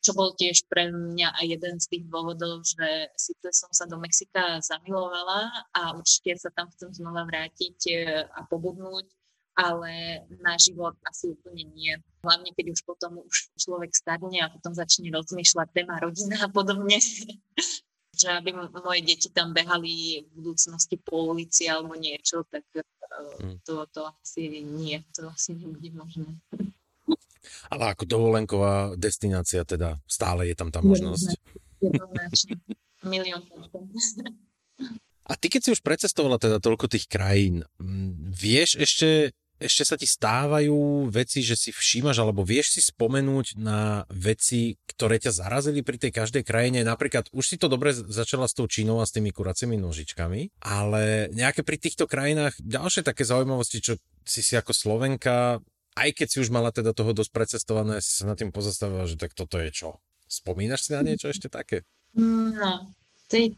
čo 0.00 0.16
bol 0.16 0.32
tiež 0.32 0.64
pre 0.68 0.88
mňa 0.88 1.36
aj 1.36 1.46
jeden 1.48 1.76
z 1.80 1.86
tých 1.96 2.04
dôvodov, 2.08 2.64
že 2.64 3.12
síce 3.16 3.48
som 3.52 3.68
sa 3.72 3.84
do 3.84 4.00
Mexika 4.00 4.60
zamilovala 4.60 5.48
a 5.76 5.96
určite 5.96 6.36
sa 6.40 6.52
tam 6.52 6.68
chcem 6.72 6.92
znova 6.92 7.24
vrátiť 7.28 7.78
e, 7.88 7.92
a 8.24 8.40
pobudnúť, 8.48 9.19
ale 9.60 10.24
na 10.40 10.56
život 10.56 10.96
asi 11.04 11.36
úplne 11.36 11.68
nie. 11.76 11.92
Hlavne, 12.24 12.50
keď 12.56 12.72
už 12.72 12.80
potom 12.88 13.20
už 13.20 13.52
človek 13.60 13.92
starne 13.92 14.40
a 14.40 14.48
potom 14.48 14.72
začne 14.72 15.12
rozmýšľať 15.12 15.68
téma 15.76 16.00
rodina 16.00 16.36
a 16.40 16.48
podobne. 16.48 16.96
že 18.20 18.28
aby 18.36 18.52
moje 18.52 19.00
deti 19.00 19.32
tam 19.32 19.56
behali 19.56 20.20
v 20.20 20.28
budúcnosti 20.36 21.00
po 21.00 21.32
ulici 21.32 21.64
alebo 21.72 21.96
niečo, 21.96 22.44
tak 22.52 22.68
eh, 22.76 22.84
hm. 23.40 23.64
to, 23.64 23.88
to 23.88 24.12
asi 24.12 24.60
nie, 24.60 25.00
to 25.16 25.24
asi 25.32 25.56
nebude 25.56 25.88
možné. 25.96 26.36
Ale 27.72 27.96
ako 27.96 28.04
dovolenková 28.04 28.94
destinácia 29.00 29.64
teda 29.64 29.96
stále 30.04 30.52
je 30.52 30.54
tam 30.58 30.68
tá 30.68 30.84
možnosť. 30.84 31.32
Jednoznačne. 31.80 32.60
Milión 33.08 33.40
A 35.30 35.38
ty 35.38 35.46
keď 35.46 35.60
si 35.62 35.70
už 35.78 35.86
precestovala 35.86 36.42
teda 36.42 36.58
toľko 36.58 36.90
tých 36.90 37.06
krajín, 37.06 37.62
vieš 38.34 38.74
ešte 38.82 39.30
ešte 39.60 39.84
sa 39.84 39.96
ti 40.00 40.08
stávajú 40.08 41.06
veci, 41.12 41.44
že 41.44 41.54
si 41.54 41.70
všímaš, 41.70 42.16
alebo 42.24 42.40
vieš 42.40 42.74
si 42.74 42.80
spomenúť 42.80 43.60
na 43.60 44.08
veci, 44.08 44.80
ktoré 44.88 45.20
ťa 45.20 45.36
zarazili 45.36 45.84
pri 45.84 46.00
tej 46.00 46.16
každej 46.16 46.42
krajine. 46.48 46.80
Napríklad, 46.80 47.28
už 47.30 47.44
si 47.44 47.56
to 47.60 47.68
dobre 47.68 47.92
začala 47.92 48.48
s 48.48 48.56
tou 48.56 48.64
Čínou 48.64 49.04
a 49.04 49.06
s 49.06 49.12
tými 49.12 49.30
kuracími 49.30 49.76
nožičkami, 49.76 50.64
ale 50.64 51.28
nejaké 51.36 51.60
pri 51.60 51.76
týchto 51.76 52.08
krajinách 52.08 52.56
ďalšie 52.64 53.04
také 53.04 53.28
zaujímavosti, 53.28 53.84
čo 53.84 54.00
si 54.24 54.40
si 54.40 54.56
ako 54.56 54.72
Slovenka, 54.72 55.60
aj 56.00 56.10
keď 56.16 56.26
si 56.32 56.38
už 56.40 56.48
mala 56.48 56.72
teda 56.72 56.96
toho 56.96 57.12
dosť 57.12 57.30
precestované, 57.30 58.00
si 58.00 58.16
sa 58.16 58.24
na 58.24 58.34
tým 58.38 58.48
pozastavila, 58.48 59.04
že 59.04 59.20
tak 59.20 59.36
toto 59.36 59.60
je 59.60 59.68
čo? 59.68 60.00
Spomínaš 60.24 60.88
si 60.88 60.90
na 60.96 61.04
niečo 61.04 61.28
ešte 61.28 61.52
také? 61.52 61.84
No, 62.16 62.88
to 63.28 63.34
je 63.36 63.48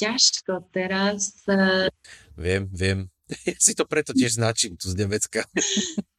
ťažko 0.00 0.66
teraz. 0.74 1.36
Eh, 1.46 1.86
viem, 2.34 2.66
viem. 2.72 3.12
Ja 3.48 3.58
si 3.58 3.72
to 3.74 3.84
preto 3.88 4.12
tiež 4.12 4.36
značím 4.36 4.76
tu 4.76 4.88
z 4.88 4.94
Nemecka. 4.96 5.44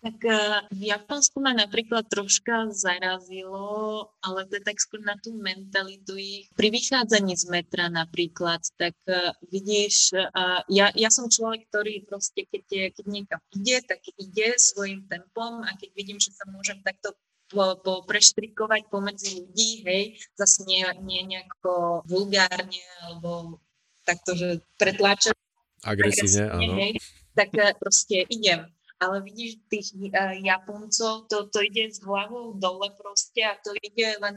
Tak 0.00 0.16
eh, 0.24 0.64
v 0.72 0.96
Japonsku 0.96 1.44
ma 1.44 1.52
napríklad 1.52 2.08
troška 2.08 2.72
zarazilo, 2.72 4.08
ale 4.24 4.48
to 4.48 4.56
je 4.56 4.64
tak 4.64 4.80
skôr 4.80 5.04
na 5.04 5.12
tú 5.20 5.36
mentalitu 5.36 6.16
ich. 6.16 6.48
Pri 6.56 6.72
vychádzaní 6.72 7.36
z 7.36 7.44
metra 7.52 7.92
napríklad, 7.92 8.64
tak 8.80 8.96
uh, 9.04 9.36
vidíš, 9.52 10.16
uh, 10.16 10.64
ja, 10.72 10.88
ja 10.96 11.12
som 11.12 11.28
človek, 11.28 11.68
ktorý 11.68 12.08
proste, 12.08 12.48
keď, 12.48 12.96
keď 12.96 13.04
niekam 13.12 13.40
ide, 13.52 13.76
tak 13.84 14.00
ide 14.16 14.56
svojim 14.56 15.04
tempom 15.04 15.68
a 15.68 15.76
keď 15.76 15.92
vidím, 15.92 16.16
že 16.16 16.32
sa 16.32 16.48
môžem 16.48 16.80
takto 16.80 17.12
po, 17.52 17.76
po 17.84 18.00
preštrikovať 18.08 18.88
pomedzi 18.88 19.44
ľudí, 19.44 19.84
hej, 19.84 20.16
zase 20.32 20.64
nie, 20.64 20.80
nie 21.04 21.28
nejako 21.28 22.06
vulgárne 22.08 22.80
alebo 23.04 23.60
takto, 24.08 24.32
že 24.32 24.64
pretláčať 24.80 25.36
agresívne, 25.84 26.44
áno. 26.52 26.74
Hej, 26.76 26.92
tak 27.32 27.50
eh, 27.56 27.74
proste 27.76 28.26
idem. 28.28 28.68
Ale 29.00 29.24
vidíš 29.24 29.64
tých 29.72 29.96
uh, 30.12 30.36
Japoncov, 30.36 31.24
to, 31.32 31.48
to 31.48 31.64
ide 31.64 31.88
s 31.88 32.04
hlavou 32.04 32.52
dole 32.60 32.92
proste 33.00 33.40
a 33.40 33.56
to 33.56 33.72
ide 33.80 34.12
len 34.20 34.36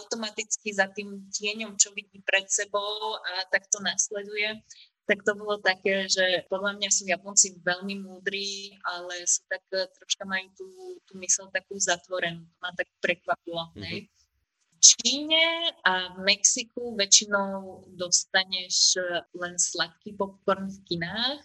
automaticky 0.00 0.72
za 0.72 0.88
tým 0.96 1.28
tieňom, 1.28 1.76
čo 1.76 1.92
vidí 1.92 2.16
pred 2.24 2.48
sebou 2.48 3.20
a 3.20 3.44
tak 3.52 3.68
to 3.68 3.84
nasleduje. 3.84 4.64
Tak 5.04 5.28
to 5.28 5.36
bolo 5.36 5.60
také, 5.60 6.08
že 6.08 6.24
podľa 6.48 6.80
mňa 6.80 6.88
sú 6.88 7.04
Japonci 7.04 7.60
veľmi 7.60 8.00
múdri, 8.00 8.72
ale 8.80 9.28
sú 9.28 9.44
tak 9.44 9.60
eh, 9.76 9.84
troška 10.00 10.24
majú 10.24 10.48
tú, 10.56 10.68
tú 11.04 11.12
mysl 11.20 11.52
takú 11.52 11.76
zatvorenú. 11.76 12.48
To 12.48 12.56
ma 12.64 12.72
tak 12.72 12.88
prekvapilo. 13.04 13.76
Mm-hmm. 13.76 14.17
Číne 14.78 15.74
a 15.82 16.14
v 16.14 16.18
Mexiku 16.22 16.94
väčšinou 16.94 17.82
dostaneš 17.98 18.98
eh, 18.98 19.22
len 19.34 19.58
sladký 19.58 20.14
popcorn 20.14 20.70
v 20.70 20.78
kinách. 20.86 21.42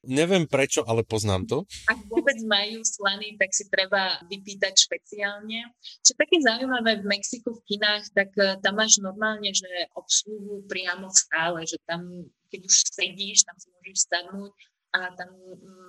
Neviem 0.00 0.48
prečo, 0.48 0.80
ale 0.88 1.04
poznám 1.04 1.44
to. 1.44 1.58
Ak 1.84 2.00
vôbec 2.08 2.40
majú 2.48 2.80
slaný, 2.80 3.36
tak 3.36 3.52
si 3.52 3.68
treba 3.68 4.16
vypýtať 4.32 4.72
špeciálne. 4.88 5.76
Čo 6.00 6.16
také 6.16 6.40
zaujímavé 6.40 7.04
v 7.04 7.08
Mexiku 7.10 7.52
v 7.52 7.64
kinách, 7.68 8.04
tak 8.14 8.30
eh, 8.40 8.56
tam 8.62 8.80
máš 8.80 9.02
normálne, 9.02 9.52
že 9.52 9.68
obsluhu 9.98 10.64
priamo 10.70 11.10
v 11.10 11.16
stále, 11.18 11.58
že 11.68 11.76
tam, 11.84 12.30
keď 12.48 12.60
už 12.64 12.76
sedíš, 12.94 13.44
tam 13.44 13.56
si 13.60 13.68
môžeš 13.74 13.98
sadnúť 14.08 14.54
a 14.90 15.14
tam 15.14 15.30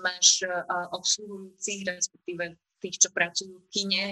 máš 0.05 0.45
uh, 0.45 0.61
obsluhujúcich, 0.93 1.89
respektíve 1.89 2.53
tých, 2.81 2.97
čo 2.97 3.09
pracujú 3.13 3.55
v 3.61 3.69
kine, 3.69 4.03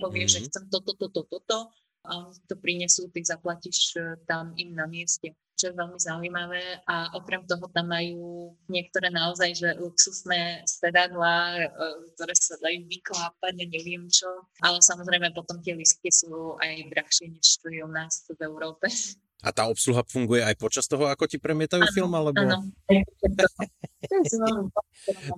povieš, 0.00 0.40
mm-hmm. 0.40 0.44
že 0.44 0.48
chcem 0.48 0.64
toto, 0.72 0.96
toto, 0.96 1.22
toto 1.28 1.70
a 2.06 2.30
oni 2.30 2.40
to 2.46 2.56
prinesú, 2.56 3.10
ty 3.10 3.20
zaplatíš 3.26 3.98
e, 3.98 4.00
tam 4.30 4.54
im 4.54 4.78
na 4.78 4.86
mieste, 4.86 5.34
čo 5.58 5.72
je 5.72 5.78
veľmi 5.78 5.98
zaujímavé 5.98 6.84
a 6.86 7.10
okrem 7.18 7.42
toho 7.48 7.66
tam 7.72 7.90
majú 7.90 8.54
niektoré 8.70 9.10
naozaj, 9.10 9.56
že 9.56 9.68
luxusné 9.80 10.62
sedadlá, 10.68 11.66
e, 11.66 11.66
ktoré 12.14 12.34
sa 12.38 12.54
dajú 12.62 12.86
vyklápať 12.86 13.54
a 13.58 13.66
neviem 13.66 14.06
čo, 14.06 14.28
ale 14.62 14.78
samozrejme 14.78 15.34
potom 15.34 15.58
tie 15.58 15.74
listky 15.74 16.14
sú 16.14 16.54
aj 16.62 16.86
drahšie, 16.94 17.26
než 17.32 17.58
čo 17.58 17.68
je 17.74 17.82
u 17.82 17.90
nás 17.90 18.22
v 18.30 18.40
Európe. 18.46 18.86
A 19.44 19.52
tá 19.52 19.68
obsluha 19.68 20.00
funguje 20.08 20.40
aj 20.40 20.56
počas 20.56 20.88
toho, 20.88 21.06
ako 21.12 21.28
ti 21.28 21.36
premietajú 21.36 21.84
ano, 21.84 21.92
film, 21.92 22.12
alebo? 22.16 22.40
Áno. 22.40 22.72
To 22.88 22.92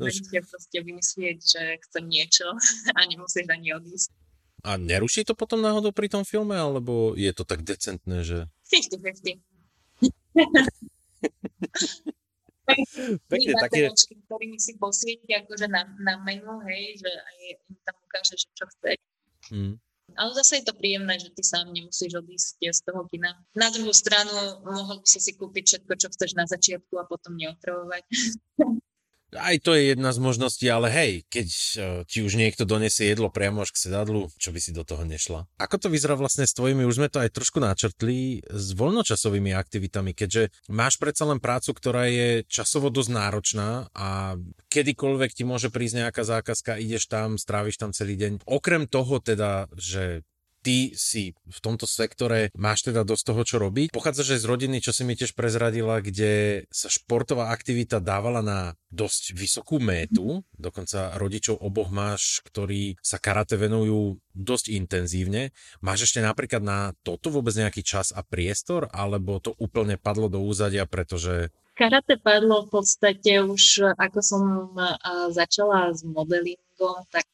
je 0.06 0.14
veľmi 0.22 0.40
proste 0.46 0.78
vymyslieť, 0.78 1.38
že 1.42 1.62
chcem 1.88 2.04
niečo 2.06 2.46
a 2.96 3.00
nemusíš 3.04 3.50
ani 3.50 3.74
odísť. 3.74 4.10
A 4.66 4.74
neruší 4.74 5.22
to 5.22 5.38
potom 5.38 5.62
náhodou 5.62 5.94
pri 5.94 6.10
tom 6.10 6.26
filme, 6.26 6.54
alebo 6.58 7.14
je 7.14 7.30
to 7.30 7.46
tak 7.46 7.62
decentné, 7.62 8.26
že... 8.26 8.50
50-50. 8.70 9.38
Pekne, 13.32 13.52
také... 13.56 13.88
ktorými 14.28 14.58
si 14.60 14.76
posvieti 14.76 15.32
akože 15.32 15.72
na, 15.72 15.88
na 16.04 16.20
menu, 16.20 16.60
hej, 16.68 17.00
že 17.00 17.08
aj 17.08 17.36
im 17.70 17.76
tam 17.86 17.96
ukáže, 18.04 18.34
že 18.36 18.48
čo 18.52 18.66
chce. 18.68 18.90
Mm. 19.48 19.80
Ale 20.18 20.34
zase 20.34 20.58
je 20.58 20.66
to 20.66 20.74
príjemné, 20.74 21.14
že 21.22 21.30
ty 21.30 21.46
sám 21.46 21.70
nemusíš 21.70 22.18
odísť 22.18 22.58
z 22.58 22.80
toho 22.82 23.06
kina. 23.06 23.38
Na 23.54 23.70
druhú 23.70 23.94
stranu 23.94 24.34
mohol 24.66 24.98
by 24.98 25.06
si 25.06 25.22
si 25.22 25.38
kúpiť 25.38 25.64
všetko, 25.64 25.92
čo 25.94 26.08
chceš 26.10 26.34
na 26.34 26.42
začiatku 26.50 26.98
a 26.98 27.06
potom 27.06 27.38
neotravovať. 27.38 28.02
Aj 29.36 29.56
to 29.60 29.76
je 29.76 29.92
jedna 29.92 30.08
z 30.14 30.18
možností, 30.24 30.66
ale 30.72 30.88
hej, 30.88 31.12
keď 31.28 31.48
uh, 31.48 31.80
ti 32.08 32.24
už 32.24 32.40
niekto 32.40 32.64
donesie 32.64 33.12
jedlo 33.12 33.28
priamo 33.28 33.60
až 33.60 33.76
k 33.76 33.88
sedadlu, 33.88 34.32
čo 34.40 34.52
by 34.52 34.60
si 34.60 34.72
do 34.72 34.88
toho 34.88 35.04
nešla? 35.04 35.44
Ako 35.60 35.76
to 35.76 35.92
vyzerá 35.92 36.16
vlastne 36.16 36.48
s 36.48 36.56
tvojimi, 36.56 36.88
už 36.88 36.96
sme 36.96 37.12
to 37.12 37.20
aj 37.20 37.36
trošku 37.36 37.60
načrtli, 37.60 38.40
s 38.48 38.72
voľnočasovými 38.72 39.52
aktivitami, 39.52 40.16
keďže 40.16 40.48
máš 40.72 40.96
predsa 40.96 41.28
len 41.28 41.44
prácu, 41.44 41.76
ktorá 41.76 42.08
je 42.08 42.44
časovo 42.48 42.88
dosť 42.88 43.10
náročná 43.12 43.92
a 43.92 44.40
kedykoľvek 44.72 45.30
ti 45.36 45.44
môže 45.44 45.68
prísť 45.68 46.08
nejaká 46.08 46.22
zákazka, 46.24 46.80
ideš 46.80 47.08
tam, 47.08 47.36
stráviš 47.36 47.76
tam 47.80 47.92
celý 47.92 48.16
deň. 48.16 48.48
Okrem 48.48 48.88
toho 48.88 49.20
teda, 49.20 49.68
že 49.76 50.24
ty 50.62 50.92
si 50.94 51.34
v 51.46 51.58
tomto 51.62 51.86
sektore, 51.86 52.50
máš 52.54 52.86
teda 52.86 53.06
dosť 53.06 53.24
toho, 53.32 53.42
čo 53.46 53.56
robiť. 53.62 53.88
Pochádzaš 53.94 54.38
aj 54.38 54.40
z 54.42 54.50
rodiny, 54.50 54.76
čo 54.82 54.92
si 54.92 55.02
mi 55.06 55.14
tiež 55.14 55.32
prezradila, 55.34 56.02
kde 56.02 56.64
sa 56.68 56.90
športová 56.90 57.50
aktivita 57.54 58.02
dávala 58.02 58.42
na 58.42 58.58
dosť 58.88 59.36
vysokú 59.36 59.76
métu, 59.78 60.42
dokonca 60.56 61.16
rodičov 61.20 61.60
oboch 61.60 61.92
máš, 61.92 62.40
ktorí 62.48 62.96
sa 63.04 63.20
karate 63.20 63.60
venujú 63.60 64.16
dosť 64.32 64.72
intenzívne. 64.72 65.52
Máš 65.84 66.08
ešte 66.08 66.24
napríklad 66.24 66.64
na 66.64 66.96
toto 67.04 67.28
vôbec 67.28 67.52
nejaký 67.52 67.84
čas 67.84 68.14
a 68.14 68.24
priestor, 68.24 68.88
alebo 68.94 69.42
to 69.42 69.52
úplne 69.60 70.00
padlo 70.00 70.32
do 70.32 70.40
úzadia, 70.40 70.88
pretože 70.88 71.52
Karate 71.78 72.18
padlo 72.18 72.66
v 72.66 72.74
podstate 72.74 73.38
už, 73.38 73.94
ako 73.94 74.18
som 74.18 74.42
začala 75.30 75.94
s 75.94 76.02
modelingom, 76.02 77.06
tak 77.14 77.30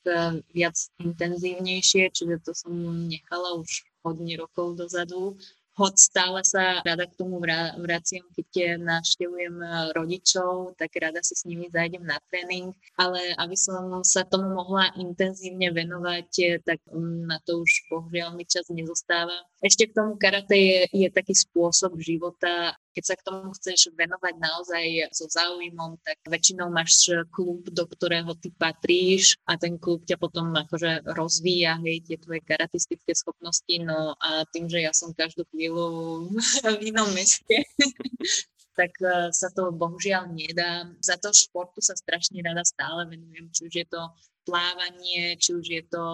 viac 0.53 0.77
intenzívnejšie, 1.01 2.13
čiže 2.13 2.45
to 2.45 2.53
som 2.53 2.73
nechala 3.09 3.57
už 3.57 3.89
hodne 4.05 4.37
rokov 4.37 4.77
dozadu 4.77 5.41
hoď 5.75 5.95
stále 5.99 6.41
sa 6.47 6.79
rada 6.87 7.07
k 7.07 7.19
tomu 7.19 7.43
vraciam, 7.83 8.23
keď 8.31 8.79
navštevujem 8.79 9.57
eh, 9.59 9.71
rodičov, 9.95 10.79
tak 10.79 10.95
rada 10.99 11.21
si 11.23 11.35
s 11.35 11.43
nimi 11.45 11.67
zajdem 11.71 12.07
na 12.07 12.19
tréning, 12.31 12.71
ale 12.95 13.35
aby 13.39 13.57
som 13.59 14.03
sa 14.07 14.23
tomu 14.23 14.55
mohla 14.55 14.95
intenzívne 14.95 15.75
venovať, 15.75 16.63
tak 16.63 16.79
mm, 16.87 17.27
na 17.27 17.39
to 17.43 17.63
už 17.63 17.91
bohužiaľ 17.91 18.39
mi 18.39 18.47
čas 18.47 18.71
nezostáva. 18.71 19.35
Ešte 19.59 19.91
k 19.91 19.97
tomu 19.99 20.15
karate 20.15 20.55
je, 20.55 20.81
je 20.95 21.09
taký 21.11 21.35
spôsob 21.35 21.99
života, 21.99 22.79
keď 22.95 23.05
sa 23.05 23.15
k 23.19 23.27
tomu 23.27 23.51
chceš 23.59 23.91
venovať 23.93 24.35
naozaj 24.39 24.87
so 25.11 25.27
záujmom, 25.27 25.99
tak 26.07 26.23
väčšinou 26.31 26.71
máš 26.71 27.11
klub, 27.35 27.67
do 27.67 27.85
ktorého 27.91 28.31
ty 28.39 28.55
patríš 28.55 29.35
a 29.51 29.59
ten 29.59 29.75
klub 29.77 30.07
ťa 30.07 30.15
potom 30.15 30.55
akože 30.55 31.03
rozvíja, 31.19 31.83
hej, 31.83 32.07
tie 32.07 32.17
tvoje 32.23 32.41
karatistické 32.47 33.11
schopnosti, 33.13 33.75
no 33.83 34.15
a 34.23 34.47
tým, 34.55 34.71
že 34.71 34.87
ja 34.87 34.95
som 34.95 35.11
každú 35.11 35.43
chvíľu 35.51 36.31
v 36.79 36.83
inom 36.95 37.11
meste, 37.11 37.67
tak 38.79 38.95
e, 39.03 39.31
sa 39.31 39.49
to 39.55 39.71
bohužiaľ 39.71 40.31
nedá. 40.31 40.87
Za 41.03 41.19
to 41.19 41.31
športu 41.31 41.83
sa 41.83 41.95
strašne 41.95 42.43
rada 42.43 42.63
stále 42.67 43.07
venujem, 43.11 43.51
či 43.55 43.61
už 43.67 43.75
je 43.75 43.87
to 43.87 44.03
plávanie, 44.45 45.41
či 45.41 45.57
už 45.57 45.67
je 45.67 45.83
to 45.89 46.05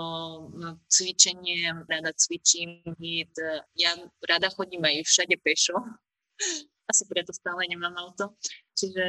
no, 0.55 0.79
cvičenie, 0.87 1.75
rada 1.91 2.15
cvičím, 2.15 2.79
ja 3.75 3.93
rada 4.23 4.49
chodím 4.55 4.87
aj 4.87 5.03
všade 5.03 5.35
pešo, 5.43 5.75
asi 6.91 7.07
preto 7.07 7.31
stále 7.31 7.71
nemám 7.71 7.95
auto. 7.95 8.35
Čiže 8.75 9.05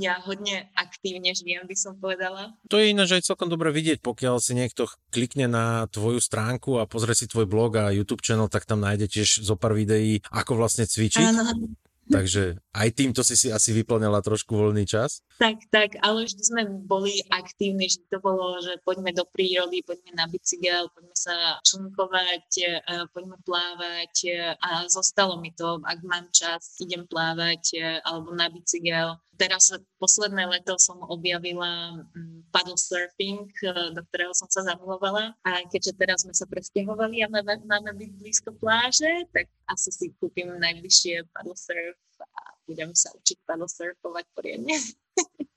ja 0.00 0.16
hodne 0.24 0.72
aktívne 0.72 1.36
žijem, 1.36 1.68
by 1.68 1.76
som 1.76 1.92
povedala. 2.00 2.56
To 2.72 2.80
je 2.80 2.96
ináč 2.96 3.20
aj 3.20 3.28
celkom 3.28 3.52
dobre 3.52 3.68
vidieť, 3.68 4.00
pokiaľ 4.00 4.40
si 4.40 4.56
niekto 4.56 4.88
klikne 5.12 5.44
na 5.50 5.84
tvoju 5.92 6.16
stránku 6.22 6.80
a 6.80 6.88
pozrie 6.88 7.12
si 7.12 7.28
tvoj 7.28 7.44
blog 7.44 7.76
a 7.76 7.92
YouTube 7.92 8.24
channel, 8.24 8.48
tak 8.48 8.64
tam 8.64 8.80
nájde 8.80 9.12
tiež 9.12 9.44
zo 9.44 9.54
pár 9.60 9.76
videí, 9.76 10.24
ako 10.32 10.56
vlastne 10.56 10.88
cvičiť. 10.88 11.26
Áno. 11.28 11.76
Takže 12.10 12.58
aj 12.74 12.88
týmto 12.98 13.22
si 13.22 13.38
si 13.38 13.48
asi 13.54 13.70
vyplňala 13.70 14.18
trošku 14.18 14.50
voľný 14.50 14.82
čas? 14.82 15.22
Tak, 15.38 15.70
tak, 15.70 15.94
ale 16.02 16.26
vždy 16.26 16.42
sme 16.42 16.62
boli 16.84 17.22
aktívni, 17.30 17.86
že 17.86 18.02
to 18.10 18.18
bolo, 18.18 18.58
že 18.58 18.82
poďme 18.82 19.14
do 19.14 19.22
prírody, 19.30 19.86
poďme 19.86 20.18
na 20.18 20.26
bicykel, 20.26 20.90
poďme 20.90 21.16
sa 21.16 21.62
čunkovať, 21.62 22.46
e, 22.60 22.70
poďme 23.14 23.38
plávať 23.46 24.14
e, 24.26 24.30
a 24.58 24.90
zostalo 24.90 25.38
mi 25.38 25.54
to, 25.54 25.78
ak 25.86 26.02
mám 26.02 26.26
čas, 26.34 26.76
idem 26.82 27.06
plávať 27.06 27.62
e, 27.78 27.80
alebo 28.02 28.34
na 28.34 28.50
bicykel. 28.50 29.14
Teraz 29.40 29.72
posledné 29.96 30.44
leto 30.52 30.76
som 30.76 31.00
objavila 31.08 32.04
mm, 32.12 32.52
paddle 32.52 32.76
surfing, 32.76 33.48
do 33.96 34.02
ktorého 34.12 34.36
som 34.36 34.52
sa 34.52 34.60
zamilovala 34.68 35.32
a 35.40 35.64
keďže 35.64 35.96
teraz 35.96 36.28
sme 36.28 36.36
sa 36.36 36.44
presťahovali 36.44 37.24
a 37.24 37.32
máme, 37.32 37.90
byť 37.96 38.10
blízko 38.20 38.52
pláže, 38.60 39.08
tak 39.32 39.48
asi 39.64 39.88
si 39.96 40.06
kúpim 40.20 40.52
najbližšie 40.60 41.24
paddle 41.32 41.56
surf 41.56 41.96
a 42.20 42.40
budem 42.68 42.92
sa 42.92 43.08
učiť 43.16 43.40
surfovať 43.48 44.24
poriadne. 44.36 44.76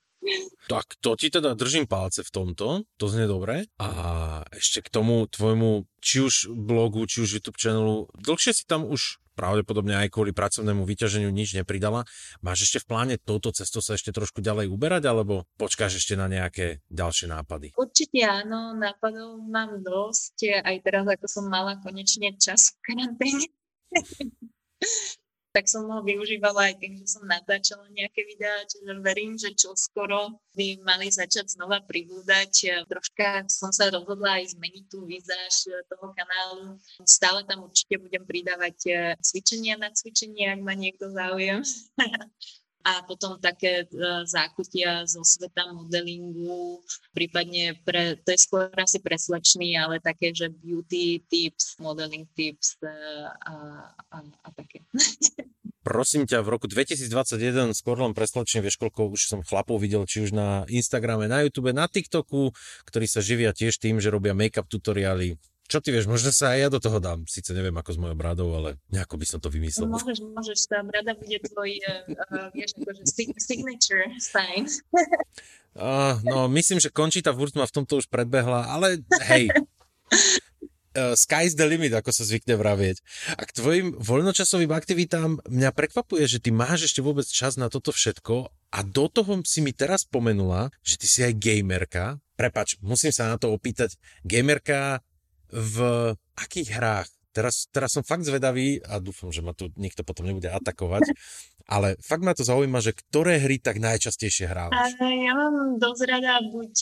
Tak 0.72 0.96
to 1.04 1.20
ti 1.20 1.28
teda 1.28 1.52
držím 1.52 1.84
palce 1.84 2.24
v 2.24 2.32
tomto, 2.32 2.88
to 2.96 3.04
znie 3.12 3.28
dobre. 3.28 3.68
A 3.76 3.88
ešte 4.56 4.80
k 4.80 4.88
tomu 4.88 5.28
tvojmu, 5.28 5.84
či 6.00 6.24
už 6.24 6.48
blogu, 6.48 7.04
či 7.04 7.20
už 7.20 7.36
YouTube 7.36 7.60
channelu, 7.60 8.08
dlhšie 8.16 8.56
si 8.56 8.64
tam 8.64 8.88
už 8.88 9.20
pravdepodobne 9.34 9.98
aj 9.98 10.14
kvôli 10.14 10.30
pracovnému 10.30 10.86
vyťaženiu 10.86 11.30
nič 11.34 11.58
nepridala. 11.58 12.06
Máš 12.40 12.70
ešte 12.70 12.82
v 12.82 12.88
pláne 12.88 13.14
touto 13.18 13.50
cestou 13.50 13.82
sa 13.82 13.98
ešte 13.98 14.14
trošku 14.14 14.40
ďalej 14.40 14.70
uberať, 14.70 15.10
alebo 15.10 15.50
počkáš 15.58 16.00
ešte 16.00 16.14
na 16.14 16.30
nejaké 16.30 16.80
ďalšie 16.88 17.28
nápady? 17.30 17.74
Určite 17.74 18.22
áno, 18.22 18.72
nápadov 18.78 19.42
mám 19.44 19.82
dosť, 19.82 20.62
aj 20.62 20.76
teraz 20.86 21.04
ako 21.04 21.26
som 21.26 21.44
mala 21.50 21.76
konečne 21.82 22.32
čas 22.38 22.78
v 22.78 22.94
karanténe. 22.94 23.46
tak 25.54 25.70
som 25.70 25.86
ho 25.86 26.02
využívala 26.02 26.74
aj 26.74 26.82
tým, 26.82 26.98
že 26.98 27.06
som 27.14 27.22
natáčala 27.30 27.86
nejaké 27.94 28.26
videá, 28.26 28.58
čiže 28.66 28.90
verím, 28.98 29.38
že 29.38 29.54
čo 29.54 29.70
skoro 29.78 30.34
by 30.58 30.82
mali 30.82 31.06
začať 31.14 31.54
znova 31.54 31.78
pribúdať. 31.86 32.82
Troška 32.90 33.46
som 33.46 33.70
sa 33.70 33.86
rozhodla 33.86 34.42
aj 34.42 34.58
zmeniť 34.58 34.84
tú 34.90 35.06
výzáž 35.06 35.70
toho 35.86 36.10
kanálu. 36.10 36.74
Stále 37.06 37.46
tam 37.46 37.70
určite 37.70 38.02
budem 38.02 38.26
pridávať 38.26 38.76
eh, 38.90 39.14
cvičenia 39.22 39.78
na 39.78 39.94
cvičenie, 39.94 40.58
ak 40.58 40.60
má 40.66 40.74
niekto 40.74 41.06
záujem. 41.14 41.62
a 42.84 43.00
potom 43.08 43.40
také 43.40 43.88
e, 43.88 43.96
zákutia 44.28 45.08
zo 45.08 45.24
sveta 45.24 45.72
modelingu, 45.72 46.84
prípadne 47.16 47.80
pre, 47.80 48.20
to 48.20 48.36
je 48.36 48.38
skôr 48.44 48.68
asi 48.76 49.00
pre 49.00 49.16
slečný, 49.16 49.72
ale 49.80 50.04
také, 50.04 50.36
že 50.36 50.52
beauty 50.52 51.24
tips, 51.24 51.80
modeling 51.80 52.28
tips 52.36 52.76
e, 52.84 52.92
a, 53.40 53.54
a, 54.12 54.18
a 54.20 54.48
také. 54.52 54.84
Prosím 55.84 56.24
ťa, 56.24 56.40
v 56.40 56.48
roku 56.48 56.64
2021 56.64 57.76
skôr 57.76 58.00
len 58.00 58.16
preslačne, 58.16 58.64
vieš 58.64 58.80
koľko 58.80 59.12
už 59.12 59.20
som 59.28 59.40
chlapov 59.44 59.76
videl, 59.80 60.08
či 60.08 60.24
už 60.24 60.32
na 60.32 60.64
Instagrame, 60.68 61.28
na 61.28 61.44
YouTube, 61.44 61.76
na 61.76 61.84
TikToku, 61.84 62.56
ktorí 62.88 63.04
sa 63.04 63.20
živia 63.20 63.52
tiež 63.52 63.76
tým, 63.76 64.00
že 64.00 64.08
robia 64.08 64.32
make-up 64.32 64.64
tutoriály 64.64 65.36
čo 65.64 65.80
ty 65.80 65.88
vieš, 65.88 66.04
možno 66.04 66.28
sa 66.28 66.52
aj 66.52 66.58
ja 66.60 66.68
do 66.68 66.76
toho 66.76 67.00
dám. 67.00 67.24
Sice 67.24 67.56
neviem 67.56 67.72
ako 67.72 67.96
s 67.96 67.98
mojou 67.98 68.16
bradou, 68.16 68.48
ale 68.52 68.76
nejako 68.92 69.16
by 69.16 69.26
som 69.26 69.38
to 69.40 69.48
vymyslel. 69.48 69.88
Môžeš, 69.88 70.20
môžeš, 70.20 70.58
tá 70.68 70.84
brada 70.84 71.16
bude 71.16 71.40
tvoj, 71.40 71.80
uh, 71.80 72.52
vieš, 72.52 72.76
akože 72.76 73.02
signature 73.40 74.12
sign. 74.20 74.68
uh, 75.80 76.20
no, 76.28 76.52
myslím, 76.52 76.84
že 76.84 76.92
Končita 76.92 77.32
Wurst 77.32 77.56
ma 77.56 77.64
v 77.64 77.74
tomto 77.80 77.96
už 77.96 78.12
predbehla, 78.12 78.68
ale 78.68 79.00
hej, 79.24 79.48
uh, 79.48 81.16
sky's 81.24 81.56
the 81.56 81.64
limit, 81.64 81.96
ako 81.96 82.12
sa 82.12 82.28
zvykne 82.28 82.60
vravieť. 82.60 83.00
A 83.40 83.48
k 83.48 83.56
tvojim 83.56 83.96
voľnočasovým 83.96 84.68
aktivitám 84.68 85.40
mňa 85.48 85.72
prekvapuje, 85.72 86.28
že 86.28 86.44
ty 86.44 86.52
máš 86.52 86.92
ešte 86.92 87.00
vôbec 87.00 87.24
čas 87.24 87.56
na 87.56 87.72
toto 87.72 87.88
všetko 87.88 88.52
a 88.68 88.78
do 88.84 89.08
toho 89.08 89.40
si 89.48 89.64
mi 89.64 89.72
teraz 89.72 90.04
spomenula, 90.04 90.68
že 90.84 91.00
ty 91.00 91.06
si 91.08 91.24
aj 91.24 91.40
gamerka. 91.40 92.20
Prepač, 92.36 92.76
musím 92.84 93.14
sa 93.14 93.32
na 93.32 93.40
to 93.40 93.54
opýtať. 93.54 93.94
Gamerka 94.26 95.00
v 95.54 95.78
akých 96.34 96.70
hrách? 96.74 97.08
Teraz, 97.34 97.66
teraz 97.74 97.90
som 97.90 98.06
fakt 98.06 98.22
zvedavý 98.22 98.78
a 98.86 99.02
dúfam, 99.02 99.34
že 99.34 99.42
ma 99.42 99.50
tu 99.50 99.66
niekto 99.74 100.06
potom 100.06 100.22
nebude 100.22 100.46
atakovať, 100.46 101.02
ale 101.74 101.98
fakt 101.98 102.22
ma 102.22 102.30
to 102.30 102.46
zaujíma, 102.46 102.78
že 102.78 102.94
ktoré 102.94 103.42
hry 103.42 103.58
tak 103.58 103.82
najčastejšie 103.82 104.46
hrávaš? 104.46 104.94
Ja 105.02 105.34
mám 105.34 105.82
dosť 105.82 106.02
rada 106.06 106.38
buď 106.46 106.72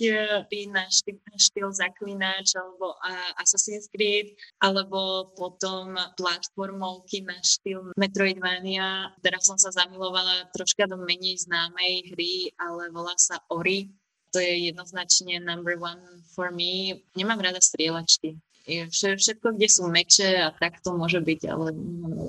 na 0.68 0.84
štýl, 0.92 1.16
štýl 1.40 1.72
Zaklinač 1.72 2.52
alebo 2.52 2.92
Assassin's 3.40 3.88
Creed, 3.88 4.36
alebo 4.60 5.32
potom 5.32 5.96
platformovky 6.20 7.24
na 7.24 7.40
štýl 7.40 7.96
Metroidvania. 7.96 9.16
Teraz 9.24 9.48
som 9.48 9.56
sa 9.56 9.72
zamilovala 9.72 10.52
troška 10.52 10.84
do 10.84 11.00
menej 11.00 11.48
známej 11.48 12.12
hry, 12.12 12.52
ale 12.60 12.92
volá 12.92 13.16
sa 13.16 13.40
Ori 13.48 13.88
to 14.32 14.40
je 14.40 14.72
jednoznačne 14.72 15.44
number 15.44 15.76
one 15.76 16.00
for 16.32 16.48
me. 16.48 17.04
Nemám 17.12 17.44
rada 17.44 17.60
strieľačky. 17.60 18.40
Všetko, 18.66 19.58
kde 19.58 19.68
sú 19.68 19.90
meče 19.90 20.38
a 20.42 20.48
tak 20.54 20.78
to 20.82 20.94
môže 20.94 21.18
byť, 21.18 21.40
ale 21.50 21.74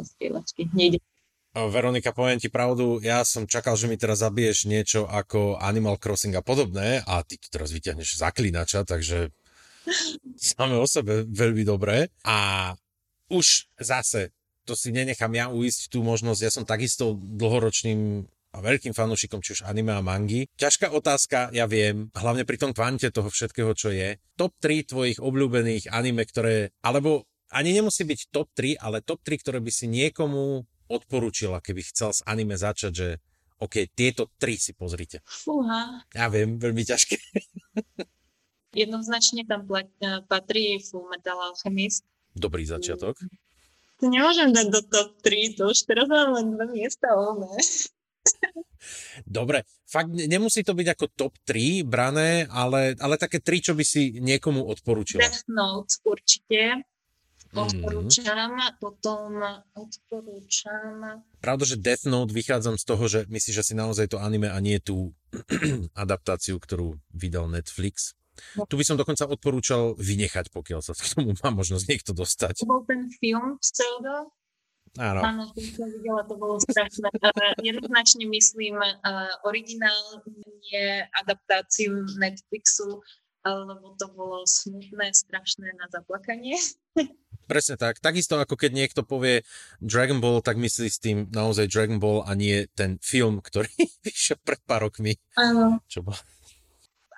strieľačky. 0.04 0.70
Nejde. 0.74 1.00
Veronika, 1.54 2.10
poviem 2.10 2.42
ti 2.42 2.50
pravdu, 2.50 2.98
ja 2.98 3.22
som 3.22 3.46
čakal, 3.46 3.78
že 3.78 3.86
mi 3.86 3.94
teraz 3.94 4.26
zabiješ 4.26 4.66
niečo 4.66 5.06
ako 5.06 5.62
Animal 5.62 6.02
Crossing 6.02 6.34
a 6.34 6.42
podobné 6.42 7.06
a 7.06 7.22
ty 7.22 7.38
tu 7.38 7.46
teraz 7.54 7.70
vyťahneš 7.70 8.18
zaklinača, 8.18 8.82
takže 8.90 9.30
samé 10.34 10.82
o 10.82 10.90
sebe 10.90 11.22
veľmi 11.30 11.62
dobré. 11.62 12.10
A 12.26 12.74
už 13.30 13.70
zase, 13.78 14.34
to 14.66 14.74
si 14.74 14.90
nenechám 14.90 15.30
ja 15.38 15.54
uísť 15.54 15.94
tú 15.94 16.02
možnosť, 16.02 16.42
ja 16.42 16.50
som 16.50 16.66
takisto 16.66 17.22
dlhoročným 17.22 18.26
a 18.54 18.62
veľkým 18.62 18.94
fanúšikom 18.94 19.42
či 19.42 19.58
už 19.58 19.66
anime 19.66 19.98
a 19.98 20.06
mangy. 20.06 20.46
Ťažká 20.56 20.94
otázka, 20.94 21.50
ja 21.52 21.66
viem, 21.66 22.14
hlavne 22.14 22.46
pri 22.46 22.62
tom 22.62 22.72
kvante 22.72 23.10
toho 23.10 23.34
všetkého, 23.34 23.74
čo 23.74 23.90
je. 23.90 24.22
Top 24.38 24.54
3 24.62 24.86
tvojich 24.86 25.18
obľúbených 25.18 25.90
anime, 25.90 26.22
ktoré, 26.24 26.70
alebo 26.86 27.26
ani 27.50 27.74
nemusí 27.74 28.06
byť 28.06 28.30
top 28.30 28.54
3, 28.54 28.78
ale 28.78 29.02
top 29.02 29.26
3, 29.26 29.42
ktoré 29.42 29.58
by 29.58 29.72
si 29.74 29.90
niekomu 29.90 30.66
odporúčila, 30.86 31.66
keby 31.66 31.82
chcel 31.82 32.14
s 32.14 32.22
anime 32.30 32.54
začať, 32.54 32.92
že 32.94 33.08
OK, 33.62 33.88
tieto 33.96 34.28
tri 34.36 34.60
si 34.60 34.76
pozrite. 34.76 35.24
Fúha. 35.24 36.04
Ja 36.12 36.28
viem, 36.28 36.60
veľmi 36.60 36.84
ťažké. 36.84 37.16
Jednoznačne 38.76 39.48
tam 39.48 39.64
patrí 40.28 40.82
Full 40.84 41.08
Metal 41.08 41.38
Alchemist. 41.40 42.04
Dobrý 42.34 42.66
začiatok. 42.68 43.16
To 44.02 44.06
nemôžem 44.12 44.52
dať 44.52 44.68
do 44.68 44.82
top 44.84 45.16
3, 45.24 45.56
to 45.56 45.72
už 45.72 45.80
teraz 45.88 46.12
mám 46.12 46.36
len 46.36 46.58
dva 46.58 46.68
miesta 46.68 47.08
voľné. 47.14 47.56
Dobre, 49.24 49.64
fakt 49.88 50.12
nemusí 50.12 50.64
to 50.66 50.76
byť 50.76 50.88
ako 50.98 51.06
top 51.16 51.34
3 51.48 51.88
brané, 51.88 52.50
ale, 52.52 52.98
ale 53.00 53.16
také 53.16 53.40
3, 53.40 53.72
čo 53.72 53.74
by 53.74 53.84
si 53.86 54.20
niekomu 54.20 54.64
odporúčila. 54.64 55.24
Death 55.24 55.48
Note 55.48 55.96
určite. 56.04 56.84
Odporúčam, 57.54 58.58
mm-hmm. 58.58 58.82
potom 58.82 59.38
odporúčam... 59.78 61.22
Pravda, 61.38 61.64
že 61.70 61.78
Death 61.78 62.10
Note 62.10 62.34
vychádzam 62.34 62.82
z 62.82 62.86
toho, 62.90 63.04
že 63.06 63.30
myslíš, 63.30 63.56
že 63.62 63.68
si 63.72 63.74
naozaj 63.78 64.10
to 64.10 64.18
anime 64.18 64.50
a 64.50 64.58
nie 64.58 64.82
tú 64.82 65.14
adaptáciu, 65.94 66.58
ktorú 66.58 66.98
vydal 67.14 67.46
Netflix. 67.54 68.18
No. 68.58 68.66
Tu 68.66 68.74
by 68.74 68.86
som 68.90 68.98
dokonca 68.98 69.30
odporúčal 69.30 69.94
vynechať, 70.02 70.50
pokiaľ 70.50 70.82
sa 70.82 70.98
k 70.98 71.06
tomu 71.14 71.38
má 71.38 71.54
možnosť 71.54 71.86
niekto 71.86 72.12
dostať. 72.18 72.66
To 72.66 72.70
bol 72.70 72.82
ten 72.90 73.06
film 73.22 73.62
Pseudo, 73.62 74.34
Áno. 75.02 75.26
Áno, 75.26 75.44
to 75.50 75.60
som 75.74 75.90
videla, 75.90 76.22
to 76.30 76.38
bolo 76.38 76.62
strašné. 76.62 77.10
Jednoznačne 77.66 78.30
myslím 78.30 78.78
uh, 78.78 79.34
originál, 79.42 80.22
nie 80.70 81.02
adaptáciu 81.18 82.06
Netflixu, 82.22 83.02
lebo 83.42 83.98
to 83.98 84.06
bolo 84.14 84.46
smutné, 84.46 85.12
strašné 85.12 85.74
na 85.76 85.90
zaplakanie. 85.90 86.56
Presne 87.44 87.76
tak. 87.76 88.00
Takisto 88.00 88.40
ako 88.40 88.56
keď 88.56 88.72
niekto 88.72 89.02
povie 89.04 89.44
Dragon 89.84 90.24
Ball, 90.24 90.40
tak 90.40 90.56
myslí 90.56 90.88
s 90.88 91.02
tým 91.02 91.28
naozaj 91.28 91.68
Dragon 91.68 92.00
Ball 92.00 92.24
a 92.24 92.32
nie 92.38 92.70
ten 92.72 93.02
film, 93.04 93.44
ktorý 93.44 93.74
vyšiel 94.06 94.40
pred 94.46 94.62
pár 94.64 94.88
rokmi. 94.88 95.20
Áno. 95.36 95.84
Čo 95.90 96.08
bol 96.08 96.16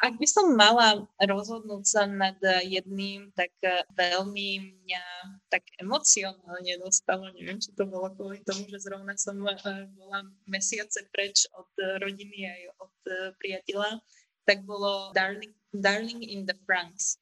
ak 0.02 0.20
by 0.20 0.28
som 0.28 0.56
mala 0.56 1.08
rozhodnúť 1.20 1.84
sa 1.86 2.04
nad 2.10 2.36
jedným, 2.64 3.32
tak 3.36 3.52
eh, 3.64 3.84
veľmi 3.96 4.82
mňa 4.84 5.06
tak 5.48 5.64
emocionálne 5.80 6.80
dostalo. 6.82 7.32
Neviem, 7.32 7.60
či 7.62 7.72
to 7.76 7.88
bolo 7.88 8.12
kvôli 8.16 8.44
tomu, 8.44 8.68
že 8.68 8.84
zrovna 8.84 9.16
som 9.16 9.40
eh, 9.48 9.88
bola 9.96 10.28
mesiace 10.50 11.08
preč 11.12 11.48
od 11.56 11.70
rodiny 12.04 12.48
aj 12.48 12.62
od 12.82 12.96
eh, 13.08 13.16
priateľa, 13.40 14.02
tak 14.44 14.68
bolo 14.68 15.16
Darling, 15.16 15.56
Darling 15.72 16.22
in 16.22 16.44
the 16.46 16.58
Franks. 16.68 17.18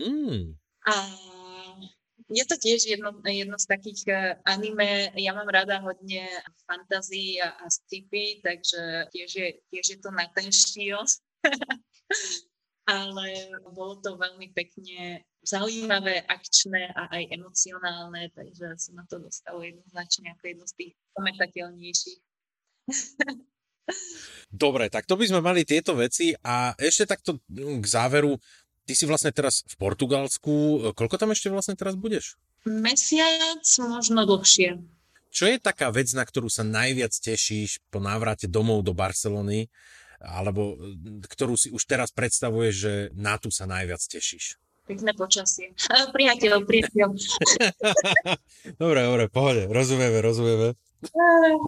Mm. 0.00 0.58
A 0.84 0.94
je 2.28 2.44
to 2.48 2.56
tiež 2.58 2.82
jedno, 2.88 3.14
jedno 3.22 3.56
z 3.60 3.66
takých 3.68 4.02
anime, 4.42 5.12
ja 5.14 5.36
mám 5.36 5.46
rada 5.46 5.78
hodne 5.80 6.26
fantazii 6.66 7.38
a, 7.38 7.52
a 7.62 7.66
sci-fi, 7.70 8.42
takže 8.42 9.12
tiež 9.14 9.30
je, 9.30 9.48
tiež 9.70 9.86
je 9.94 9.98
to 10.02 10.10
na 10.10 10.26
ten 10.34 10.50
štýl. 10.50 10.98
ale 12.84 13.48
bolo 13.72 13.96
to 14.00 14.16
veľmi 14.20 14.52
pekne 14.52 15.24
zaujímavé, 15.44 16.24
akčné 16.24 16.92
a 16.92 17.08
aj 17.12 17.32
emocionálne, 17.32 18.32
takže 18.32 18.76
sa 18.80 18.90
na 18.96 19.04
to 19.08 19.20
dostalo 19.20 19.60
jednoznačne 19.64 20.32
ako 20.36 20.44
jedno 20.48 20.64
z 20.68 20.74
tých 20.76 20.92
pamätateľnejších. 21.16 22.20
Dobre, 24.48 24.88
tak 24.88 25.04
to 25.04 25.16
by 25.20 25.28
sme 25.28 25.44
mali 25.44 25.68
tieto 25.68 25.92
veci 25.92 26.32
a 26.40 26.72
ešte 26.80 27.04
takto 27.04 27.40
k 27.52 27.84
záveru, 27.84 28.40
ty 28.88 28.96
si 28.96 29.04
vlastne 29.04 29.32
teraz 29.32 29.60
v 29.68 29.74
Portugalsku, 29.76 30.52
koľko 30.96 31.16
tam 31.20 31.36
ešte 31.36 31.52
vlastne 31.52 31.76
teraz 31.76 31.92
budeš? 31.96 32.40
Mesiac, 32.64 33.60
možno 33.84 34.24
dlhšie. 34.24 34.80
Čo 35.34 35.50
je 35.50 35.58
taká 35.58 35.90
vec, 35.90 36.08
na 36.16 36.24
ktorú 36.24 36.48
sa 36.48 36.64
najviac 36.64 37.12
tešíš 37.12 37.82
po 37.92 38.00
návrate 38.00 38.48
domov 38.48 38.86
do 38.86 38.96
Barcelony? 38.96 39.68
Alebo 40.24 40.80
ktorú 41.28 41.54
si 41.54 41.68
už 41.68 41.84
teraz 41.84 42.10
predstavuje, 42.10 42.72
že 42.72 42.92
na 43.14 43.36
tú 43.36 43.52
sa 43.52 43.68
najviac 43.68 44.00
tešíš? 44.00 44.56
Pekné 44.84 45.16
počasie. 45.16 45.72
Priateľ, 46.16 46.60
priateľ. 46.68 47.08
dobre, 48.82 49.00
dobre, 49.00 49.24
pohode, 49.32 49.64
rozumieme, 49.68 50.20
rozumieme. 50.20 50.76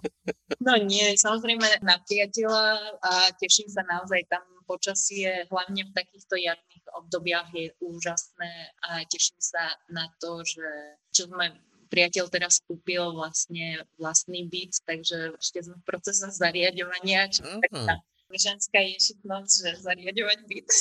No 0.57 0.73
nie, 0.81 1.13
samozrejme 1.13 1.85
na 1.85 2.01
priateľa 2.01 2.97
a 3.05 3.29
teším 3.37 3.69
sa 3.69 3.85
naozaj 3.85 4.25
tam 4.25 4.41
počasie, 4.65 5.45
hlavne 5.47 5.87
v 5.87 5.95
takýchto 5.95 6.35
jarných 6.35 6.85
obdobiach 6.97 7.53
je 7.53 7.71
úžasné 7.79 8.51
a 8.83 9.05
teším 9.07 9.37
sa 9.37 9.77
na 9.87 10.09
to, 10.17 10.41
že 10.41 10.65
čo 11.13 11.29
sme 11.29 11.53
priateľ 11.87 12.27
teraz 12.27 12.59
kúpil 12.65 13.15
vlastne 13.15 13.85
vlastný 13.95 14.49
byt, 14.49 14.83
takže 14.83 15.37
ešte 15.39 15.69
sme 15.69 15.79
v 15.79 15.87
procese 15.87 16.27
zariadovania, 16.33 17.31
čo 17.31 17.45
uh-huh 17.47 18.01
ženská 18.35 18.79
ješitnosť, 18.83 19.51
že 19.63 19.69
zariadovať 19.83 20.39
byt. 20.47 20.67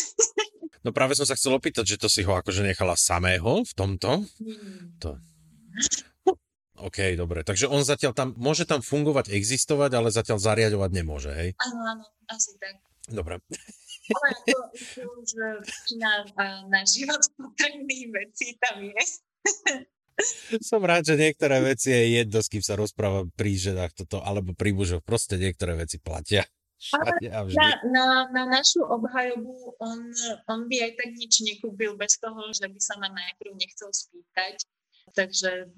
No 0.87 0.95
práve 0.95 1.19
som 1.19 1.27
sa 1.27 1.35
chcel 1.35 1.51
opýtať, 1.59 1.83
že 1.83 1.97
to 1.99 2.07
si 2.07 2.23
ho 2.23 2.39
akože 2.39 2.63
nechala 2.63 2.95
samého 2.95 3.67
v 3.67 3.73
tomto? 3.75 4.23
Hmm. 4.39 4.95
To... 5.03 5.19
OK, 6.79 7.19
dobre. 7.19 7.43
Takže 7.43 7.67
on 7.67 7.83
zatiaľ 7.83 8.15
tam, 8.15 8.39
môže 8.39 8.71
tam 8.71 8.87
fungovať, 8.87 9.35
existovať, 9.35 9.91
ale 9.99 10.15
zatiaľ 10.15 10.39
zariadovať 10.39 10.91
nemôže, 10.95 11.35
hej? 11.35 11.59
Áno, 11.59 11.83
áno, 11.91 12.05
asi 12.31 12.55
tak. 12.63 12.79
Dobre. 13.11 13.43
Ale 14.07 14.31
to, 14.47 14.59
to 14.95 15.03
už 15.03 15.31
na, 15.99 16.23
na 16.71 16.81
život 16.87 17.19
potrebných 17.35 18.07
vecí 18.15 18.55
tam 18.63 18.87
je. 18.87 19.03
Som 20.65 20.81
rád, 20.87 21.05
že 21.05 21.21
niektoré 21.21 21.61
veci 21.61 21.93
je 21.93 22.23
jedno, 22.23 22.41
s 22.41 22.49
kým 22.49 22.65
sa 22.65 22.79
rozpráva 22.79 23.29
pri 23.37 23.53
ženách 23.59 23.93
toto, 24.07 24.25
alebo 24.25 24.57
pri 24.57 24.73
mužoch. 24.73 25.05
Proste 25.05 25.37
niektoré 25.37 25.77
veci 25.77 26.01
platia. 26.01 26.47
Na, 27.57 27.71
na, 27.89 28.07
na 28.31 28.43
našu 28.45 28.85
obhajobu 28.85 29.81
on, 29.81 30.13
on 30.47 30.61
by 30.69 30.77
aj 30.85 30.93
tak 31.01 31.11
nič 31.17 31.41
nekúpil 31.41 31.97
bez 31.97 32.21
toho, 32.21 32.53
že 32.53 32.69
by 32.69 32.81
sa 32.81 33.01
ma 33.01 33.09
najprv 33.09 33.57
nechcel 33.57 33.89
spýtať. 33.91 34.61
Takže 35.17 35.71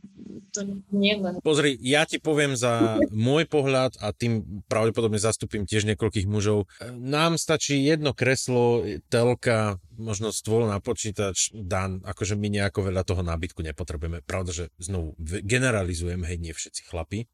to 0.50 0.82
nie 0.90 1.14
len... 1.20 1.38
Pozri, 1.44 1.76
ja 1.78 2.08
ti 2.08 2.16
poviem 2.18 2.56
za 2.56 2.98
môj 3.12 3.44
pohľad 3.46 4.00
a 4.00 4.10
tým 4.10 4.64
pravdepodobne 4.66 5.20
zastupím 5.20 5.68
tiež 5.68 5.84
niekoľkých 5.84 6.26
mužov. 6.26 6.66
Nám 6.96 7.36
stačí 7.36 7.78
jedno 7.84 8.16
kreslo, 8.16 8.82
telka, 9.12 9.78
možno 9.94 10.32
stôl 10.32 10.66
na 10.66 10.80
počítač, 10.80 11.52
dan, 11.54 12.00
akože 12.02 12.34
my 12.34 12.48
nejako 12.50 12.88
veľa 12.88 13.04
toho 13.04 13.22
nábytku 13.22 13.60
nepotrebujeme. 13.62 14.24
Pravda, 14.24 14.50
že 14.50 14.64
znovu 14.80 15.14
generalizujem, 15.22 16.24
hej, 16.24 16.38
nie 16.40 16.56
všetci 16.56 16.88
chlapi. 16.88 17.28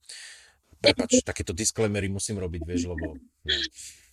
Prepač, 0.85 1.25
takéto 1.25 1.57
disclaimery 1.57 2.13
musím 2.13 2.37
robiť, 2.39 2.63
vieš, 2.69 2.93
lebo... 2.93 3.17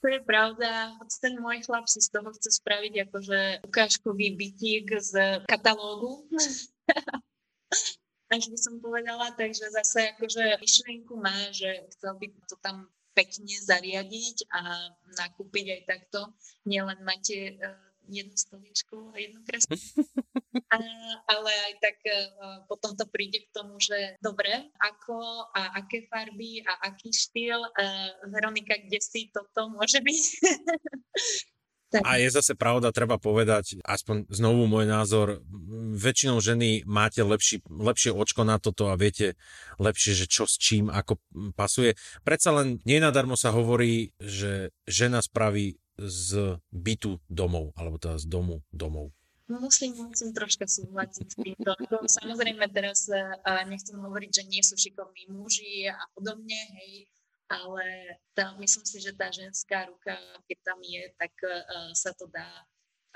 To 0.01 0.09
je 0.09 0.21
pravda, 0.25 0.97
hoď 0.97 1.09
ten 1.21 1.37
môj 1.37 1.61
chlap 1.61 1.85
si 1.85 2.01
z 2.01 2.09
toho 2.09 2.33
chce 2.33 2.57
spraviť 2.57 3.05
akože 3.05 3.39
ukážkový 3.69 4.33
bytík 4.33 4.97
z 4.97 5.45
katalógu. 5.45 6.25
Až 8.33 8.47
by 8.47 8.57
som 8.57 8.79
povedala, 8.79 9.35
takže 9.35 9.67
zase 9.69 10.15
akože 10.15 10.63
myšlienku 10.63 11.19
má, 11.19 11.35
že 11.51 11.83
chcel 11.93 12.15
by 12.15 12.31
to 12.47 12.55
tam 12.63 12.87
pekne 13.11 13.51
zariadiť 13.51 14.47
a 14.55 14.87
nakúpiť 15.19 15.65
aj 15.67 15.81
takto. 15.83 16.31
Nielen 16.63 17.03
máte 17.03 17.59
uh, 17.59 17.75
jednu 18.07 18.39
stoličku 18.39 19.11
a 19.11 19.19
jednu 19.19 19.43
kresbu. 19.43 19.75
Ale 21.31 21.51
aj 21.71 21.73
tak 21.79 21.97
uh, 22.03 22.67
potom 22.67 22.91
to 22.99 23.07
príde 23.07 23.47
k 23.47 23.53
tomu, 23.55 23.79
že 23.79 24.19
dobre, 24.19 24.51
ako 24.83 25.47
a 25.55 25.79
aké 25.79 26.03
farby 26.11 26.59
a 26.67 26.91
aký 26.91 27.15
štýl. 27.15 27.63
Uh, 27.71 28.11
Veronika, 28.27 28.75
kde 28.75 28.99
si 28.99 29.31
toto 29.31 29.71
môže 29.71 30.03
byť? 30.03 30.23
A 31.99 32.23
je 32.23 32.31
zase 32.31 32.55
pravda, 32.55 32.95
treba 32.95 33.19
povedať, 33.19 33.83
aspoň 33.83 34.31
znovu 34.31 34.63
môj 34.63 34.87
názor, 34.87 35.43
väčšinou 35.91 36.39
ženy 36.39 36.87
máte 36.87 37.19
lepší, 37.19 37.59
lepšie 37.67 38.15
očko 38.15 38.47
na 38.47 38.63
toto 38.63 38.87
a 38.87 38.95
viete 38.95 39.35
lepšie, 39.75 40.15
že 40.15 40.25
čo 40.31 40.47
s 40.47 40.55
čím, 40.55 40.87
ako 40.87 41.19
pasuje. 41.51 41.99
Predsa 42.23 42.55
len 42.55 42.79
nenadarmo 42.87 43.35
sa 43.35 43.51
hovorí, 43.51 44.15
že 44.23 44.71
žena 44.87 45.19
spraví 45.19 45.83
z 45.99 46.63
bytu 46.71 47.19
domov, 47.27 47.75
alebo 47.75 47.99
teda 47.99 48.15
z 48.15 48.25
domu 48.31 48.63
domov. 48.71 49.11
Musím, 49.51 50.07
musím 50.07 50.31
troška 50.31 50.63
súhlasiť 50.63 51.27
s 51.27 51.35
týmto. 51.35 51.75
Samozrejme 52.07 52.71
teraz 52.71 53.11
uh, 53.11 53.35
nechcem 53.67 53.99
hovoriť, 53.99 54.31
že 54.31 54.43
nie 54.47 54.63
sú 54.63 54.79
šikovní 54.79 55.27
muži 55.27 55.91
a 55.91 55.99
podobne, 56.15 56.55
hej, 56.55 57.11
ale 57.51 58.15
tá, 58.31 58.55
myslím 58.63 58.85
si, 58.87 58.97
že 59.03 59.11
tá 59.11 59.27
ženská 59.27 59.91
ruka, 59.91 60.15
keď 60.47 60.57
tam 60.63 60.79
je, 60.79 61.03
tak 61.19 61.33
uh, 61.43 61.91
sa 61.91 62.15
to 62.15 62.31
dá 62.31 62.47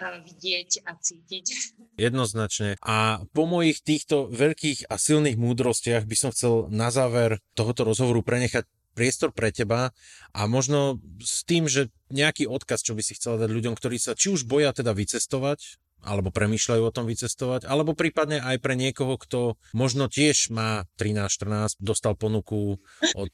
vidieť 0.04 0.84
a 0.84 1.00
cítiť. 1.00 1.46
Jednoznačne. 2.06 2.76
A 2.84 3.24
po 3.32 3.48
mojich 3.48 3.80
týchto 3.80 4.28
veľkých 4.28 4.92
a 4.92 5.00
silných 5.00 5.40
múdrostiach 5.40 6.04
by 6.04 6.16
som 6.20 6.30
chcel 6.36 6.68
na 6.68 6.92
záver 6.92 7.40
tohoto 7.56 7.88
rozhovoru 7.88 8.20
prenechať 8.20 8.68
priestor 8.96 9.36
pre 9.36 9.52
teba 9.52 9.92
a 10.32 10.42
možno 10.48 11.04
s 11.20 11.44
tým, 11.44 11.68
že 11.68 11.92
nejaký 12.08 12.48
odkaz, 12.48 12.80
čo 12.80 12.96
by 12.96 13.04
si 13.04 13.20
chcela 13.20 13.36
dať 13.36 13.52
ľuďom, 13.52 13.76
ktorí 13.76 14.00
sa 14.00 14.16
či 14.16 14.32
už 14.32 14.48
boja 14.48 14.72
teda 14.72 14.96
vycestovať, 14.96 15.84
alebo 16.06 16.30
premýšľajú 16.30 16.84
o 16.86 16.94
tom 16.94 17.10
vycestovať, 17.10 17.66
alebo 17.66 17.98
prípadne 17.98 18.40
aj 18.40 18.62
pre 18.62 18.78
niekoho, 18.78 19.18
kto 19.18 19.58
možno 19.74 20.06
tiež 20.06 20.54
má 20.54 20.86
13-14, 21.02 21.82
dostal 21.82 22.14
ponuku 22.14 22.78
od 23.18 23.34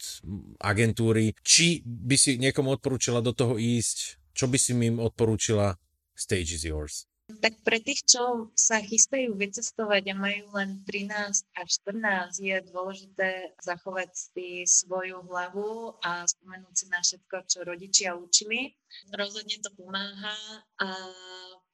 agentúry. 0.64 1.36
Či 1.44 1.84
by 1.84 2.16
si 2.16 2.40
niekomu 2.40 2.80
odporúčila 2.80 3.20
do 3.20 3.36
toho 3.36 3.60
ísť? 3.60 4.24
Čo 4.32 4.48
by 4.48 4.58
si 4.58 4.72
im 4.72 5.04
odporúčila? 5.04 5.76
Stage 6.16 6.56
is 6.56 6.64
yours. 6.64 7.12
Tak 7.32 7.64
pre 7.64 7.80
tých, 7.80 8.04
čo 8.04 8.52
sa 8.60 8.84
chystajú 8.84 9.40
vycestovať 9.40 10.12
a 10.12 10.16
majú 10.20 10.52
len 10.52 10.84
13 10.84 11.48
až 11.56 11.70
14, 11.88 12.44
je 12.44 12.58
dôležité 12.68 13.56
zachovať 13.64 14.10
si 14.12 14.68
svoju 14.68 15.24
hlavu 15.32 15.96
a 16.04 16.28
spomenúť 16.28 16.76
si 16.76 16.86
na 16.92 17.00
všetko, 17.00 17.36
čo 17.48 17.64
rodičia 17.64 18.20
učili. 18.20 18.76
Rozhodne 19.16 19.64
to 19.64 19.72
pomáha 19.80 20.36
a 20.84 20.90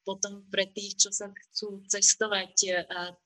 potom 0.07 0.47
pre 0.47 0.71
tých, 0.71 0.95
čo 0.95 1.11
sa 1.11 1.27
chcú 1.27 1.83
cestovať 1.91 2.53
e, 2.63 2.71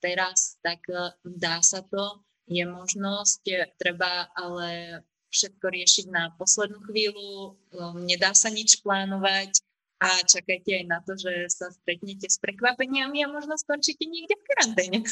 teraz, 0.02 0.58
tak 0.66 0.82
e, 0.90 1.14
dá 1.22 1.62
sa 1.62 1.86
to, 1.86 2.26
je 2.50 2.66
možnosť, 2.66 3.42
e, 3.54 3.70
treba 3.78 4.34
ale 4.34 5.00
všetko 5.30 5.62
riešiť 5.62 6.06
na 6.10 6.34
poslednú 6.42 6.82
chvíľu, 6.90 7.56
nedá 8.04 8.36
sa 8.36 8.52
nič 8.52 8.84
plánovať 8.84 9.64
a 10.02 10.20
čakajte 10.28 10.84
aj 10.84 10.86
na 10.90 11.00
to, 11.06 11.16
že 11.16 11.54
sa 11.54 11.72
stretnete 11.72 12.28
s 12.28 12.42
prekvapeniami 12.42 13.24
a 13.24 13.32
možno 13.32 13.56
skončíte 13.56 14.04
niekde 14.10 14.36
v 14.36 14.44
karanténe. 14.44 15.00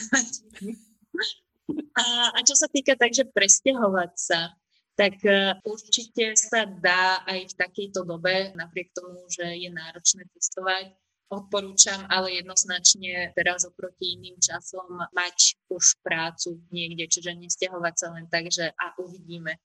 a, 2.04 2.06
a 2.36 2.40
čo 2.44 2.60
sa 2.60 2.68
týka 2.68 3.00
takže 3.00 3.32
presťahovať 3.32 4.12
sa, 4.20 4.52
tak 5.00 5.24
určite 5.64 6.36
sa 6.36 6.68
dá 6.68 7.24
aj 7.24 7.48
v 7.48 7.54
takejto 7.56 8.04
dobe, 8.04 8.52
napriek 8.60 8.92
tomu, 8.92 9.24
že 9.32 9.56
je 9.56 9.72
náročné 9.72 10.28
cestovať, 10.36 10.92
odporúčam, 11.30 12.10
ale 12.10 12.42
jednoznačne 12.42 13.32
teraz 13.38 13.64
oproti 13.64 14.18
iným 14.18 14.42
časom 14.42 14.90
mať 15.14 15.62
už 15.70 16.02
prácu 16.02 16.58
niekde, 16.74 17.06
čiže 17.06 17.38
nestiahovať 17.38 17.96
sa 17.96 18.08
len 18.18 18.26
tak, 18.28 18.50
že 18.50 18.74
a 18.74 18.98
uvidíme. 18.98 19.56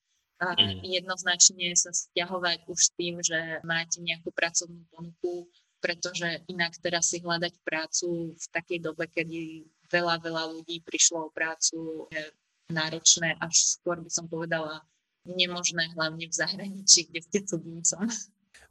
A 0.45 0.53
mm. 0.53 0.85
jednoznačne 0.85 1.73
sa 1.73 1.91
stiahovať 1.95 2.69
už 2.69 2.79
s 2.79 2.91
tým, 3.01 3.17
že 3.25 3.65
máte 3.65 4.05
nejakú 4.05 4.29
pracovnú 4.35 4.85
ponuku, 4.93 5.49
pretože 5.81 6.45
inak 6.53 6.77
teraz 6.85 7.13
si 7.13 7.25
hľadať 7.25 7.55
prácu 7.65 8.37
v 8.37 8.47
takej 8.53 8.79
dobe, 8.85 9.09
kedy 9.09 9.65
veľa, 9.89 10.21
veľa 10.21 10.45
ľudí 10.53 10.85
prišlo 10.85 11.29
o 11.29 11.33
prácu, 11.33 12.09
je 12.13 12.25
náročné, 12.73 13.37
až 13.41 13.81
skôr 13.81 14.01
by 14.01 14.11
som 14.13 14.29
povedala 14.29 14.85
nemožné, 15.25 15.93
hlavne 15.97 16.29
v 16.29 16.35
zahraničí, 16.35 17.09
kde 17.09 17.21
ste 17.25 17.39
cudzincom. 17.45 18.05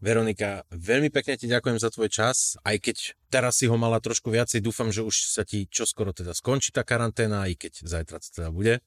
Veronika, 0.04 0.68
veľmi 0.68 1.08
pekne 1.08 1.40
ti 1.40 1.48
ďakujem 1.48 1.80
za 1.80 1.88
tvoj 1.88 2.12
čas, 2.12 2.60
aj 2.68 2.76
keď 2.84 2.98
teraz 3.32 3.64
si 3.64 3.72
ho 3.72 3.80
mala 3.80 4.04
trošku 4.04 4.28
viacej, 4.28 4.60
dúfam, 4.60 4.92
že 4.92 5.00
už 5.00 5.32
sa 5.32 5.48
ti 5.48 5.64
čoskoro 5.72 6.12
teda 6.12 6.36
skončí 6.36 6.76
tá 6.76 6.84
karanténa, 6.84 7.48
aj 7.48 7.56
keď 7.56 7.74
zajtra 7.88 8.20
to 8.20 8.28
teda 8.36 8.52
bude. 8.52 8.84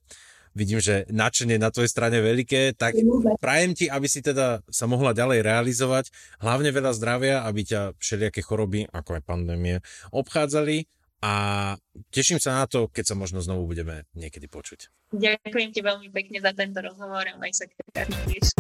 Vidím, 0.53 0.77
že 0.77 1.09
nadšenie 1.09 1.57
na 1.57 1.73
tvojej 1.73 1.89
strane 1.89 2.21
veľké, 2.21 2.77
tak 2.77 3.01
prajem 3.41 3.73
ti, 3.73 3.89
aby 3.89 4.05
si 4.05 4.21
teda 4.21 4.61
sa 4.69 4.85
mohla 4.85 5.17
ďalej 5.17 5.41
realizovať, 5.41 6.13
hlavne 6.45 6.69
veľa 6.69 6.93
zdravia, 6.93 7.49
aby 7.49 7.65
ťa 7.65 7.97
všelijaké 7.97 8.45
choroby, 8.45 8.85
ako 8.93 9.17
aj 9.17 9.23
pandémie, 9.25 9.81
obchádzali 10.13 10.85
a 11.25 11.33
teším 12.13 12.45
sa 12.45 12.61
na 12.61 12.69
to, 12.69 12.93
keď 12.93 13.05
sa 13.09 13.15
možno 13.17 13.41
znovu 13.41 13.65
budeme 13.65 14.05
niekedy 14.13 14.53
počuť. 14.53 14.93
Ďakujem 15.17 15.73
ti 15.73 15.81
veľmi 15.81 16.13
pekne 16.13 16.45
za 16.45 16.53
tento 16.53 16.77
rozhovor 16.85 17.25
a 17.25 17.41
maj 17.41 17.57
sa 17.57 17.65
tiež. 17.65 18.53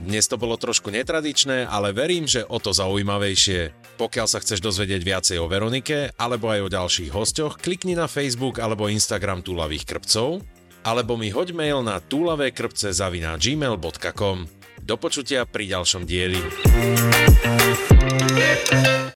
Dnes 0.00 0.32
to 0.32 0.40
bolo 0.40 0.56
trošku 0.56 0.88
netradičné, 0.88 1.68
ale 1.68 1.92
verím, 1.92 2.24
že 2.24 2.40
o 2.48 2.56
to 2.56 2.72
zaujímavejšie. 2.72 3.76
Pokiaľ 4.00 4.26
sa 4.32 4.40
chceš 4.40 4.64
dozvedieť 4.64 5.04
viacej 5.04 5.36
o 5.36 5.44
Veronike 5.44 6.16
alebo 6.16 6.48
aj 6.48 6.60
o 6.64 6.72
ďalších 6.72 7.12
hostoch, 7.12 7.60
klikni 7.60 7.92
na 7.92 8.08
Facebook 8.08 8.64
alebo 8.64 8.88
Instagram 8.88 9.44
Túlavých 9.44 9.84
krpcov 9.84 10.40
alebo 10.80 11.20
mi 11.20 11.28
hoď 11.28 11.52
mail 11.52 11.84
na 11.84 12.00
túlavékrpce.gmail.com 12.00 14.36
Do 14.80 14.96
počutia 14.96 15.44
pri 15.44 15.68
ďalšom 15.68 16.08
dieli. 16.08 16.40